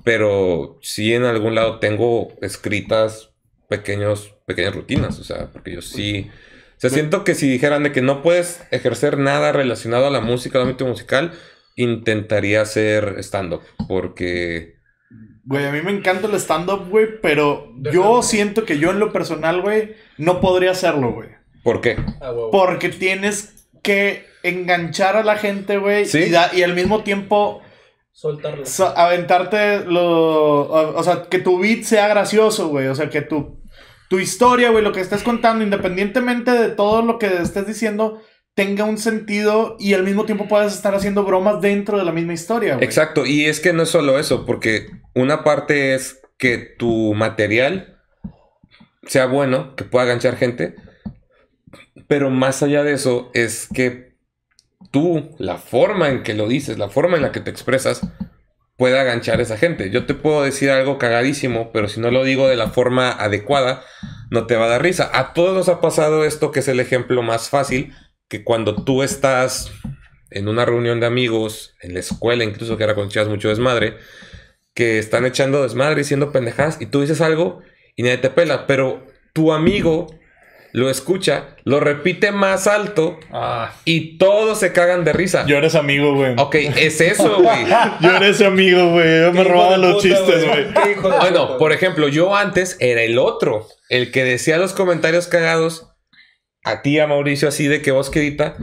[0.03, 3.31] pero sí en algún lado tengo escritas
[3.69, 6.29] pequeños, pequeñas rutinas, o sea, porque yo sí...
[6.77, 10.19] O sea, siento que si dijeran de que no puedes ejercer nada relacionado a la
[10.19, 11.31] música, al ámbito musical,
[11.75, 14.75] intentaría hacer stand-up, porque...
[15.43, 19.13] Güey, a mí me encanta el stand-up, güey, pero yo siento que yo en lo
[19.13, 21.29] personal, güey, no podría hacerlo, güey.
[21.63, 21.97] ¿Por qué?
[22.51, 26.31] Porque tienes que enganchar a la gente, güey, Sí.
[26.53, 27.61] y al mismo tiempo
[28.11, 28.65] Soltarlo.
[28.65, 30.61] so- aventarte lo...
[30.63, 32.87] O, o sea, que tu beat sea gracioso, güey.
[32.87, 33.61] O sea, que tu,
[34.09, 38.21] tu historia, güey, lo que estés contando, independientemente de todo lo que estés diciendo,
[38.53, 42.33] tenga un sentido y al mismo tiempo puedas estar haciendo bromas dentro de la misma
[42.33, 42.85] historia, güey.
[42.85, 47.97] Exacto, y es que no es solo eso, porque una parte es que tu material
[49.07, 50.75] sea bueno, que pueda ganchar gente,
[52.07, 54.10] pero más allá de eso es que
[54.91, 58.01] tú, la forma en que lo dices, la forma en la que te expresas,
[58.77, 59.91] pueda ganchar a esa gente.
[59.91, 63.83] Yo te puedo decir algo cagadísimo, pero si no lo digo de la forma adecuada,
[64.31, 65.09] no te va a dar risa.
[65.13, 67.93] A todos nos ha pasado esto, que es el ejemplo más fácil,
[68.27, 69.71] que cuando tú estás
[70.31, 73.97] en una reunión de amigos, en la escuela incluso, que cuando echabas mucho desmadre,
[74.73, 77.61] que están echando desmadre y siendo pendejadas, y tú dices algo
[77.95, 80.07] y nadie te pela, pero tu amigo
[80.73, 85.45] lo escucha, lo repite más alto Ah, y todos se cagan de risa.
[85.45, 86.35] Yo eres amigo, güey.
[86.37, 87.65] Ok, es eso, güey.
[87.99, 89.21] Yo era ese amigo, güey.
[89.21, 90.65] Yo me robaba los puta, chistes, güey.
[91.01, 95.87] Bueno, puta, por ejemplo, yo antes era el otro, el que decía los comentarios cagados
[96.63, 98.55] a ti, a Mauricio, así de que vos querita.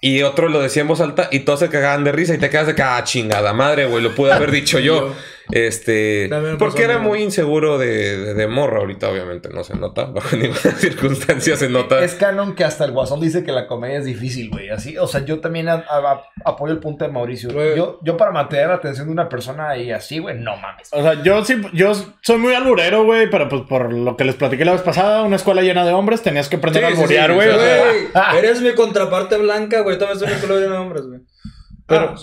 [0.00, 2.50] Y otro lo decía en voz alta y todos se cagaban de risa y te
[2.50, 5.14] quedas de que, ah, chingada madre, güey, lo pude haber dicho yo.
[5.50, 10.36] Este, porque era muy inseguro de, de, de morro ahorita, obviamente, no se nota, bajo
[10.36, 12.04] ninguna circunstancia se nota.
[12.04, 14.68] es canon que hasta el guasón dice que la comedia es difícil, güey.
[14.70, 17.50] Así, o sea, yo también a- a- apoyo el punto de Mauricio.
[17.74, 20.88] Yo, yo para mantener la atención de una persona y así, güey, no mames.
[20.92, 24.34] O sea, yo sí, yo soy muy alburero, güey, pero pues por lo que les
[24.34, 27.30] platiqué la vez pasada, una escuela llena de hombres, tenías que aprender Sí, a alburear,
[27.30, 27.48] sí, güey.
[27.48, 29.98] sea, Güey, eres mi contraparte blanca, güey.
[29.98, 31.20] También soy mi color de nombres, güey.
[31.86, 32.14] Pero,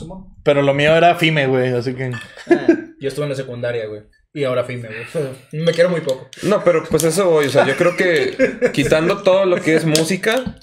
[0.43, 2.11] pero lo mío era FIME, güey, así que...
[2.51, 2.67] Ah,
[2.99, 4.03] yo estuve en la secundaria, güey.
[4.33, 5.33] Y ahora firme, güey.
[5.63, 6.29] Me quiero muy poco.
[6.43, 7.45] No, pero pues eso voy.
[7.45, 10.57] O sea, yo creo que quitando todo lo que es música,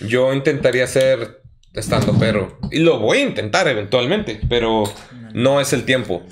[0.00, 1.42] yo intentaría ser
[1.74, 2.58] estando perro.
[2.70, 4.84] Y lo voy a intentar eventualmente, pero
[5.34, 6.22] no es el tiempo.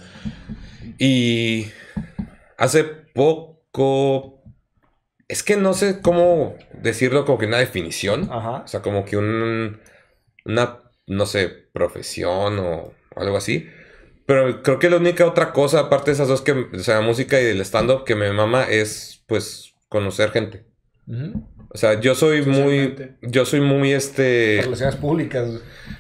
[0.99, 1.67] Y
[2.57, 4.43] hace poco.
[5.27, 8.29] Es que no sé cómo decirlo como que una definición.
[8.31, 8.63] Ajá.
[8.65, 9.81] O sea, como que un.
[10.45, 13.69] Una, no sé, profesión o algo así.
[14.27, 17.41] Pero creo que la única otra cosa, aparte de esas dos, que, o sea, música
[17.41, 20.65] y el stand-up, que me mama es, pues, conocer gente.
[21.69, 22.95] O sea, yo soy muy.
[23.21, 24.61] Yo soy muy este.
[24.63, 25.51] Relaciones públicas.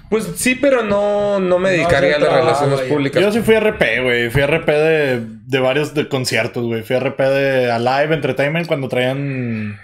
[0.09, 3.23] Pues sí, pero no, no me No dedicaría a las trabajo, relaciones públicas.
[3.23, 4.31] Yo sí fui RP, güey.
[4.31, 6.83] Fui RP de, de varios de conciertos, güey.
[6.83, 9.79] Fui RP de Alive Entertainment cuando traían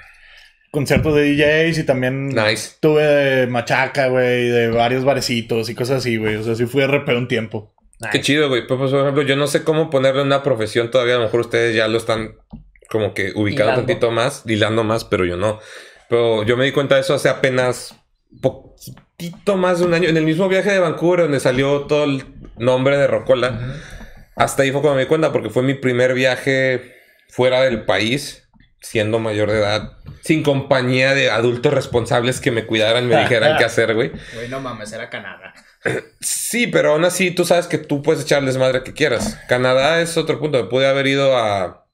[0.71, 2.77] conciertos de DJs y también Nice.
[2.81, 6.37] tuve de machaca, güey, de varios barecitos y cosas así, güey.
[6.37, 7.75] O sea, sí fui RP un tiempo.
[8.13, 8.67] Qué chido, güey.
[8.67, 11.17] Pues, por ejemplo, yo no sé cómo ponerle una profesión todavía.
[11.17, 12.37] A lo mejor ustedes ya lo están
[12.89, 15.61] como que ubicando un tantito más, hilando más, pero yo no.
[16.09, 17.95] Pero yo me di cuenta de eso hace apenas
[18.41, 20.09] poquitito más de un año.
[20.09, 22.25] En el mismo viaje de Vancouver, donde salió todo el
[22.57, 23.77] nombre de Rocola.
[24.35, 26.97] Hasta ahí fue cuando me di cuenta, porque fue mi primer viaje
[27.29, 28.49] fuera del país,
[28.81, 33.65] siendo mayor de edad, sin compañía de adultos responsables que me cuidaran, me dijeran qué
[33.65, 34.11] hacer, güey.
[34.35, 35.53] Güey, no mames, era Canadá.
[36.21, 39.39] Sí, pero aún así tú sabes que tú puedes echar el desmadre que quieras.
[39.49, 40.63] Canadá es otro punto.
[40.63, 41.87] Me pude haber ido a,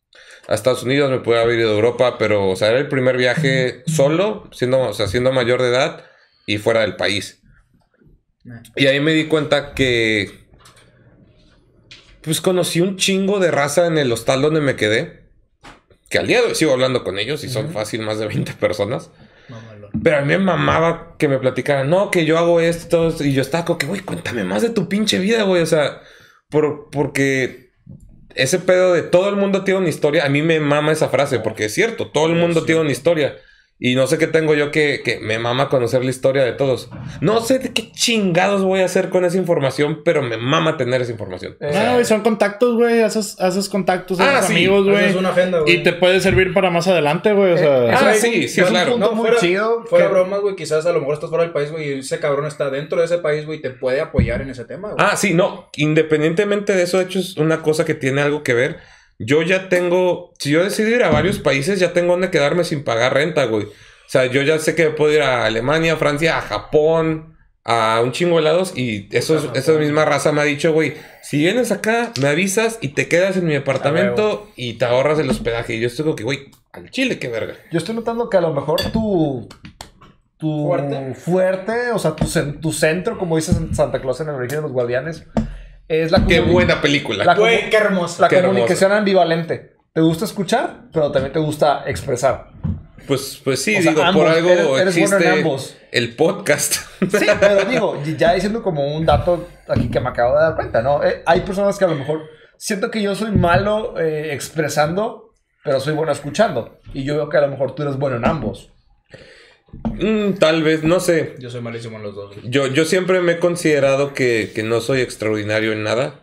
[0.48, 3.16] a Estados Unidos, me pude haber ido a Europa, pero, o sea, era el primer
[3.16, 6.04] viaje solo, siendo, o sea, siendo mayor de edad
[6.46, 7.42] y fuera del país.
[8.76, 10.46] Y ahí me di cuenta que.
[12.22, 15.26] Pues conocí un chingo de raza en el hostal donde me quedé.
[16.10, 18.52] Que al día de hoy sigo hablando con ellos y son fácil más de 20
[18.54, 19.10] personas.
[20.06, 23.12] Pero a mí me mamaba que me platicaran, no, que yo hago esto.
[23.18, 25.62] Y yo estaba como que, güey, cuéntame más de tu pinche vida, güey.
[25.62, 26.00] O sea,
[26.48, 27.72] por, porque
[28.36, 31.40] ese pedo de todo el mundo tiene una historia, a mí me mama esa frase,
[31.40, 33.34] porque es cierto, todo el mundo tiene una historia.
[33.78, 36.88] Y no sé qué tengo yo que, que me mama conocer la historia de todos.
[37.20, 41.02] No sé de qué chingados voy a hacer con esa información, pero me mama tener
[41.02, 41.58] esa información.
[41.60, 43.02] Eh, No, güey, son contactos, güey.
[43.02, 44.52] Haces, haces contactos, Ah, sí.
[44.54, 45.04] amigos, güey.
[45.04, 45.74] Haces una agenda, güey.
[45.74, 47.52] Y te puede servir para más adelante, güey.
[47.52, 48.92] O sea, Eh, Ah, es sí, un- sí, es un claro.
[48.92, 49.84] punto No, muy fuera- chido.
[49.84, 52.18] Fuera que- broma, güey, quizás a lo mejor estás fuera del país, güey, y ese
[52.18, 55.06] cabrón está dentro de ese país, güey, y te puede apoyar en ese tema, güey.
[55.06, 55.68] Ah, sí, no.
[55.76, 58.78] Independientemente de eso, de hecho, es una cosa que tiene algo que ver.
[59.18, 60.32] Yo ya tengo.
[60.38, 63.64] Si yo decido ir a varios países, ya tengo donde quedarme sin pagar renta, güey.
[63.64, 68.12] O sea, yo ya sé que puedo ir a Alemania, Francia, a Japón, a un
[68.12, 68.72] chingo de lados.
[68.76, 72.78] Y eso, es- esa misma raza me ha dicho, güey, si vienes acá, me avisas
[72.80, 75.74] y te quedas en mi apartamento y te ahorras el hospedaje.
[75.74, 77.54] Y yo estoy como que, güey, al chile, qué verga.
[77.72, 79.48] Yo estoy notando que a lo mejor tu.
[80.38, 81.14] Tu Fuerte.
[81.14, 84.58] fuerte, o sea, tu, cen- tu centro, como dices en Santa Claus en el origen
[84.58, 85.24] de los guardianes,
[85.88, 87.24] es la Qué buena película.
[87.24, 87.78] La, Güey, qué
[88.18, 89.76] la Qué comunicación ambivalente.
[89.92, 92.48] Te gusta escuchar, pero también te gusta expresar.
[93.06, 95.76] Pues, pues sí, O sea, digo, ambos, por algo eres- eres bueno en existe ambos.
[95.92, 96.74] el podcast.
[97.10, 100.82] Sí, pero digo, ya diciendo como un dato aquí que me acabo de dar cuenta,
[100.82, 101.04] ¿no?
[101.04, 102.22] Eh, hay personas que a lo mejor
[102.56, 106.78] siento que yo soy malo eh, expresando, pero soy bueno escuchando.
[106.94, 108.72] Y yo veo que a lo mejor tú eres bueno en ambos.
[109.84, 111.34] Mm, tal vez, no sé.
[111.38, 112.36] Yo soy malísimo en los dos.
[112.44, 116.20] Yo, yo siempre me he considerado que, que no soy extraordinario en nada.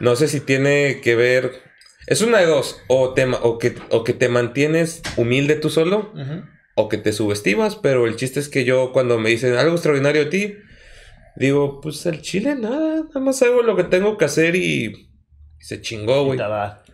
[0.00, 1.62] No sé si tiene que ver.
[2.06, 2.80] Es una de dos.
[2.88, 6.12] O, te, o, que, o que te mantienes humilde tú solo.
[6.74, 7.76] O que te subestimas.
[7.76, 10.54] Pero el chiste es que yo, cuando me dicen algo extraordinario de ti,
[11.36, 13.04] digo, pues el chile nada.
[13.04, 15.07] Nada más hago lo que tengo que hacer y.
[15.58, 16.38] se chingó, güey.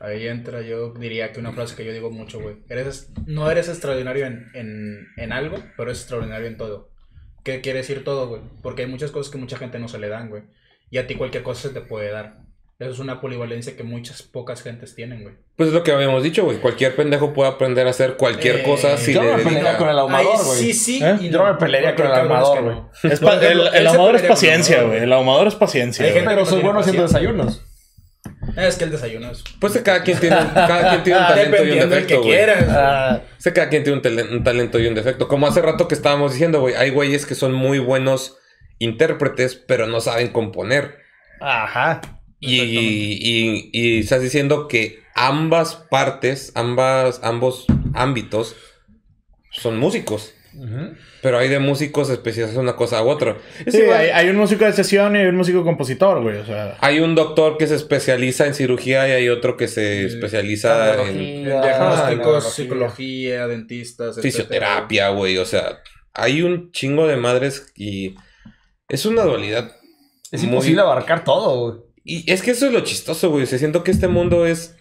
[0.01, 2.57] Ahí entra, yo diría que una frase que yo digo mucho, güey.
[2.69, 6.91] Eres, no eres extraordinario en, en, en algo, pero eres extraordinario en todo.
[7.43, 8.41] ¿Qué quiere decir todo, güey?
[8.63, 10.43] Porque hay muchas cosas que mucha gente no se le dan, güey.
[10.91, 12.39] Y a ti cualquier cosa se te puede dar.
[12.79, 15.37] Eso es una polivalencia que muchas pocas gentes tienen, güey.
[15.57, 16.59] Pues es lo que habíamos dicho, güey.
[16.59, 19.89] Cualquier pendejo puede aprender a hacer cualquier Eh, cosa si yo le me pelearía con
[19.89, 20.59] el ahumador, Ay, güey.
[20.59, 21.01] sí, sí.
[21.05, 21.17] ¿Eh?
[21.21, 22.77] y Yo no me pelearía con el ahumador, que güey.
[22.77, 23.71] no.
[23.73, 24.99] el, ahumador es paciencia, güey.
[25.05, 26.05] El ahumador es paciencia.
[26.05, 27.63] Hay gente- Pero soy bueno haciendo desayunos.
[28.57, 29.43] Es que el desayuno es...
[29.61, 32.65] Pues que cada quien tiene, cada quien tiene un talento y un que defecto, quieras.
[32.69, 33.99] Ah, Sé que cada quien tiene
[34.37, 35.29] un, talento y un defecto.
[35.29, 38.37] Como hace rato que estábamos diciendo, güey, hay güeyes que son muy buenos
[38.79, 40.99] intérpretes, pero no saben componer.
[41.41, 42.01] ajá.
[42.41, 47.65] Y, y- y estás diciendo que ambas partes, ambas, ambos
[47.95, 48.55] ámbitos
[49.51, 50.35] son músicos.
[51.23, 53.37] Pero hay de músicos especializados en una cosa u otra.
[53.67, 56.37] Sí, igual- hay, hay un músico de sesión y hay un músico compositor, güey.
[56.37, 60.05] O sea, hay un doctor que se especializa en cirugía y hay otro que se
[60.07, 64.23] especializa en Diagnósticos, psicología, dentistas, etcétera.
[64.23, 65.39] fisioterapia, güey.
[65.39, 65.81] O sea,
[66.13, 68.15] hay un chingo de madres y
[68.89, 69.73] es una dualidad.
[70.31, 71.85] Es muy- imposible abarcar todo, güey.
[72.05, 73.45] Y es que eso es lo chistoso, güey.
[73.45, 74.77] O sea, siento que este mundo es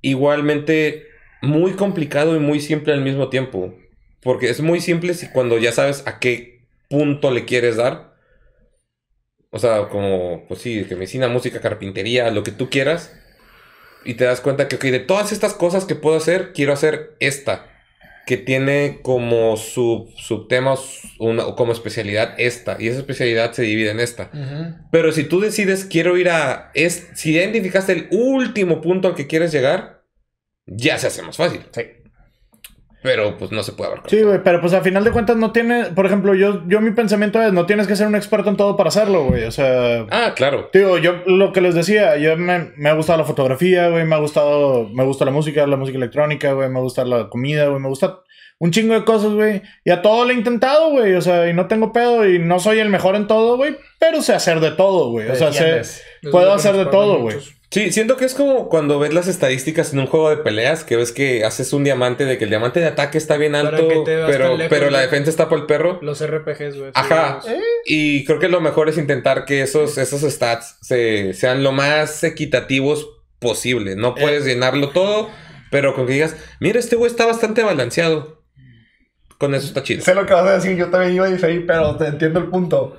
[0.00, 1.04] igualmente
[1.42, 3.74] muy complicado y muy simple al mismo tiempo.
[4.22, 8.14] Porque es muy simple si cuando ya sabes a qué punto le quieres dar.
[9.50, 13.14] O sea, como, pues sí, que medicina, música, carpintería, lo que tú quieras.
[14.04, 17.16] Y te das cuenta que, ok, de todas estas cosas que puedo hacer, quiero hacer
[17.20, 17.66] esta.
[18.26, 20.74] Que tiene como sub, subtema
[21.18, 22.76] una, o como especialidad esta.
[22.78, 24.30] Y esa especialidad se divide en esta.
[24.90, 26.70] Pero si tú decides, quiero ir a.
[26.74, 30.04] Es, si identificaste el último punto al que quieres llegar,
[30.66, 31.62] ya se hace más fácil.
[31.72, 31.82] Sí.
[33.02, 34.10] Pero pues no se puede abarcar.
[34.10, 36.90] Sí, güey, pero pues a final de cuentas no tiene, por ejemplo, yo, yo mi
[36.90, 40.06] pensamiento es, no tienes que ser un experto en todo para hacerlo, güey, o sea...
[40.10, 40.70] Ah, claro.
[40.72, 44.14] Digo, yo lo que les decía, yo me, me ha gustado la fotografía, güey, me
[44.14, 47.80] ha gustado, me gusta la música, la música electrónica, güey, me gusta la comida, güey,
[47.80, 48.20] me gusta
[48.58, 49.62] un chingo de cosas, güey.
[49.84, 52.58] Y a todo lo he intentado, güey, o sea, y no tengo pedo y no
[52.58, 55.82] soy el mejor en todo, güey, pero sé hacer de todo, güey, o sea, sé,
[56.30, 57.36] puedo hacer de todo, güey.
[57.70, 60.96] Sí, siento que es como cuando ves las estadísticas en un juego de peleas, que
[60.96, 64.56] ves que haces un diamante de que el diamante de ataque está bien alto, pero,
[64.56, 65.98] lejos, pero la defensa está por el perro.
[66.00, 66.90] Los RPGs, güey.
[66.94, 67.40] Ajá.
[67.44, 67.52] los-
[67.84, 72.22] Y creo que lo mejor es intentar que esos, esos stats se, sean lo más
[72.24, 73.08] equitativos
[73.40, 73.96] posible.
[73.96, 75.28] No puedes llenarlo todo,
[75.70, 78.42] pero con que digas, mira, este güey está bastante balanceado.
[79.38, 80.02] Con eso está chido.
[80.02, 82.46] Sé lo que vas a decir, yo también iba a diferir, pero te entiendo el
[82.46, 82.96] punto.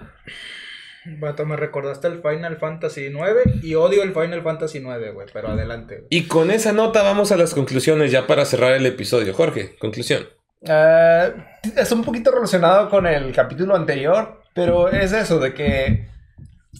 [1.19, 5.49] Vato, me recordaste el Final Fantasy 9 y odio el Final Fantasy 9, güey, pero
[5.49, 6.05] adelante.
[6.09, 9.33] Y con esa nota vamos a las conclusiones ya para cerrar el episodio.
[9.33, 10.27] Jorge, conclusión.
[10.61, 11.33] Eh,
[11.75, 16.07] es un poquito relacionado con el capítulo anterior, pero es eso de que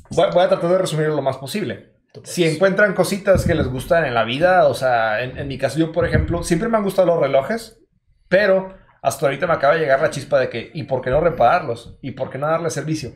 [0.10, 1.94] voy, voy a tratar de resumirlo lo más posible.
[2.24, 5.78] Si encuentran cositas que les gustan en la vida, o sea, en, en mi caso
[5.78, 7.80] yo, por ejemplo, siempre me han gustado los relojes,
[8.28, 11.22] pero hasta ahorita me acaba de llegar la chispa de que, ¿y por qué no
[11.22, 11.98] repararlos?
[12.02, 13.14] ¿Y por qué no darle servicio?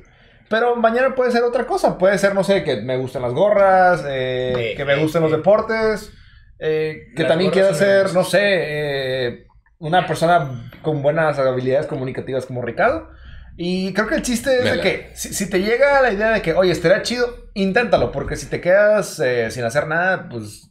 [0.52, 4.04] Pero mañana puede ser otra cosa, puede ser, no sé, que me gusten las gorras,
[4.08, 5.38] eh, Eh, que me eh, gusten los eh.
[5.38, 6.12] deportes,
[6.60, 9.48] eh, que también quiera ser, no sé, eh,
[9.80, 13.10] una persona con buenas habilidades comunicativas como Ricardo.
[13.58, 16.42] Y creo que el chiste es de que si, si te llega la idea de
[16.42, 20.70] que, oye, estaría chido, inténtalo, porque si te quedas eh, sin hacer nada, pues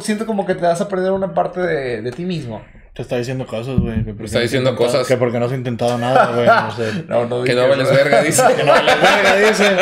[0.00, 2.62] siento como que te vas a perder una parte de, de ti mismo.
[2.94, 4.04] Te está diciendo cosas, güey.
[4.04, 5.06] que porque Está diciendo cosas.
[5.06, 6.46] Que porque no has intentado nada, güey.
[6.46, 7.04] No sé.
[7.08, 8.42] No, no Que no vales verga, dice.
[8.56, 9.76] Que no vale verga, dice.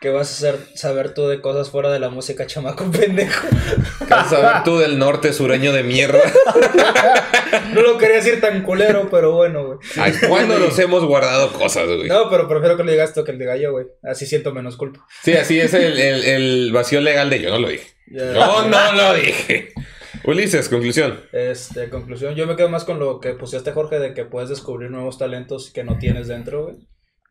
[0.00, 3.46] ¿Qué vas a hacer, saber tú de cosas fuera de la música, chamaco pendejo?
[4.00, 6.20] ¿Qué vas a saber tú del norte sureño de mierda?
[7.74, 9.78] No lo quería decir tan culero, pero bueno, güey.
[9.98, 12.08] Ay, ¿Cuándo nos hemos guardado cosas, güey?
[12.08, 13.86] No, pero prefiero que le digas tú que el de gallo, güey.
[14.02, 15.06] Así siento menos culpa.
[15.22, 17.88] Sí, así es el, el- el vacío legal de yo no lo dije.
[18.10, 18.32] Ya.
[18.32, 19.72] Yo no lo dije.
[20.24, 21.18] Ulises, conclusión.
[21.32, 24.90] Este, conclusión, yo me quedo más con lo que pusiste, Jorge, de que puedes descubrir
[24.90, 26.76] nuevos talentos que no tienes dentro, güey.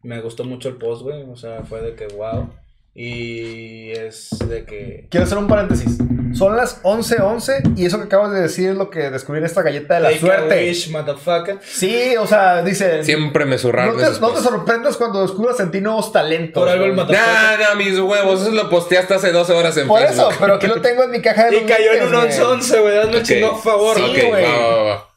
[0.04, 1.24] Me gustó mucho el post, güey.
[1.24, 2.50] O sea, fue de que, wow.
[2.94, 5.08] Y es de que...
[5.10, 5.98] Quiero hacer un paréntesis.
[6.34, 9.62] Son las 11:11 y eso que acabas de decir es lo que descubrí en esta
[9.62, 10.68] galleta de la Take a suerte.
[10.70, 11.60] wish, motherfucker.
[11.62, 13.04] Sí, o sea, dice.
[13.04, 16.62] Siempre me zurraron no te, no te sorprendas cuando descubras en ti nuevos talentos.
[16.62, 17.22] Por algo el motherfucker.
[17.34, 18.42] Nah, nah, mis huevos.
[18.42, 20.36] Eso lo posteaste hace 12 horas en Por eso, Facebook.
[20.40, 22.60] pero aquí lo tengo en mi caja de Y cayó en un noticias, güey.
[22.62, 22.98] 11-11, güey.
[22.98, 23.24] Hazme Ok.
[23.24, 23.98] chingón favor.
[23.98, 24.44] Sí, güey.
[24.46, 25.08] va, va, va.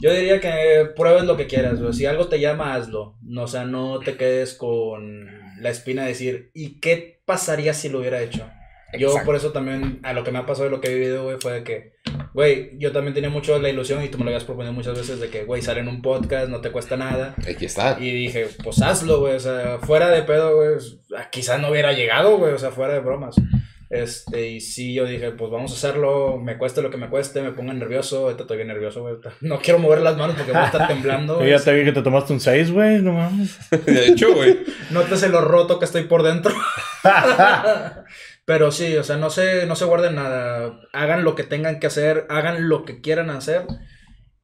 [0.00, 1.92] Yo diría que pruebes lo que quieras, güey.
[1.92, 3.14] Si algo te llama, hazlo.
[3.22, 5.28] No, o sea, no te quedes con
[5.58, 8.48] la espina de decir, ¿y qué pasaría si lo hubiera hecho?
[8.98, 11.24] Yo por eso también, a lo que me ha pasado y lo que he vivido,
[11.24, 11.92] güey, fue de que,
[12.32, 15.20] güey, yo también tenía mucho la ilusión y tú me lo habías proponido muchas veces
[15.20, 17.34] de que, güey, sale en un podcast, no te cuesta nada.
[17.48, 17.98] Aquí está.
[18.00, 20.76] Y dije, pues hazlo, güey, o sea, fuera de pedo, güey,
[21.30, 23.36] quizás no hubiera llegado, güey, o sea, fuera de bromas.
[23.88, 27.40] Este, y sí, yo dije, pues vamos a hacerlo, me cueste lo que me cueste,
[27.40, 30.60] me ponga nervioso, ahorita estoy bien nervioso, güey, no quiero mover las manos porque voy
[30.60, 31.40] a estar temblando.
[31.40, 33.00] Yo ya te vi que te tomaste un 6, güey.
[33.02, 33.58] No mames.
[33.86, 34.58] De hecho, güey.
[34.90, 36.52] Nótese lo roto que estoy por dentro.
[38.44, 40.80] Pero sí, o sea, no se, no se guarden nada.
[40.92, 43.62] Hagan lo que tengan que hacer, hagan lo que quieran hacer.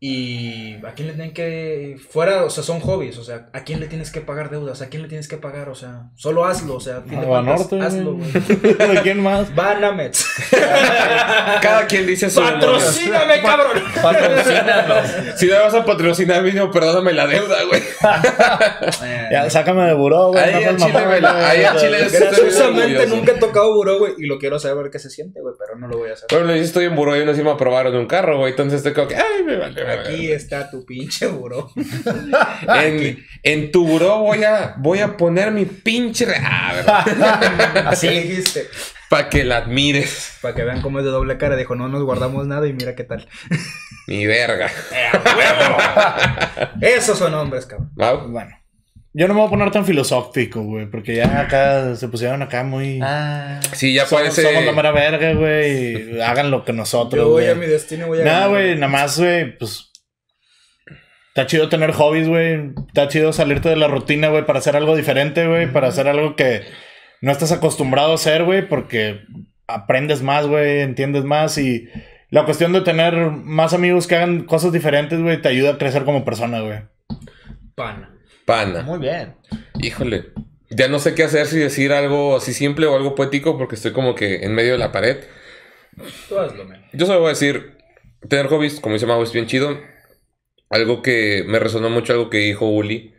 [0.05, 1.97] Y a quién le tienen que.
[2.11, 3.19] Fuera, o sea, son hobbies.
[3.19, 4.83] O sea, ¿a quién le tienes que pagar deudas?
[4.83, 5.69] ¿A quién le tienes que pagar?
[5.69, 6.75] O sea, solo hazlo.
[6.75, 8.33] O sea, a fin de cuentas, hazlo, güey.
[8.33, 9.55] ¿De quién más?
[9.55, 10.27] Banamex.
[11.63, 13.81] Cada quien dice su ¡Patrocíname, cabrón!
[14.03, 15.09] Patrocínanos.
[15.37, 17.83] Si no vas a patrocinar mínimo, perdóname la deuda, güey.
[19.31, 20.43] Ya, sácame de buró, güey.
[20.43, 21.45] Ahí no al chile, mamón, me la- güey.
[21.45, 23.17] ahí al chile es- Graciosamente orgulloso.
[23.17, 24.15] nunca he tocado buró, güey.
[24.19, 25.55] Y lo quiero saber qué se siente, güey.
[25.59, 26.27] Pero no lo voy a hacer.
[26.31, 28.51] Bueno, yo estoy en buró y uno sí me aprobaron un carro, güey.
[28.51, 29.92] Entonces estoy como que, ay, me vale.
[30.01, 31.71] Aquí está tu pinche buró.
[32.69, 36.27] En, en tu buró voy a, voy a poner mi pinche.
[36.37, 37.05] Ah.
[37.87, 38.69] Así dijiste.
[39.09, 40.39] Para que la admires.
[40.41, 41.57] Para que vean cómo es de doble cara.
[41.57, 43.29] Dijo, no nos guardamos nada y mira qué tal.
[44.07, 44.71] Mi verga.
[46.81, 47.91] Esos son hombres, cabrón.
[47.97, 48.62] Mau, Bueno.
[49.15, 52.65] Yo no me voy a poner tan filosófico, güey, porque ya acá se pusieron acá
[52.65, 52.99] muy...
[53.03, 53.61] Ah.
[53.75, 54.43] Sí, ya somos, parece.
[54.43, 57.51] somos la mera verga, güey, y hagan lo que nosotros, Yo voy güey.
[57.51, 59.91] a mi destino, voy a Nada, güey, nada más, güey, pues...
[61.29, 62.73] Está chido tener hobbies, güey.
[62.89, 65.73] Está chido salirte de la rutina, güey, para hacer algo diferente, güey.
[65.73, 66.61] Para hacer algo que
[67.23, 69.21] no estás acostumbrado a hacer, güey, porque
[69.67, 71.89] aprendes más, güey, entiendes más y
[72.29, 76.05] la cuestión de tener más amigos que hagan cosas diferentes, güey, te ayuda a crecer
[76.05, 76.81] como persona, güey.
[77.75, 78.12] Pana.
[78.45, 78.83] Pana.
[78.83, 79.35] Muy bien.
[79.81, 80.33] Híjole.
[80.71, 83.93] Ya no sé qué hacer si decir algo así simple o algo poético porque estoy
[83.93, 85.19] como que en medio de la pared.
[86.29, 86.83] Tú hazlo, men.
[86.93, 87.77] Yo solo voy a decir,
[88.29, 89.79] tener hobbies, como dice Mau, es bien chido.
[90.71, 93.15] Algo que me resonó mucho, algo que dijo Uli,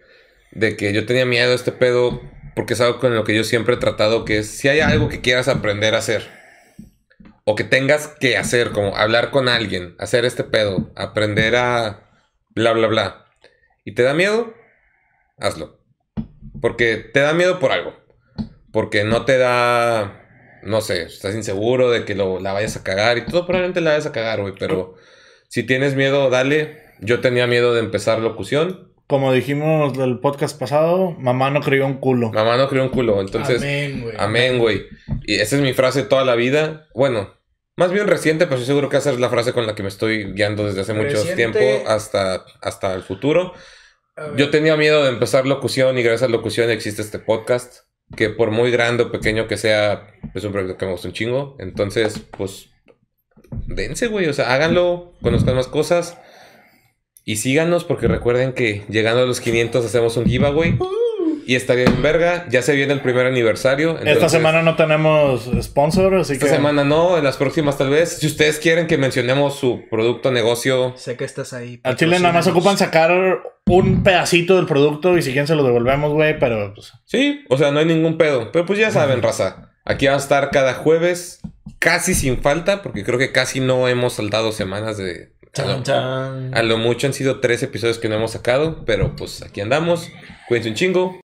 [0.51, 2.21] de que yo tenía miedo a este pedo,
[2.55, 5.07] porque es algo con lo que yo siempre he tratado, que es, si hay algo
[5.07, 6.27] que quieras aprender a hacer,
[7.45, 12.09] o que tengas que hacer, como hablar con alguien, hacer este pedo, aprender a
[12.55, 13.25] bla, bla, bla,
[13.85, 14.53] y te da miedo,
[15.37, 15.79] hazlo.
[16.61, 17.93] Porque te da miedo por algo.
[18.71, 20.25] Porque no te da,
[20.63, 23.91] no sé, estás inseguro de que lo, la vayas a cagar y todo probablemente la
[23.91, 24.53] vayas a cagar, güey.
[24.57, 24.95] Pero
[25.47, 26.81] si tienes miedo, dale.
[26.99, 28.91] Yo tenía miedo de empezar locución.
[29.07, 32.31] Como dijimos del podcast pasado, mamá no crió un culo.
[32.31, 33.61] Mamá no crió un culo, entonces...
[33.61, 34.15] Amén, güey.
[34.17, 34.85] Amén, güey.
[35.25, 36.87] Y esa es mi frase toda la vida.
[36.95, 37.33] Bueno,
[37.75, 39.89] más bien reciente, pero estoy seguro que esa es la frase con la que me
[39.89, 43.53] estoy guiando desde hace mucho tiempo hasta, hasta el futuro.
[44.15, 47.81] A Yo tenía miedo de empezar locución y gracias a locución existe este podcast.
[48.15, 51.13] Que por muy grande o pequeño que sea, es un proyecto que me gusta un
[51.13, 51.55] chingo.
[51.59, 52.69] Entonces, pues,
[53.65, 54.27] dense, güey.
[54.27, 56.17] O sea, háganlo, conozcan más cosas.
[57.25, 60.77] Y síganos porque recuerden que llegando a los 500 hacemos un giveaway.
[61.45, 62.45] Y estaría en verga.
[62.49, 63.99] Ya se viene el primer aniversario.
[63.99, 66.51] Esta semana no tenemos sponsor, así Esta que...
[66.51, 68.17] semana no, en las próximas tal vez.
[68.17, 71.81] Si ustedes quieren que mencionemos su producto, negocio, Sé que estás ahí.
[71.83, 75.63] Al chile nada más ocupan sacar un pedacito del producto y si quieren se lo
[75.63, 78.51] devolvemos, güey, pero pues, Sí, o sea, no hay ningún pedo.
[78.51, 79.71] Pero pues ya saben, raza.
[79.85, 81.41] Aquí va a estar cada jueves,
[81.79, 85.33] casi sin falta, porque creo que casi no hemos saltado semanas de...
[85.55, 86.51] A lo, chan.
[86.55, 90.09] a lo mucho han sido tres episodios que no hemos sacado, pero pues aquí andamos.
[90.47, 91.21] Cuídense un chingo.